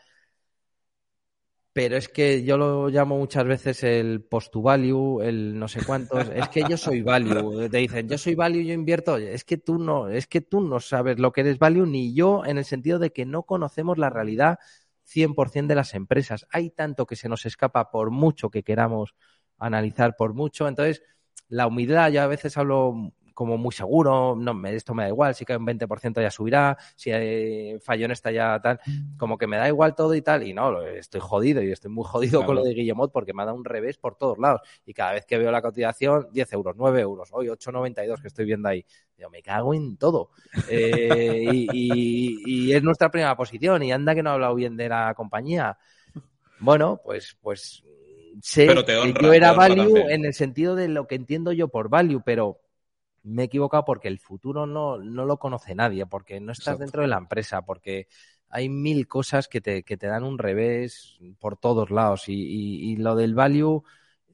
pero 1.76 1.98
es 1.98 2.08
que 2.08 2.42
yo 2.42 2.56
lo 2.56 2.88
llamo 2.88 3.18
muchas 3.18 3.44
veces 3.44 3.82
el 3.84 4.22
post 4.22 4.54
value, 4.56 5.20
el 5.20 5.58
no 5.58 5.68
sé 5.68 5.84
cuántos, 5.84 6.26
es 6.34 6.48
que 6.48 6.64
yo 6.66 6.78
soy 6.78 7.02
value, 7.02 7.68
te 7.68 7.76
dicen, 7.76 8.08
yo 8.08 8.16
soy 8.16 8.34
value, 8.34 8.64
yo 8.64 8.72
invierto, 8.72 9.18
es 9.18 9.44
que 9.44 9.58
tú 9.58 9.78
no, 9.78 10.08
es 10.08 10.26
que 10.26 10.40
tú 10.40 10.62
no 10.62 10.80
sabes 10.80 11.18
lo 11.18 11.32
que 11.32 11.42
eres 11.42 11.58
value 11.58 11.84
ni 11.84 12.14
yo 12.14 12.46
en 12.46 12.56
el 12.56 12.64
sentido 12.64 12.98
de 12.98 13.12
que 13.12 13.26
no 13.26 13.42
conocemos 13.42 13.98
la 13.98 14.08
realidad 14.08 14.58
100% 15.04 15.66
de 15.66 15.74
las 15.74 15.92
empresas. 15.92 16.46
Hay 16.50 16.70
tanto 16.70 17.04
que 17.04 17.14
se 17.14 17.28
nos 17.28 17.44
escapa 17.44 17.90
por 17.90 18.10
mucho 18.10 18.48
que 18.48 18.62
queramos 18.62 19.14
analizar 19.58 20.16
por 20.16 20.32
mucho, 20.32 20.68
entonces 20.68 21.02
la 21.46 21.66
humildad, 21.66 22.10
yo 22.10 22.22
a 22.22 22.26
veces 22.26 22.56
hablo 22.56 23.12
como 23.36 23.58
muy 23.58 23.70
seguro, 23.70 24.34
no, 24.34 24.66
esto 24.68 24.94
me 24.94 25.02
da 25.02 25.10
igual, 25.10 25.34
si 25.34 25.44
cae 25.44 25.58
un 25.58 25.66
20% 25.66 26.22
ya 26.22 26.30
subirá, 26.30 26.78
si 26.94 27.12
hay 27.12 27.78
fallo 27.80 28.06
en 28.06 28.12
esta 28.12 28.30
ya 28.30 28.58
tal, 28.62 28.80
como 29.18 29.36
que 29.36 29.46
me 29.46 29.58
da 29.58 29.68
igual 29.68 29.94
todo 29.94 30.14
y 30.14 30.22
tal, 30.22 30.42
y 30.42 30.54
no, 30.54 30.80
estoy 30.82 31.20
jodido 31.20 31.62
y 31.62 31.70
estoy 31.70 31.90
muy 31.90 32.04
jodido 32.04 32.46
con 32.46 32.56
lo 32.56 32.64
de 32.64 32.72
Guillemot 32.72 33.12
porque 33.12 33.34
me 33.34 33.42
ha 33.42 33.44
dado 33.44 33.58
un 33.58 33.66
revés 33.66 33.98
por 33.98 34.16
todos 34.16 34.38
lados, 34.38 34.62
y 34.86 34.94
cada 34.94 35.12
vez 35.12 35.26
que 35.26 35.36
veo 35.36 35.50
la 35.50 35.60
cotización, 35.60 36.28
10 36.32 36.52
euros, 36.54 36.76
9 36.78 36.98
euros, 37.02 37.28
hoy 37.30 37.48
8,92 37.48 38.22
que 38.22 38.28
estoy 38.28 38.46
viendo 38.46 38.70
ahí, 38.70 38.86
yo 39.18 39.28
me 39.28 39.42
cago 39.42 39.74
en 39.74 39.98
todo. 39.98 40.30
Eh, 40.70 41.66
y, 41.72 42.72
es 42.72 42.82
nuestra 42.82 43.10
primera 43.10 43.36
posición, 43.36 43.82
y 43.82 43.92
anda 43.92 44.14
que 44.14 44.22
no 44.22 44.30
ha 44.30 44.32
hablado 44.32 44.54
bien 44.54 44.78
de 44.78 44.88
la 44.88 45.12
compañía. 45.14 45.76
Bueno, 46.58 47.02
pues, 47.04 47.36
pues 47.42 47.84
sé 48.40 48.66
que 48.66 49.14
yo 49.22 49.32
era 49.34 49.52
value 49.52 50.08
en 50.08 50.24
el 50.24 50.32
sentido 50.32 50.74
de 50.74 50.88
lo 50.88 51.06
que 51.06 51.16
entiendo 51.16 51.52
yo 51.52 51.68
por 51.68 51.90
value, 51.90 52.22
pero 52.24 52.62
me 53.26 53.42
he 53.42 53.46
equivocado 53.46 53.84
porque 53.84 54.08
el 54.08 54.20
futuro 54.20 54.66
no, 54.66 54.98
no 54.98 55.24
lo 55.24 55.38
conoce 55.38 55.74
nadie, 55.74 56.06
porque 56.06 56.40
no 56.40 56.52
estás 56.52 56.78
dentro 56.78 57.02
de 57.02 57.08
la 57.08 57.18
empresa, 57.18 57.62
porque 57.62 58.06
hay 58.48 58.68
mil 58.68 59.08
cosas 59.08 59.48
que 59.48 59.60
te, 59.60 59.82
que 59.82 59.96
te 59.96 60.06
dan 60.06 60.22
un 60.22 60.38
revés 60.38 61.18
por 61.40 61.56
todos 61.56 61.90
lados. 61.90 62.28
Y, 62.28 62.34
y, 62.34 62.96
lo 62.96 63.16
del 63.16 63.34
value 63.34 63.82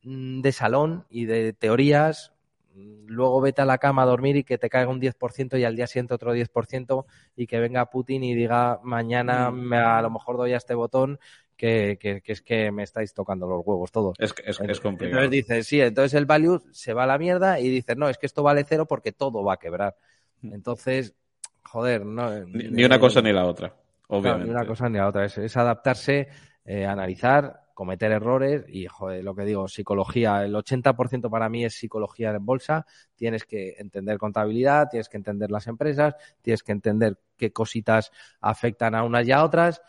mm, 0.03 0.43
de 0.43 0.53
salón 0.53 1.07
y 1.09 1.24
de 1.24 1.55
teorías, 1.55 2.32
luego 2.75 3.41
vete 3.41 3.62
a 3.62 3.64
la 3.64 3.79
cama 3.79 4.03
a 4.03 4.07
dormir 4.07 4.37
y 4.37 4.45
que 4.45 4.59
te 4.59 4.68
caiga 4.68 4.91
un 4.91 5.01
10% 5.01 5.59
y 5.59 5.64
al 5.64 5.77
día 5.77 5.87
siguiente 5.87 6.14
otro 6.14 6.35
10% 6.35 7.05
y 7.37 7.47
que 7.47 7.61
venga 7.61 7.91
Putin 7.91 8.25
y 8.25 8.35
diga 8.35 8.81
mañana 8.83 9.51
mm. 9.51 9.55
me, 9.55 9.77
a 9.77 10.01
lo 10.03 10.11
mejor 10.11 10.37
doy 10.37 10.53
a 10.53 10.57
este 10.57 10.75
botón 10.75 11.18
que, 11.57 12.23
es 12.25 12.43
que 12.43 12.73
me 12.73 12.83
estáis 12.83 13.14
tocando 13.14 13.47
los 13.47 13.62
huevos 13.64 13.93
todos. 13.93 14.16
Es, 14.18 14.35
es, 14.45 14.61
es 14.61 14.81
complicado. 14.81 15.23
Entonces 15.23 15.31
dices, 15.31 15.66
sí, 15.66 15.81
entonces 15.81 16.14
el 16.14 16.27
value 16.27 16.61
se 16.73 16.93
va 16.93 17.05
a 17.05 17.07
la 17.07 17.18
mierda 17.18 17.61
y 17.61 17.68
dices, 17.68 17.97
no, 17.97 18.09
es 18.09 18.18
que 18.18 18.27
esto 18.27 18.43
vale 18.43 18.64
cero 18.64 18.87
porque 18.87 19.12
todo 19.12 19.45
va 19.45 19.55
a 19.55 19.59
quebrar. 19.59 19.95
Mm. 20.41 20.55
Entonces, 20.55 21.14
joder, 21.62 22.05
no. 22.05 22.45
Ni, 22.47 22.85
una 22.85 22.99
cosa 22.99 23.23
ni 23.23 23.33
la 23.33 23.47
otra, 23.47 23.75
obviamente. 24.09 24.47
ni 24.47 24.51
una 24.51 24.66
cosa 24.66 24.89
ni 24.89 24.99
la 24.99 25.09
otra. 25.09 25.25
Es, 25.27 25.57
adaptarse, 25.57 26.29
eh, 26.64 26.85
analizar, 26.85 27.62
cometer 27.83 28.12
errores 28.12 28.64
y, 28.68 28.87
joder, 28.87 29.24
lo 29.24 29.35
que 29.35 29.43
digo, 29.43 29.66
psicología. 29.66 30.45
El 30.45 30.55
80% 30.55 31.28
para 31.28 31.49
mí 31.49 31.64
es 31.64 31.74
psicología 31.74 32.30
en 32.30 32.47
bolsa. 32.47 32.87
Tienes 33.16 33.45
que 33.45 33.74
entender 33.76 34.18
contabilidad, 34.18 34.87
tienes 34.89 35.09
que 35.09 35.16
entender 35.16 35.51
las 35.51 35.66
empresas, 35.66 36.14
tienes 36.43 36.62
que 36.62 36.70
entender 36.70 37.18
qué 37.37 37.53
cositas 37.53 38.12
afectan 38.41 38.95
a 38.95 39.03
unas 39.03 39.26
y 39.26 39.33
a 39.33 39.43
otras 39.43 39.83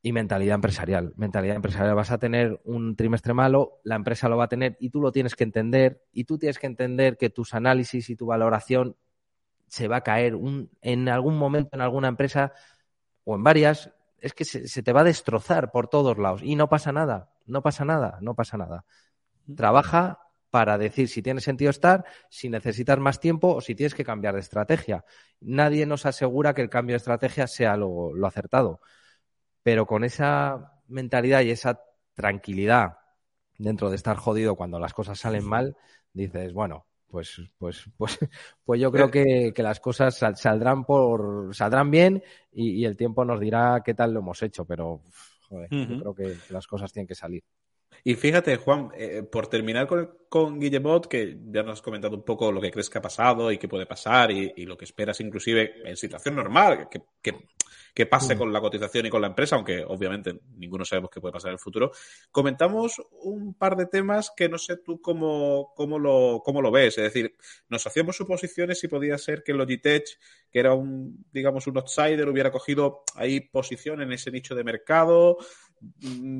y 0.00 0.12
mentalidad 0.12 0.54
empresarial. 0.54 1.12
Mentalidad 1.16 1.56
empresarial. 1.56 1.94
Vas 1.94 2.10
a 2.10 2.16
tener 2.16 2.58
un 2.64 2.96
trimestre 2.96 3.34
malo, 3.34 3.80
la 3.84 3.96
empresa 3.96 4.30
lo 4.30 4.38
va 4.38 4.44
a 4.44 4.48
tener 4.48 4.78
y 4.80 4.88
tú 4.88 5.02
lo 5.02 5.12
tienes 5.12 5.36
que 5.36 5.44
entender 5.44 6.02
y 6.14 6.24
tú 6.24 6.38
tienes 6.38 6.58
que 6.58 6.68
entender 6.68 7.18
que 7.18 7.28
tus 7.28 7.52
análisis 7.52 8.08
y 8.08 8.16
tu 8.16 8.24
valoración 8.24 8.96
se 9.66 9.88
va 9.88 9.96
a 9.96 10.00
caer 10.04 10.36
un, 10.36 10.70
en 10.80 11.10
algún 11.10 11.36
momento 11.36 11.68
en 11.74 11.82
alguna 11.82 12.08
empresa 12.08 12.54
o 13.24 13.34
en 13.34 13.42
varias. 13.42 13.92
Es 14.20 14.34
que 14.34 14.44
se, 14.44 14.82
te 14.82 14.92
va 14.92 15.00
a 15.00 15.04
destrozar 15.04 15.70
por 15.70 15.88
todos 15.88 16.18
lados 16.18 16.42
y 16.42 16.56
no 16.56 16.68
pasa 16.68 16.92
nada, 16.92 17.30
no 17.46 17.62
pasa 17.62 17.84
nada, 17.84 18.18
no 18.20 18.34
pasa 18.34 18.56
nada. 18.56 18.84
Trabaja 19.56 20.20
para 20.50 20.78
decir 20.78 21.08
si 21.08 21.22
tiene 21.22 21.40
sentido 21.40 21.70
estar, 21.70 22.04
si 22.28 22.48
necesitas 22.48 22.98
más 22.98 23.20
tiempo 23.20 23.54
o 23.54 23.60
si 23.60 23.74
tienes 23.74 23.94
que 23.94 24.04
cambiar 24.04 24.34
de 24.34 24.40
estrategia. 24.40 25.04
Nadie 25.40 25.86
nos 25.86 26.06
asegura 26.06 26.54
que 26.54 26.62
el 26.62 26.70
cambio 26.70 26.94
de 26.94 26.98
estrategia 26.98 27.46
sea 27.46 27.76
lo, 27.76 28.12
lo 28.14 28.26
acertado 28.26 28.80
pero 29.62 29.86
con 29.86 30.04
esa 30.04 30.80
mentalidad 30.88 31.42
y 31.42 31.50
esa 31.50 31.82
tranquilidad 32.14 32.98
dentro 33.58 33.90
de 33.90 33.96
estar 33.96 34.16
jodido 34.16 34.56
cuando 34.56 34.78
las 34.78 34.94
cosas 34.94 35.18
salen 35.18 35.44
mal, 35.44 35.76
dices, 36.12 36.52
bueno, 36.52 36.86
pues, 37.10 37.40
pues, 37.58 37.84
pues, 37.96 38.18
pues 38.64 38.80
yo 38.80 38.90
creo 38.92 39.10
que, 39.10 39.52
las 39.56 39.80
cosas 39.80 40.16
saldrán 40.16 40.84
por, 40.84 41.54
saldrán 41.54 41.90
bien 41.90 42.22
y, 42.52 42.84
el 42.84 42.96
tiempo 42.96 43.24
nos 43.24 43.40
dirá 43.40 43.82
qué 43.84 43.94
tal 43.94 44.12
lo 44.14 44.20
hemos 44.20 44.42
hecho, 44.42 44.64
pero 44.64 45.02
joder, 45.48 45.68
yo 45.70 45.98
creo 45.98 46.14
que 46.14 46.36
las 46.50 46.66
cosas 46.66 46.92
tienen 46.92 47.06
que 47.08 47.14
salir. 47.14 47.42
Y 48.04 48.14
fíjate, 48.14 48.56
Juan, 48.56 48.90
eh, 48.94 49.22
por 49.22 49.46
terminar 49.48 49.86
con, 49.86 50.10
con 50.28 50.58
Guillemot, 50.58 51.06
que 51.06 51.38
ya 51.50 51.62
nos 51.62 51.74
has 51.74 51.82
comentado 51.82 52.16
un 52.16 52.24
poco 52.24 52.50
lo 52.50 52.60
que 52.60 52.70
crees 52.70 52.88
que 52.88 52.98
ha 52.98 53.02
pasado 53.02 53.50
y 53.52 53.58
qué 53.58 53.68
puede 53.68 53.86
pasar 53.86 54.30
y, 54.30 54.64
lo 54.64 54.76
que 54.76 54.84
esperas 54.84 55.20
inclusive 55.20 55.82
en 55.84 55.96
situación 55.96 56.36
normal, 56.36 56.88
que, 56.90 57.02
que, 57.22 58.06
pase 58.06 58.38
con 58.38 58.50
la 58.50 58.60
cotización 58.62 59.04
y 59.04 59.10
con 59.10 59.20
la 59.20 59.26
empresa, 59.26 59.56
aunque 59.56 59.84
obviamente 59.84 60.40
ninguno 60.56 60.86
sabemos 60.86 61.10
qué 61.10 61.20
puede 61.20 61.32
pasar 61.32 61.50
en 61.50 61.54
el 61.54 61.58
futuro. 61.58 61.92
Comentamos 62.30 63.02
un 63.22 63.52
par 63.52 63.76
de 63.76 63.86
temas 63.86 64.32
que 64.34 64.48
no 64.48 64.56
sé 64.56 64.78
tú 64.78 65.02
cómo, 65.02 65.72
cómo, 65.76 65.98
lo, 65.98 66.40
cómo 66.42 66.62
lo 66.62 66.70
ves. 66.70 66.96
Es 66.96 67.04
decir, 67.04 67.36
nos 67.68 67.86
hacíamos 67.86 68.16
suposiciones 68.16 68.80
si 68.80 68.88
podía 68.88 69.18
ser 69.18 69.42
que 69.42 69.52
Logitech, 69.52 70.18
que 70.50 70.58
era 70.58 70.72
un, 70.72 71.26
digamos, 71.30 71.66
un 71.66 71.76
outsider, 71.76 72.28
hubiera 72.28 72.50
cogido 72.50 73.02
ahí 73.16 73.40
posición 73.40 74.00
en 74.00 74.12
ese 74.12 74.30
nicho 74.30 74.54
de 74.54 74.64
mercado 74.64 75.36
Mm, 75.38 75.69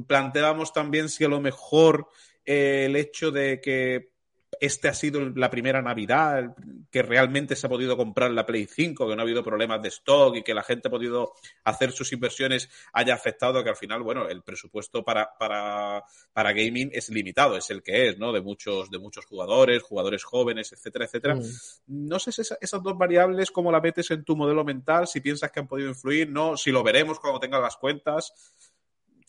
planteábamos 0.07 0.73
también 0.73 1.09
si 1.09 1.25
a 1.25 1.29
lo 1.29 1.41
mejor 1.41 2.09
eh, 2.45 2.85
el 2.87 2.97
hecho 2.97 3.31
de 3.31 3.61
que 3.61 4.11
este 4.59 4.89
ha 4.89 4.95
sido 4.95 5.21
la 5.31 5.51
primera 5.51 5.81
Navidad 5.81 6.55
que 6.91 7.03
realmente 7.03 7.55
se 7.55 7.67
ha 7.67 7.71
podido 7.71 7.97
comprar 7.97 8.31
la 8.33 8.45
Play 8.45 8.67
5, 8.67 9.09
que 9.09 9.15
no 9.15 9.23
ha 9.23 9.25
habido 9.25 9.45
problemas 9.45 9.81
de 9.81 9.89
stock 9.89 10.37
y 10.37 10.43
que 10.43 10.55
la 10.55 10.63
gente 10.63 10.89
ha 10.89 10.91
podido 10.91 11.33
hacer 11.65 11.93
sus 11.93 12.13
inversiones 12.13 12.69
haya 12.93 13.15
afectado 13.15 13.63
que 13.63 13.71
al 13.71 13.77
final, 13.77 14.03
bueno, 14.03 14.29
el 14.29 14.43
presupuesto 14.43 15.05
para, 15.05 15.31
para, 15.39 16.05
para 16.33 16.53
gaming 16.53 16.91
es 16.93 17.09
limitado, 17.11 17.57
es 17.57 17.71
el 17.71 17.83
que 17.83 18.09
es, 18.09 18.19
¿no? 18.19 18.33
De 18.33 18.41
muchos, 18.41 18.91
de 18.91 18.99
muchos 18.99 19.25
jugadores, 19.25 19.83
jugadores 19.83 20.25
jóvenes, 20.25 20.73
etcétera, 20.73 21.05
etcétera. 21.05 21.37
Mm. 21.37 21.43
No 21.87 22.19
sé 22.19 22.33
si 22.33 22.43
esas 22.43 22.83
dos 22.83 22.99
variables, 22.99 23.51
cómo 23.51 23.71
la 23.71 23.81
metes 23.81 24.11
en 24.11 24.25
tu 24.25 24.37
modelo 24.37 24.65
mental, 24.65 25.07
si 25.07 25.21
piensas 25.21 25.51
que 25.53 25.61
han 25.61 25.69
podido 25.69 25.89
influir, 25.89 26.29
no, 26.29 26.57
si 26.57 26.73
lo 26.73 26.83
veremos 26.83 27.21
cuando 27.21 27.41
tengas 27.41 27.63
las 27.63 27.77
cuentas. 27.77 28.33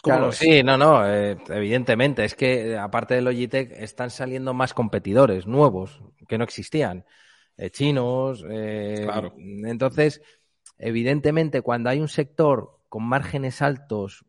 Claro, 0.01 0.31
sí, 0.31 0.63
no, 0.63 0.77
no, 0.77 1.07
eh, 1.07 1.37
evidentemente. 1.49 2.23
Es 2.23 2.35
que 2.35 2.77
aparte 2.77 3.15
de 3.15 3.21
Logitech 3.21 3.71
están 3.73 4.09
saliendo 4.09 4.53
más 4.53 4.73
competidores 4.73 5.45
nuevos 5.45 6.01
que 6.27 6.37
no 6.37 6.43
existían. 6.43 7.05
Eh, 7.57 7.69
chinos. 7.69 8.43
Eh, 8.49 9.01
claro. 9.03 9.33
Entonces, 9.37 10.21
evidentemente, 10.77 11.61
cuando 11.61 11.89
hay 11.89 11.99
un 11.99 12.07
sector 12.07 12.79
con 12.89 13.03
márgenes 13.03 13.61
altos, 13.61 14.25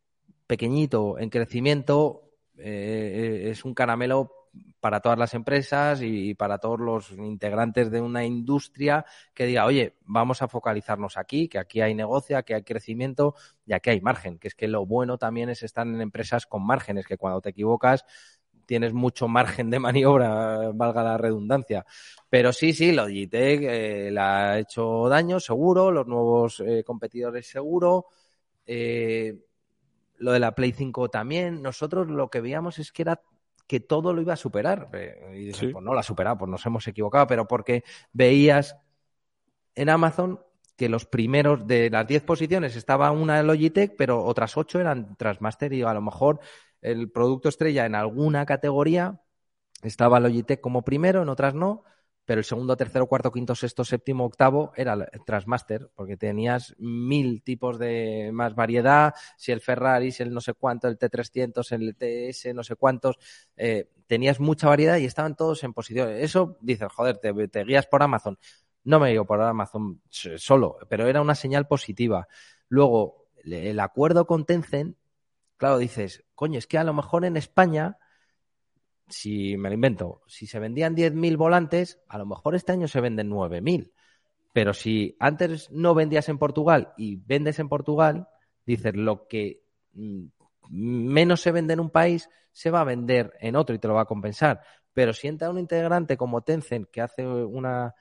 pequeñito, 0.46 1.18
en 1.18 1.30
crecimiento, 1.30 2.30
es 2.56 3.64
un 3.64 3.74
caramelo 3.74 4.41
para 4.80 5.00
todas 5.00 5.18
las 5.18 5.34
empresas 5.34 6.00
y 6.02 6.34
para 6.34 6.58
todos 6.58 6.80
los 6.80 7.12
integrantes 7.12 7.90
de 7.90 8.00
una 8.00 8.24
industria 8.24 9.04
que 9.32 9.46
diga, 9.46 9.64
oye, 9.64 9.96
vamos 10.04 10.42
a 10.42 10.48
focalizarnos 10.48 11.16
aquí, 11.16 11.48
que 11.48 11.58
aquí 11.58 11.80
hay 11.80 11.94
negocio, 11.94 12.42
que 12.44 12.54
hay 12.54 12.62
crecimiento 12.62 13.34
y 13.64 13.72
aquí 13.72 13.90
hay 13.90 14.00
margen, 14.00 14.38
que 14.38 14.48
es 14.48 14.54
que 14.54 14.68
lo 14.68 14.84
bueno 14.84 15.18
también 15.18 15.48
es 15.48 15.62
estar 15.62 15.86
en 15.86 16.00
empresas 16.00 16.46
con 16.46 16.66
márgenes, 16.66 17.06
que 17.06 17.16
cuando 17.16 17.40
te 17.40 17.50
equivocas 17.50 18.04
tienes 18.66 18.92
mucho 18.92 19.28
margen 19.28 19.70
de 19.70 19.78
maniobra, 19.78 20.70
valga 20.72 21.02
la 21.02 21.18
redundancia. 21.18 21.84
Pero 22.28 22.52
sí, 22.52 22.72
sí, 22.72 22.92
Logitech 22.92 23.60
eh, 23.62 24.10
le 24.10 24.20
ha 24.20 24.58
hecho 24.58 25.08
daño, 25.08 25.40
seguro, 25.40 25.90
los 25.90 26.06
nuevos 26.06 26.60
eh, 26.60 26.82
competidores 26.84 27.46
seguro. 27.46 28.06
Eh, 28.66 29.36
lo 30.18 30.32
de 30.32 30.38
la 30.38 30.54
Play 30.54 30.72
5 30.72 31.08
también, 31.08 31.62
nosotros 31.62 32.08
lo 32.08 32.30
que 32.30 32.40
veíamos 32.40 32.78
es 32.78 32.92
que 32.92 33.02
era 33.02 33.20
que 33.66 33.80
todo 33.80 34.12
lo 34.12 34.20
iba 34.20 34.34
a 34.34 34.36
superar. 34.36 34.90
Y 35.34 35.46
dices, 35.46 35.70
pues 35.72 35.84
no 35.84 35.92
lo 35.92 35.98
ha 35.98 36.02
superado, 36.02 36.38
pues 36.38 36.50
nos 36.50 36.64
hemos 36.66 36.86
equivocado, 36.88 37.26
pero 37.26 37.46
porque 37.46 37.84
veías 38.12 38.76
en 39.74 39.88
Amazon 39.88 40.40
que 40.76 40.88
los 40.88 41.06
primeros 41.06 41.66
de 41.66 41.90
las 41.90 42.06
10 42.06 42.22
posiciones 42.22 42.76
estaba 42.76 43.10
una 43.10 43.42
Logitech, 43.42 43.94
pero 43.96 44.24
otras 44.24 44.56
8 44.56 44.80
eran 44.80 45.16
Transmaster 45.16 45.72
y 45.72 45.82
a 45.82 45.94
lo 45.94 46.02
mejor 46.02 46.40
el 46.80 47.10
producto 47.10 47.48
estrella 47.48 47.86
en 47.86 47.94
alguna 47.94 48.44
categoría 48.46 49.20
estaba 49.82 50.20
Logitech 50.20 50.60
como 50.60 50.82
primero, 50.82 51.22
en 51.22 51.28
otras 51.28 51.54
no, 51.54 51.84
pero 52.24 52.38
el 52.38 52.44
segundo, 52.44 52.76
tercero, 52.76 53.06
cuarto, 53.06 53.32
quinto, 53.32 53.54
sexto, 53.54 53.84
séptimo, 53.84 54.24
octavo 54.24 54.72
era 54.76 54.94
el 54.94 55.24
Transmaster, 55.24 55.90
porque 55.94 56.16
tenías 56.16 56.74
mil 56.78 57.42
tipos 57.42 57.78
de 57.78 58.30
más 58.32 58.54
variedad, 58.54 59.14
si 59.36 59.50
el 59.50 59.60
Ferrari, 59.60 60.12
si 60.12 60.22
el 60.22 60.32
no 60.32 60.40
sé 60.40 60.54
cuánto, 60.54 60.88
el 60.88 60.98
T300, 60.98 61.72
el 61.72 61.96
TS, 61.96 62.54
no 62.54 62.62
sé 62.62 62.76
cuántos, 62.76 63.18
eh, 63.56 63.90
tenías 64.06 64.38
mucha 64.38 64.68
variedad 64.68 64.98
y 64.98 65.04
estaban 65.04 65.34
todos 65.34 65.64
en 65.64 65.72
posición. 65.72 66.10
Eso 66.10 66.58
dices, 66.60 66.88
joder, 66.92 67.18
te, 67.18 67.32
te 67.48 67.64
guías 67.64 67.86
por 67.86 68.02
Amazon. 68.02 68.38
No 68.84 69.00
me 69.00 69.10
guío 69.10 69.24
por 69.24 69.40
Amazon 69.40 70.00
solo, 70.10 70.78
pero 70.88 71.06
era 71.06 71.20
una 71.20 71.34
señal 71.34 71.66
positiva. 71.66 72.28
Luego, 72.68 73.26
el 73.44 73.80
acuerdo 73.80 74.26
con 74.26 74.44
Tencent, 74.44 74.96
claro, 75.56 75.78
dices, 75.78 76.24
coño, 76.34 76.58
es 76.58 76.66
que 76.66 76.78
a 76.78 76.84
lo 76.84 76.92
mejor 76.92 77.24
en 77.24 77.36
España 77.36 77.98
si 79.12 79.56
me 79.56 79.68
lo 79.68 79.74
invento, 79.74 80.22
si 80.26 80.46
se 80.46 80.58
vendían 80.58 80.96
10.000 80.96 81.36
volantes, 81.36 82.00
a 82.08 82.18
lo 82.18 82.26
mejor 82.26 82.54
este 82.54 82.72
año 82.72 82.88
se 82.88 83.00
venden 83.00 83.30
9.000. 83.30 83.92
Pero 84.52 84.72
si 84.72 85.16
antes 85.20 85.70
no 85.70 85.94
vendías 85.94 86.28
en 86.28 86.38
Portugal 86.38 86.92
y 86.96 87.16
vendes 87.16 87.58
en 87.58 87.68
Portugal, 87.68 88.28
dices 88.66 88.94
lo 88.96 89.26
que 89.28 89.62
mm, 89.92 90.24
menos 90.70 91.40
se 91.40 91.52
vende 91.52 91.74
en 91.74 91.80
un 91.80 91.90
país 91.90 92.28
se 92.50 92.70
va 92.70 92.80
a 92.80 92.84
vender 92.84 93.32
en 93.40 93.56
otro 93.56 93.74
y 93.74 93.78
te 93.78 93.88
lo 93.88 93.94
va 93.94 94.02
a 94.02 94.06
compensar. 94.06 94.60
Pero 94.92 95.12
si 95.12 95.28
entra 95.28 95.50
un 95.50 95.58
integrante 95.58 96.16
como 96.16 96.42
Tencent 96.42 96.90
que 96.90 97.00
hace 97.00 97.26
una, 97.26 97.94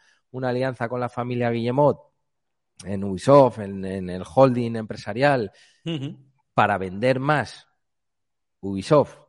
alianza 0.43 0.89
con 0.89 0.99
la 0.99 1.09
familia 1.09 1.51
Guillemot 1.51 1.99
en 2.83 3.03
Ubisoft, 3.03 3.59
en, 3.59 3.85
el 3.85 4.23
holding 4.23 4.75
empresarial, 4.75 5.51
para 6.53 6.77
vender 6.77 7.19
más 7.19 7.67
Ubisoft 8.59 9.20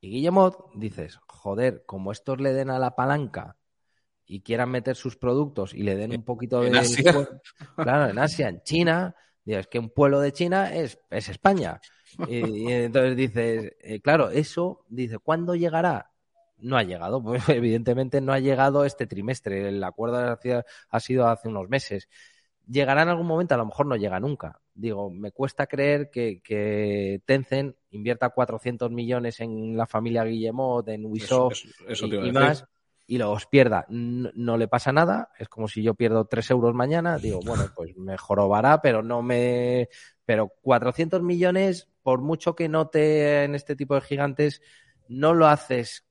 y 0.00 0.10
Guillemot, 0.10 0.72
dices, 0.74 1.18
joder, 1.26 1.84
como 1.86 2.12
estos 2.12 2.40
le 2.40 2.52
den 2.52 2.70
a 2.70 2.78
la 2.78 2.96
palanca 2.96 3.56
y 4.24 4.40
quieran 4.40 4.70
meter 4.70 4.96
sus 4.96 5.16
productos 5.16 5.74
y 5.74 5.82
le 5.82 5.96
den 5.96 6.12
un 6.12 6.24
poquito 6.24 6.60
de... 6.60 6.70
Claro, 7.76 8.10
en 8.10 8.18
Asia, 8.18 8.48
en 8.48 8.62
China, 8.62 9.14
es 9.44 9.66
que 9.66 9.78
un 9.78 9.90
pueblo 9.90 10.20
de 10.20 10.32
China 10.32 10.74
es, 10.74 10.98
es 11.10 11.28
España. 11.28 11.80
Y, 12.28 12.70
entonces 12.72 13.16
dices, 13.16 13.72
eh, 13.80 14.00
claro, 14.00 14.30
eso, 14.30 14.84
dice, 14.88 15.18
¿cuándo 15.18 15.54
llegará? 15.54 16.10
No 16.58 16.76
ha 16.76 16.82
llegado, 16.82 17.22
pues 17.22 17.42
evidentemente 17.48 18.20
no 18.20 18.32
ha 18.32 18.38
llegado 18.38 18.84
este 18.84 19.06
trimestre. 19.06 19.68
El 19.68 19.82
acuerdo 19.84 20.38
ha 20.90 21.00
sido 21.00 21.28
hace 21.28 21.48
unos 21.48 21.68
meses 21.68 22.08
llegará 22.70 23.02
en 23.02 23.08
algún 23.08 23.26
momento, 23.26 23.54
a 23.54 23.58
lo 23.58 23.66
mejor 23.66 23.86
no 23.86 23.96
llega 23.96 24.20
nunca. 24.20 24.60
Digo, 24.74 25.10
me 25.10 25.32
cuesta 25.32 25.66
creer 25.66 26.10
que, 26.10 26.40
que 26.42 27.20
Tencent 27.26 27.76
invierta 27.90 28.30
400 28.30 28.90
millones 28.90 29.40
en 29.40 29.76
la 29.76 29.86
familia 29.86 30.24
Guillemot, 30.24 30.88
en 30.88 31.04
Ubisoft 31.04 31.58
y, 32.00 32.32
más, 32.32 32.64
y 33.06 33.18
los 33.18 33.46
pierda. 33.46 33.86
No, 33.88 34.56
le 34.56 34.68
pasa 34.68 34.92
nada, 34.92 35.30
es 35.38 35.48
como 35.48 35.66
si 35.66 35.82
yo 35.82 35.94
pierdo 35.94 36.26
3 36.26 36.50
euros 36.52 36.74
mañana, 36.74 37.18
digo, 37.18 37.40
bueno, 37.44 37.64
pues 37.76 37.96
me 37.96 38.16
jorobará, 38.16 38.80
pero 38.80 39.02
no 39.02 39.22
me... 39.22 39.88
Pero 40.24 40.52
400 40.62 41.22
millones, 41.22 41.88
por 42.02 42.20
mucho 42.20 42.54
que 42.54 42.68
note 42.68 43.42
en 43.42 43.56
este 43.56 43.74
tipo 43.74 43.96
de 43.96 44.00
gigantes, 44.00 44.62
no 45.08 45.34
lo 45.34 45.48
haces 45.48 46.06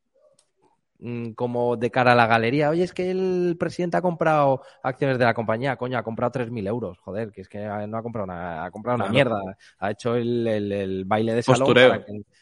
como 1.35 1.77
de 1.77 1.91
cara 1.91 2.11
a 2.11 2.15
la 2.15 2.27
galería, 2.27 2.69
oye, 2.69 2.83
es 2.83 2.93
que 2.93 3.09
el 3.09 3.55
presidente 3.57 3.95
ha 3.95 4.01
comprado 4.01 4.61
acciones 4.83 5.17
de 5.17 5.23
la 5.23 5.33
compañía, 5.33 5.77
coño, 5.77 5.97
ha 5.97 6.03
comprado 6.03 6.31
3.000 6.31 6.67
euros, 6.67 6.97
joder, 6.99 7.31
que 7.31 7.41
es 7.41 7.47
que 7.47 7.59
no 7.59 7.97
ha 7.97 8.03
comprado 8.03 8.25
una, 8.25 8.65
ha 8.65 8.71
comprado 8.71 8.97
una 8.97 9.07
mierda, 9.07 9.39
ha 9.77 9.91
hecho 9.91 10.15
el, 10.15 10.45
el, 10.45 11.05
baile 11.05 11.35
de 11.35 11.43
salón. 11.43 11.73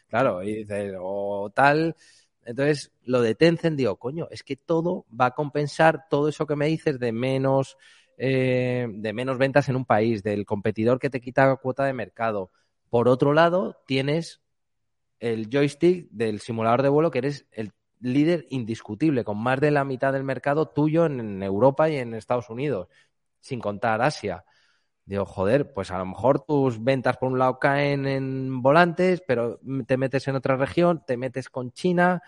claro, 0.07 0.41
y 0.41 0.55
dices, 0.55 0.95
o 0.99 1.51
tal. 1.53 1.95
Entonces, 2.45 2.91
lo 3.03 3.21
de 3.21 3.35
Tencent, 3.35 3.77
digo, 3.77 3.97
coño, 3.97 4.27
es 4.31 4.41
que 4.41 4.55
todo 4.55 5.05
va 5.09 5.27
a 5.27 5.35
compensar 5.35 6.07
todo 6.09 6.27
eso 6.27 6.47
que 6.47 6.55
me 6.55 6.67
dices 6.67 6.97
de 6.97 7.11
menos, 7.11 7.77
eh, 8.17 8.87
de 8.89 9.13
menos 9.13 9.37
ventas 9.37 9.69
en 9.69 9.75
un 9.75 9.85
país, 9.85 10.23
del 10.23 10.45
competidor 10.45 10.97
que 10.97 11.11
te 11.11 11.21
quita 11.21 11.55
cuota 11.57 11.85
de 11.85 11.93
mercado. 11.93 12.49
Por 12.89 13.07
otro 13.07 13.33
lado, 13.33 13.77
tienes 13.85 14.41
el 15.19 15.49
joystick 15.51 16.09
del 16.09 16.39
simulador 16.39 16.81
de 16.81 16.89
vuelo, 16.89 17.11
que 17.11 17.19
eres 17.19 17.45
el 17.51 17.71
líder 17.99 18.45
indiscutible, 18.49 19.23
con 19.23 19.37
más 19.37 19.59
de 19.59 19.71
la 19.71 19.83
mitad 19.83 20.13
del 20.13 20.23
mercado 20.23 20.67
tuyo 20.67 21.05
en 21.05 21.41
Europa 21.43 21.89
y 21.89 21.97
en 21.97 22.13
Estados 22.13 22.49
Unidos, 22.49 22.87
sin 23.39 23.59
contar 23.59 24.01
Asia. 24.01 24.45
Digo, 25.05 25.25
joder, 25.25 25.73
pues 25.73 25.89
a 25.91 25.97
lo 25.97 26.05
mejor 26.05 26.41
tus 26.43 26.83
ventas 26.83 27.17
por 27.17 27.31
un 27.31 27.39
lado 27.39 27.59
caen 27.59 28.05
en 28.05 28.61
volantes, 28.61 29.23
pero 29.25 29.59
te 29.87 29.95
metes 29.97 30.27
en 30.27 30.35
otra 30.35 30.57
región, 30.57 31.03
te 31.07 31.15
metes 31.15 31.49
con 31.49 31.71
China 31.71 32.21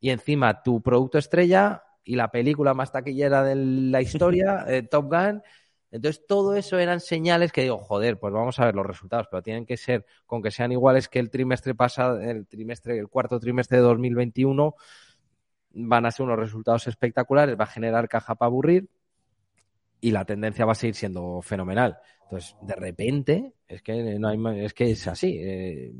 y 0.00 0.10
encima 0.10 0.62
tu 0.62 0.82
producto 0.82 1.18
estrella 1.18 1.84
y 2.02 2.16
la 2.16 2.30
película 2.30 2.74
más 2.74 2.92
taquillera 2.92 3.42
de 3.42 3.54
la 3.56 4.00
historia, 4.00 4.64
eh, 4.68 4.82
Top 4.82 5.06
Gun. 5.06 5.42
Entonces, 5.90 6.26
todo 6.26 6.56
eso 6.56 6.78
eran 6.78 7.00
señales 7.00 7.52
que 7.52 7.62
digo, 7.62 7.78
joder, 7.78 8.18
pues 8.18 8.32
vamos 8.32 8.58
a 8.58 8.66
ver 8.66 8.74
los 8.74 8.86
resultados, 8.86 9.28
pero 9.30 9.42
tienen 9.42 9.64
que 9.64 9.76
ser, 9.76 10.04
con 10.26 10.42
que 10.42 10.50
sean 10.50 10.72
iguales 10.72 11.08
que 11.08 11.20
el 11.20 11.30
trimestre 11.30 11.74
pasado, 11.74 12.20
el 12.20 12.46
trimestre, 12.46 12.98
el 12.98 13.08
cuarto 13.08 13.38
trimestre 13.40 13.78
de 13.78 13.84
2021, 13.84 14.74
van 15.76 16.06
a 16.06 16.10
ser 16.10 16.24
unos 16.24 16.38
resultados 16.38 16.86
espectaculares, 16.86 17.58
va 17.58 17.64
a 17.64 17.68
generar 17.68 18.08
caja 18.08 18.34
para 18.34 18.48
aburrir 18.48 18.88
y 20.00 20.10
la 20.10 20.24
tendencia 20.24 20.64
va 20.64 20.72
a 20.72 20.76
seguir 20.76 20.94
siendo 20.94 21.42
fenomenal. 21.42 21.98
Entonces, 22.24 22.56
de 22.62 22.74
repente, 22.74 23.54
es 23.68 23.82
que 23.82 24.18
no 24.18 24.28
hay 24.28 24.64
es 24.64 24.74
que 24.74 24.90
es 24.90 25.06
así. 25.06 25.38
Eh, 25.38 25.92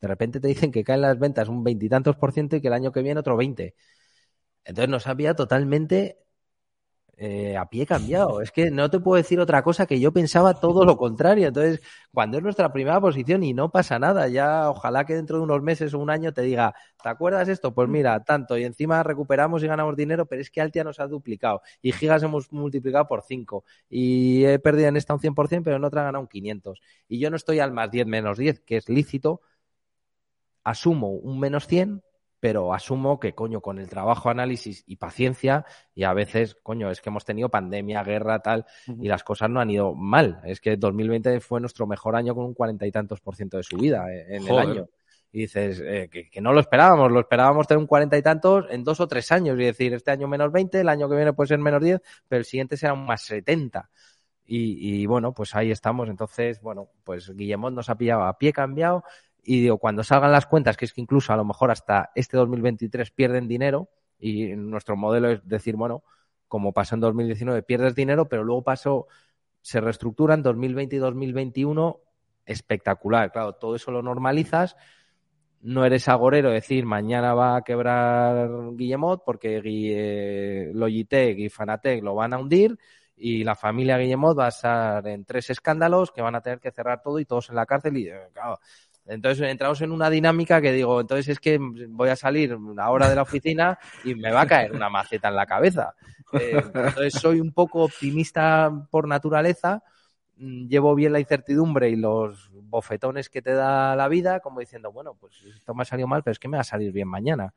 de 0.00 0.08
repente 0.08 0.40
te 0.40 0.48
dicen 0.48 0.70
que 0.70 0.84
caen 0.84 1.00
las 1.02 1.18
ventas 1.18 1.48
un 1.48 1.64
veintitantos 1.64 2.16
por 2.16 2.32
ciento 2.32 2.56
y 2.56 2.60
que 2.60 2.68
el 2.68 2.74
año 2.74 2.92
que 2.92 3.02
viene 3.02 3.20
otro 3.20 3.36
veinte. 3.36 3.74
Entonces 4.64 4.90
nos 4.90 5.06
había 5.06 5.34
totalmente 5.34 6.18
eh, 7.16 7.56
a 7.56 7.68
pie 7.68 7.86
cambiado. 7.86 8.40
Es 8.40 8.50
que 8.50 8.70
no 8.70 8.90
te 8.90 9.00
puedo 9.00 9.16
decir 9.16 9.40
otra 9.40 9.62
cosa 9.62 9.86
que 9.86 10.00
yo 10.00 10.12
pensaba 10.12 10.54
todo 10.54 10.84
lo 10.84 10.96
contrario. 10.96 11.48
Entonces, 11.48 11.80
cuando 12.12 12.38
es 12.38 12.42
nuestra 12.42 12.72
primera 12.72 13.00
posición 13.00 13.42
y 13.42 13.52
no 13.54 13.70
pasa 13.70 13.98
nada, 13.98 14.28
ya 14.28 14.70
ojalá 14.70 15.04
que 15.04 15.14
dentro 15.14 15.38
de 15.38 15.44
unos 15.44 15.62
meses 15.62 15.94
o 15.94 15.98
un 15.98 16.10
año 16.10 16.32
te 16.32 16.42
diga, 16.42 16.74
¿te 17.02 17.08
acuerdas 17.08 17.48
esto? 17.48 17.74
Pues 17.74 17.88
mira, 17.88 18.22
tanto, 18.24 18.58
y 18.58 18.64
encima 18.64 19.02
recuperamos 19.02 19.62
y 19.62 19.66
ganamos 19.66 19.96
dinero, 19.96 20.26
pero 20.26 20.42
es 20.42 20.50
que 20.50 20.60
Altia 20.60 20.84
nos 20.84 21.00
ha 21.00 21.06
duplicado 21.06 21.62
y 21.82 21.92
Gigas 21.92 22.22
hemos 22.22 22.52
multiplicado 22.52 23.06
por 23.06 23.22
5 23.22 23.64
y 23.88 24.44
he 24.44 24.58
perdido 24.58 24.88
en 24.88 24.96
esta 24.96 25.14
un 25.14 25.20
100%, 25.20 25.62
pero 25.62 25.76
en 25.76 25.84
otra 25.84 26.02
he 26.02 26.04
ganado 26.04 26.22
un 26.22 26.28
500. 26.28 26.80
Y 27.08 27.18
yo 27.18 27.30
no 27.30 27.36
estoy 27.36 27.60
al 27.60 27.72
más 27.72 27.90
10 27.90 28.06
menos 28.06 28.38
10, 28.38 28.60
que 28.60 28.76
es 28.76 28.88
lícito, 28.88 29.40
asumo 30.64 31.10
un 31.10 31.38
menos 31.38 31.66
100 31.66 32.02
pero 32.44 32.74
asumo 32.74 33.18
que, 33.18 33.34
coño, 33.34 33.62
con 33.62 33.78
el 33.78 33.88
trabajo, 33.88 34.28
análisis 34.28 34.84
y 34.86 34.96
paciencia, 34.96 35.64
y 35.94 36.04
a 36.04 36.12
veces, 36.12 36.56
coño, 36.62 36.90
es 36.90 37.00
que 37.00 37.08
hemos 37.08 37.24
tenido 37.24 37.48
pandemia, 37.48 38.02
guerra, 38.02 38.40
tal, 38.40 38.66
y 38.86 39.08
las 39.08 39.24
cosas 39.24 39.48
no 39.48 39.62
han 39.62 39.70
ido 39.70 39.94
mal. 39.94 40.42
Es 40.44 40.60
que 40.60 40.76
2020 40.76 41.40
fue 41.40 41.58
nuestro 41.62 41.86
mejor 41.86 42.16
año 42.16 42.34
con 42.34 42.44
un 42.44 42.52
cuarenta 42.52 42.86
y 42.86 42.92
tantos 42.92 43.22
por 43.22 43.34
ciento 43.34 43.56
de 43.56 43.62
subida 43.62 44.12
eh, 44.12 44.36
en 44.36 44.46
el 44.46 44.58
año. 44.58 44.90
Y 45.32 45.38
dices, 45.38 45.80
eh, 45.82 46.10
que, 46.10 46.40
no 46.42 46.52
lo 46.52 46.60
esperábamos, 46.60 47.10
lo 47.10 47.20
esperábamos 47.20 47.66
tener 47.66 47.78
un 47.78 47.86
cuarenta 47.86 48.18
y 48.18 48.22
tantos 48.22 48.66
en 48.68 48.84
dos 48.84 49.00
o 49.00 49.08
tres 49.08 49.32
años, 49.32 49.58
y 49.58 49.64
decir, 49.64 49.94
este 49.94 50.10
año 50.10 50.28
menos 50.28 50.52
20, 50.52 50.78
el 50.78 50.90
año 50.90 51.08
que 51.08 51.16
viene 51.16 51.32
puede 51.32 51.48
ser 51.48 51.60
menos 51.60 51.82
10, 51.82 51.98
pero 52.28 52.40
el 52.40 52.44
siguiente 52.44 52.76
será 52.76 52.92
un 52.92 53.06
más 53.06 53.22
70. 53.22 53.88
Y, 54.44 55.00
y, 55.00 55.06
bueno, 55.06 55.32
pues 55.32 55.54
ahí 55.54 55.70
estamos. 55.70 56.10
Entonces, 56.10 56.60
bueno, 56.60 56.90
pues 57.04 57.34
Guillemot 57.34 57.72
nos 57.72 57.88
ha 57.88 57.94
pillado 57.94 58.24
a 58.24 58.36
pie 58.36 58.52
cambiado 58.52 59.02
y 59.44 59.60
digo, 59.62 59.78
cuando 59.78 60.02
salgan 60.02 60.32
las 60.32 60.46
cuentas, 60.46 60.76
que 60.76 60.84
es 60.84 60.92
que 60.92 61.00
incluso 61.00 61.32
a 61.32 61.36
lo 61.36 61.44
mejor 61.44 61.70
hasta 61.70 62.10
este 62.14 62.36
2023 62.36 63.10
pierden 63.10 63.48
dinero, 63.48 63.88
y 64.18 64.54
nuestro 64.56 64.96
modelo 64.96 65.30
es 65.30 65.46
decir, 65.46 65.76
bueno, 65.76 66.02
como 66.48 66.72
pasó 66.72 66.94
en 66.94 67.00
2019, 67.00 67.62
pierdes 67.62 67.94
dinero, 67.94 68.28
pero 68.28 68.44
luego 68.44 68.62
pasó, 68.62 69.06
se 69.60 69.80
reestructura 69.80 70.34
en 70.34 70.42
2020 70.42 70.96
y 70.96 70.98
2021, 70.98 72.00
espectacular. 72.46 73.32
Claro, 73.32 73.54
todo 73.54 73.74
eso 73.74 73.90
lo 73.90 74.02
normalizas, 74.02 74.76
no 75.64 75.84
eres 75.84 76.08
agorero, 76.08 76.50
decir, 76.50 76.84
mañana 76.84 77.34
va 77.34 77.56
a 77.56 77.62
quebrar 77.62 78.50
Guillemot 78.76 79.24
porque 79.24 79.62
eh, 79.64 80.70
Logitech 80.74 81.38
y 81.38 81.48
Fanatec 81.48 82.02
lo 82.02 82.14
van 82.14 82.34
a 82.34 82.38
hundir 82.38 82.78
y 83.16 83.44
la 83.44 83.54
familia 83.54 83.96
Guillemot 83.96 84.38
va 84.38 84.46
a 84.46 84.48
estar 84.48 85.06
en 85.06 85.24
tres 85.24 85.48
escándalos 85.48 86.10
que 86.12 86.20
van 86.20 86.34
a 86.34 86.42
tener 86.42 86.60
que 86.60 86.70
cerrar 86.70 87.00
todo 87.00 87.18
y 87.18 87.24
todos 87.24 87.48
en 87.48 87.56
la 87.56 87.64
cárcel 87.64 87.96
y 87.96 88.08
eh, 88.08 88.28
claro, 88.34 88.58
entonces 89.06 89.48
entramos 89.48 89.80
en 89.82 89.92
una 89.92 90.08
dinámica 90.08 90.60
que 90.60 90.72
digo, 90.72 91.00
entonces 91.00 91.28
es 91.28 91.40
que 91.40 91.58
voy 91.60 92.08
a 92.08 92.16
salir 92.16 92.54
una 92.54 92.88
hora 92.90 93.08
de 93.08 93.16
la 93.16 93.22
oficina 93.22 93.78
y 94.02 94.14
me 94.14 94.30
va 94.32 94.42
a 94.42 94.46
caer 94.46 94.72
una 94.72 94.88
maceta 94.88 95.28
en 95.28 95.36
la 95.36 95.46
cabeza. 95.46 95.94
Eh, 96.32 96.52
entonces 96.74 97.14
soy 97.14 97.40
un 97.40 97.52
poco 97.52 97.82
optimista 97.84 98.72
por 98.90 99.06
naturaleza, 99.06 99.82
mm, 100.36 100.68
llevo 100.68 100.94
bien 100.94 101.12
la 101.12 101.20
incertidumbre 101.20 101.90
y 101.90 101.96
los 101.96 102.50
bofetones 102.52 103.28
que 103.28 103.42
te 103.42 103.52
da 103.52 103.94
la 103.94 104.08
vida, 104.08 104.40
como 104.40 104.60
diciendo, 104.60 104.90
bueno, 104.90 105.14
pues 105.14 105.42
esto 105.42 105.74
me 105.74 105.82
ha 105.82 105.84
salido 105.84 106.08
mal, 106.08 106.22
pero 106.22 106.32
es 106.32 106.38
que 106.38 106.48
me 106.48 106.56
va 106.56 106.62
a 106.62 106.64
salir 106.64 106.92
bien 106.92 107.08
mañana. 107.08 107.54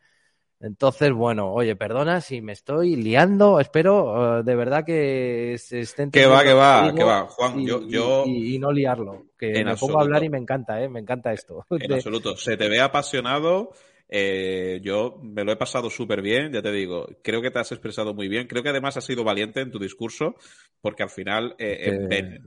Entonces, 0.59 1.11
bueno, 1.11 1.53
oye, 1.53 1.75
perdona 1.75 2.19
si 2.19 2.41
me 2.41 2.53
estoy 2.53 2.95
liando, 2.95 3.59
espero 3.59 4.39
uh, 4.39 4.43
de 4.43 4.55
verdad 4.55 4.83
que 4.83 5.55
se 5.59 5.81
estén... 5.81 6.09
Que 6.09 6.25
va, 6.25 6.43
que 6.43 6.53
va, 6.53 6.93
que 6.95 7.03
va, 7.03 7.27
Juan, 7.27 7.59
y, 7.59 7.67
yo... 7.67 7.87
yo... 7.87 8.23
Y, 8.25 8.55
y, 8.55 8.59
no 8.59 8.71
liarlo, 8.71 9.27
que 9.37 9.49
En 9.49 9.65
me 9.65 9.71
absoluto. 9.71 9.93
pongo 9.93 9.99
a 9.99 10.03
hablar 10.03 10.23
y 10.23 10.29
me 10.29 10.39
encanta, 10.39 10.81
¿eh? 10.81 10.89
Me 10.89 10.99
encanta 10.99 11.31
esto. 11.31 11.65
En 11.79 11.93
absoluto, 11.93 12.35
se 12.35 12.57
te 12.57 12.67
ve 12.69 12.81
apasionado, 12.81 13.71
eh, 14.09 14.79
yo 14.81 15.19
me 15.21 15.43
lo 15.43 15.51
he 15.51 15.57
pasado 15.57 15.91
súper 15.91 16.23
bien, 16.23 16.51
ya 16.51 16.63
te 16.63 16.71
digo, 16.71 17.07
creo 17.21 17.41
que 17.41 17.51
te 17.51 17.59
has 17.59 17.71
expresado 17.71 18.15
muy 18.15 18.27
bien, 18.27 18.47
creo 18.47 18.63
que 18.63 18.69
además 18.69 18.97
has 18.97 19.05
sido 19.05 19.23
valiente 19.23 19.61
en 19.61 19.69
tu 19.69 19.77
discurso, 19.77 20.35
porque 20.81 21.03
al 21.03 21.11
final... 21.11 21.55
Eh, 21.59 21.91
eh, 21.91 22.07
eh, 22.09 22.39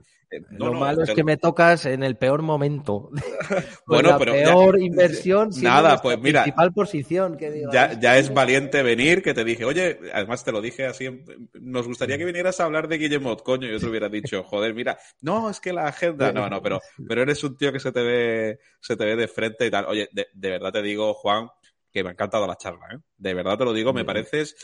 no, 0.51 0.65
Lo 0.65 0.73
no, 0.73 0.79
malo 0.79 1.03
es 1.03 1.09
que 1.11 1.23
me 1.23 1.37
tocas 1.37 1.85
en 1.85 2.03
el 2.03 2.15
peor 2.17 2.41
momento. 2.41 3.09
Bueno, 3.85 4.09
la 4.09 4.19
pero 4.19 4.33
ya- 4.33 4.43
peor 4.45 4.79
inversión. 4.81 5.51
siendo 5.51 5.69
Nada, 5.81 6.01
pues 6.01 6.19
mira, 6.19 6.43
Principal 6.43 6.71
posición, 6.73 7.37
que 7.37 7.51
digo, 7.51 7.71
Ya, 7.73 7.99
ya 7.99 8.17
es 8.17 8.33
valiente 8.33 8.81
venir, 8.83 9.21
que 9.21 9.33
te 9.33 9.43
dije, 9.43 9.65
oye, 9.65 9.99
además 10.13 10.43
te 10.43 10.51
lo 10.51 10.61
dije 10.61 10.85
así, 10.85 11.09
nos 11.53 11.87
gustaría 11.87 12.17
que 12.17 12.25
vinieras 12.25 12.59
a 12.59 12.65
hablar 12.65 12.87
de 12.87 12.97
Guillemot, 12.97 13.43
coño, 13.43 13.67
yo 13.67 13.79
te 13.79 13.87
hubiera 13.87 14.07
dicho, 14.09 14.43
joder, 14.43 14.73
mira, 14.73 14.97
no, 15.21 15.49
es 15.49 15.59
que 15.59 15.73
la 15.73 15.87
agenda, 15.87 16.31
no, 16.31 16.49
no, 16.49 16.61
pero, 16.61 16.79
pero 17.07 17.21
eres 17.23 17.43
un 17.43 17.57
tío 17.57 17.71
que 17.73 17.79
se 17.79 17.91
te 17.91 18.01
ve, 18.01 18.59
se 18.79 18.95
te 18.95 19.05
ve 19.05 19.15
de 19.15 19.27
frente 19.27 19.65
y 19.65 19.71
tal. 19.71 19.85
Oye, 19.85 20.07
de, 20.11 20.27
de 20.33 20.49
verdad 20.49 20.71
te 20.71 20.81
digo, 20.81 21.13
Juan, 21.13 21.49
que 21.91 22.03
me 22.03 22.09
ha 22.09 22.13
encantado 22.13 22.47
la 22.47 22.55
charla, 22.55 22.85
¿eh? 22.93 22.97
De 23.17 23.33
verdad 23.33 23.57
te 23.57 23.65
lo 23.65 23.73
digo, 23.73 23.91
me 23.93 24.05
pareces 24.05 24.55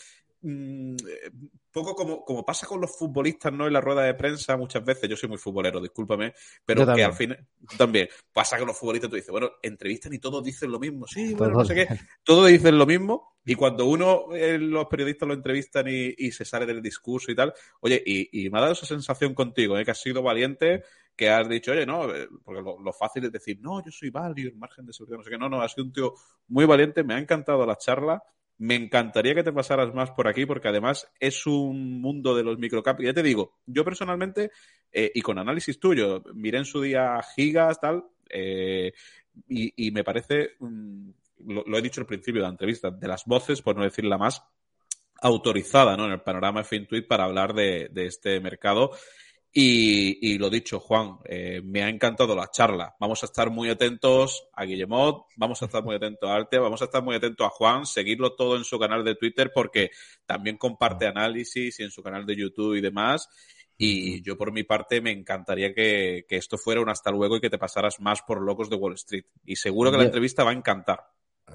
mm, 0.41 0.95
eh, 0.95 1.31
poco 1.71 1.95
como, 1.95 2.23
como 2.23 2.45
pasa 2.45 2.65
con 2.65 2.81
los 2.81 2.97
futbolistas, 2.97 3.53
¿no? 3.53 3.67
En 3.67 3.73
la 3.73 3.81
rueda 3.81 4.03
de 4.03 4.13
prensa 4.13 4.57
muchas 4.57 4.83
veces, 4.83 5.09
yo 5.09 5.15
soy 5.15 5.29
muy 5.29 5.38
futbolero, 5.38 5.79
discúlpame, 5.79 6.33
pero 6.65 6.85
que 6.93 7.03
al 7.03 7.13
final, 7.13 7.45
también, 7.77 8.09
pasa 8.33 8.57
con 8.57 8.67
los 8.67 8.77
futbolistas, 8.77 9.09
tú 9.09 9.15
dices, 9.15 9.31
bueno, 9.31 9.51
entrevistan 9.61 10.13
y 10.13 10.19
todos 10.19 10.43
dicen 10.43 10.71
lo 10.71 10.79
mismo, 10.79 11.05
sí, 11.07 11.33
bueno, 11.33 11.57
no 11.57 11.65
sé 11.65 11.75
qué, 11.75 11.88
todos 12.23 12.47
dicen 12.47 12.77
lo 12.77 12.85
mismo 12.85 13.35
y 13.45 13.55
cuando 13.55 13.85
uno, 13.85 14.33
eh, 14.33 14.57
los 14.57 14.88
periodistas 14.88 15.27
lo 15.27 15.33
entrevistan 15.33 15.88
y, 15.88 16.13
y 16.17 16.31
se 16.31 16.43
sale 16.45 16.65
del 16.65 16.81
discurso 16.81 17.31
y 17.31 17.35
tal, 17.35 17.53
oye, 17.81 18.01
y, 18.05 18.45
y 18.45 18.49
me 18.49 18.57
ha 18.57 18.61
dado 18.61 18.73
esa 18.73 18.85
sensación 18.85 19.33
contigo, 19.33 19.77
¿eh? 19.77 19.85
que 19.85 19.91
has 19.91 20.01
sido 20.01 20.21
valiente, 20.21 20.83
que 21.15 21.29
has 21.29 21.47
dicho, 21.47 21.71
oye, 21.71 21.85
no, 21.85 22.07
porque 22.43 22.61
lo, 22.61 22.79
lo 22.79 22.93
fácil 22.93 23.25
es 23.25 23.31
decir, 23.31 23.59
no, 23.61 23.83
yo 23.83 23.91
soy 23.91 24.09
value, 24.09 24.49
el 24.49 24.55
margen 24.55 24.85
de 24.85 24.93
seguridad, 24.93 25.17
no 25.17 25.23
sé 25.23 25.29
qué, 25.29 25.38
no, 25.38 25.47
no, 25.47 25.61
has 25.61 25.73
sido 25.73 25.85
un 25.85 25.93
tío 25.93 26.13
muy 26.47 26.65
valiente, 26.65 27.03
me 27.03 27.13
ha 27.13 27.19
encantado 27.19 27.65
la 27.65 27.77
charla, 27.77 28.23
me 28.60 28.76
encantaría 28.76 29.36
que 29.36 29.43
te 29.43 29.51
pasaras 29.51 29.93
más 29.93 30.12
por 30.12 30.28
aquí 30.28 30.45
porque 30.45 30.68
además 30.68 31.10
es 31.20 31.45
un 31.45 32.01
mundo 32.01 32.36
de 32.36 32.43
los 32.43 32.58
microcaps. 32.58 33.03
Ya 33.03 33.14
te 33.14 33.24
digo, 33.24 33.60
yo 33.66 33.86
personalmente, 33.86 34.51
eh, 34.91 35.12
y 35.14 35.22
con 35.22 35.38
análisis 35.38 35.80
tuyo, 35.80 36.24
miré 36.34 36.60
en 36.60 36.66
su 36.66 36.82
día 36.82 37.20
gigas, 37.36 37.80
tal, 37.80 38.05
eh, 38.30 38.93
y, 39.47 39.88
y 39.88 39.91
me 39.91 40.03
parece, 40.03 40.55
lo, 41.45 41.78
he 41.78 41.82
dicho 41.82 42.01
al 42.01 42.08
principio 42.08 42.41
de 42.41 42.47
la 42.47 42.51
entrevista, 42.51 42.89
de 42.89 43.08
las 43.08 43.26
voces, 43.26 43.62
por 43.62 43.76
no 43.76 43.84
decir 43.84 44.05
la 44.05 44.18
más 44.18 44.43
autorizada 45.22 45.97
¿no? 45.97 46.05
en 46.05 46.12
el 46.12 46.22
panorama 46.22 46.64
de 46.64 47.01
para 47.03 47.26
hablar 47.26 47.53
de, 47.53 47.89
de 47.91 48.05
este 48.05 48.39
mercado. 48.39 48.91
Y, 49.60 50.20
y 50.22 50.38
lo 50.38 50.51
dicho, 50.51 50.80
Juan, 50.80 51.18
eh, 51.26 51.64
me 51.64 51.82
ha 51.82 51.89
encantado 51.89 52.36
la 52.36 52.51
charla. 52.51 52.95
Vamos 52.99 53.24
a 53.24 53.26
estar 53.26 53.49
muy 53.49 53.72
atentos 53.72 54.47
a 54.53 54.66
Guillemot, 54.66 55.26
vamos 55.36 55.60
a 55.64 55.66
estar 55.66 55.84
muy 55.84 55.95
atentos 55.95 56.30
a 56.30 56.36
Arte, 56.36 56.60
vamos 56.60 56.80
a 56.84 56.86
estar 56.86 57.01
muy 57.01 57.16
atentos 57.16 57.47
a 57.47 57.49
Juan, 57.49 57.88
seguirlo 57.88 58.36
todo 58.36 58.55
en 58.55 58.64
su 58.64 58.78
canal 58.78 59.03
de 59.03 59.16
Twitter 59.16 59.49
porque 59.51 59.89
también 60.28 60.58
comparte 60.58 61.08
análisis 61.08 61.80
y 61.80 61.84
en 61.84 61.89
su 61.89 62.03
canal 62.03 62.24
de 62.28 62.36
YouTube 62.36 62.76
y 62.76 62.82
demás. 62.82 63.30
Y 63.80 64.22
yo 64.22 64.38
por 64.38 64.51
mi 64.51 64.62
parte 64.62 65.01
me 65.01 65.10
encantaría 65.10 65.74
que, 65.74 66.28
que 66.30 66.38
esto 66.38 66.60
fuera 66.60 66.80
un 66.80 66.89
hasta 66.89 67.10
luego 67.10 67.38
y 67.38 67.41
que 67.41 67.49
te 67.49 67.58
pasaras 67.58 67.99
más 67.99 68.22
por 68.22 68.39
Locos 68.43 68.70
de 68.70 68.76
Wall 68.76 68.93
Street. 68.93 69.26
Y 69.43 69.55
seguro 69.55 69.89
que 69.89 69.97
la 69.97 70.03
entrevista 70.03 70.43
va 70.43 70.51
a 70.51 70.53
encantar. 70.53 70.99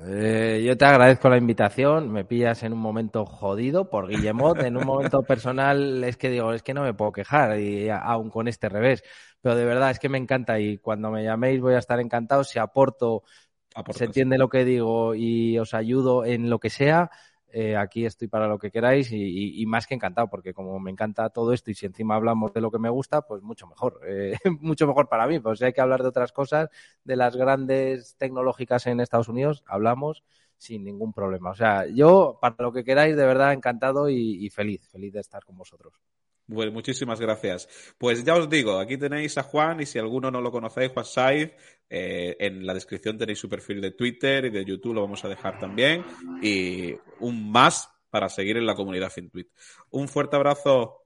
Eh, 0.00 0.62
yo 0.64 0.76
te 0.76 0.86
agradezco 0.86 1.28
la 1.28 1.36
invitación, 1.36 2.10
me 2.10 2.24
pillas 2.24 2.62
en 2.62 2.72
un 2.72 2.78
momento 2.78 3.26
jodido 3.26 3.90
por 3.90 4.08
Guillemot, 4.08 4.58
en 4.60 4.76
un 4.76 4.86
momento 4.86 5.22
personal 5.22 6.02
es 6.02 6.16
que 6.16 6.30
digo, 6.30 6.52
es 6.54 6.62
que 6.62 6.72
no 6.72 6.82
me 6.82 6.94
puedo 6.94 7.12
quejar, 7.12 7.60
y 7.60 7.90
aún 7.90 8.30
con 8.30 8.48
este 8.48 8.68
revés, 8.70 9.04
pero 9.42 9.54
de 9.54 9.64
verdad 9.66 9.90
es 9.90 9.98
que 9.98 10.08
me 10.08 10.18
encanta 10.18 10.58
y 10.58 10.78
cuando 10.78 11.10
me 11.10 11.22
llaméis 11.22 11.60
voy 11.60 11.74
a 11.74 11.78
estar 11.78 12.00
encantado, 12.00 12.42
si 12.42 12.58
aporto, 12.58 13.22
Aportas. 13.74 13.98
se 13.98 14.04
entiende 14.06 14.38
lo 14.38 14.48
que 14.48 14.64
digo 14.64 15.14
y 15.14 15.58
os 15.58 15.74
ayudo 15.74 16.24
en 16.24 16.48
lo 16.48 16.58
que 16.58 16.70
sea, 16.70 17.10
eh, 17.54 17.76
aquí 17.76 18.06
estoy 18.06 18.28
para 18.28 18.48
lo 18.48 18.58
que 18.58 18.70
queráis 18.70 19.10
y, 19.12 19.64
más 19.66 19.86
que 19.86 19.94
encantado, 19.94 20.28
porque 20.30 20.54
como 20.54 20.80
me 20.80 20.90
encanta 20.90 21.28
todo 21.28 21.52
esto 21.52 21.70
y 21.70 21.74
si 21.74 21.84
encima 21.84 22.14
hablamos 22.14 22.54
de 22.54 22.62
lo 22.62 22.70
que 22.70 22.78
me 22.78 22.88
gusta, 22.88 23.22
pues 23.22 23.42
mucho 23.42 23.66
mejor, 23.66 24.00
eh, 24.06 24.38
mucho 24.60 24.86
mejor 24.86 25.08
para 25.08 25.26
mí, 25.26 25.38
pues 25.38 25.58
si 25.58 25.66
hay 25.66 25.74
que 25.74 25.82
hablar 25.82 26.02
de 26.02 26.08
otras 26.08 26.32
cosas, 26.32 26.70
de 27.04 27.16
las 27.16 27.36
grandes 27.36 28.16
tecnológicas 28.16 28.86
en 28.86 29.00
Estados 29.00 29.28
Unidos, 29.28 29.62
hablamos 29.66 30.24
sin 30.56 30.82
ningún 30.82 31.12
problema. 31.12 31.50
O 31.50 31.54
sea, 31.54 31.86
yo, 31.86 32.38
para 32.40 32.56
lo 32.58 32.72
que 32.72 32.84
queráis, 32.84 33.16
de 33.16 33.26
verdad 33.26 33.52
encantado 33.52 34.08
y, 34.08 34.44
y 34.44 34.48
feliz, 34.48 34.88
feliz 34.88 35.12
de 35.12 35.20
estar 35.20 35.44
con 35.44 35.58
vosotros. 35.58 36.00
Bueno, 36.52 36.72
muchísimas 36.72 37.20
gracias. 37.20 37.68
Pues 37.98 38.24
ya 38.24 38.34
os 38.34 38.48
digo, 38.48 38.78
aquí 38.78 38.96
tenéis 38.96 39.38
a 39.38 39.42
Juan 39.42 39.80
y 39.80 39.86
si 39.86 39.98
alguno 39.98 40.30
no 40.30 40.40
lo 40.40 40.50
conocéis, 40.50 40.92
Juan 40.92 41.04
Saiz, 41.04 41.50
eh, 41.88 42.36
en 42.38 42.66
la 42.66 42.74
descripción 42.74 43.18
tenéis 43.18 43.38
su 43.38 43.48
perfil 43.48 43.80
de 43.80 43.92
Twitter 43.92 44.44
y 44.46 44.50
de 44.50 44.64
YouTube, 44.64 44.94
lo 44.94 45.02
vamos 45.02 45.24
a 45.24 45.28
dejar 45.28 45.58
también. 45.58 46.04
Y 46.42 46.94
un 47.20 47.50
más 47.50 47.88
para 48.10 48.28
seguir 48.28 48.58
en 48.58 48.66
la 48.66 48.74
comunidad 48.74 49.10
FinTweet. 49.10 49.48
Un 49.90 50.08
fuerte 50.08 50.36
abrazo. 50.36 51.04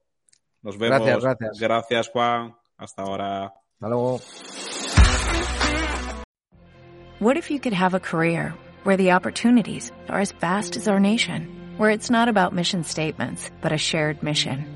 Nos 0.63 0.77
vemos. 0.77 0.99
Gracias, 0.99 1.23
gracias. 1.23 1.61
Gracias, 1.61 2.09
Juan. 2.09 2.57
Hasta 2.77 3.03
ahora. 3.03 3.45
Hasta 3.47 3.89
luego. 3.89 4.21
What 7.19 7.37
if 7.37 7.51
you 7.51 7.59
could 7.61 7.73
have 7.73 7.95
a 7.95 8.01
career 8.01 8.53
where 8.85 8.97
the 8.97 9.13
opportunities 9.13 9.91
are 10.09 10.21
as 10.21 10.33
vast 10.33 10.77
as 10.77 10.87
our 10.87 11.01
nation, 11.01 11.49
where 11.79 11.91
it's 11.91 12.11
not 12.11 12.29
about 12.29 12.53
mission 12.53 12.85
statements, 12.85 13.51
but 13.63 13.73
a 13.73 13.79
shared 13.79 14.23
mission? 14.23 14.76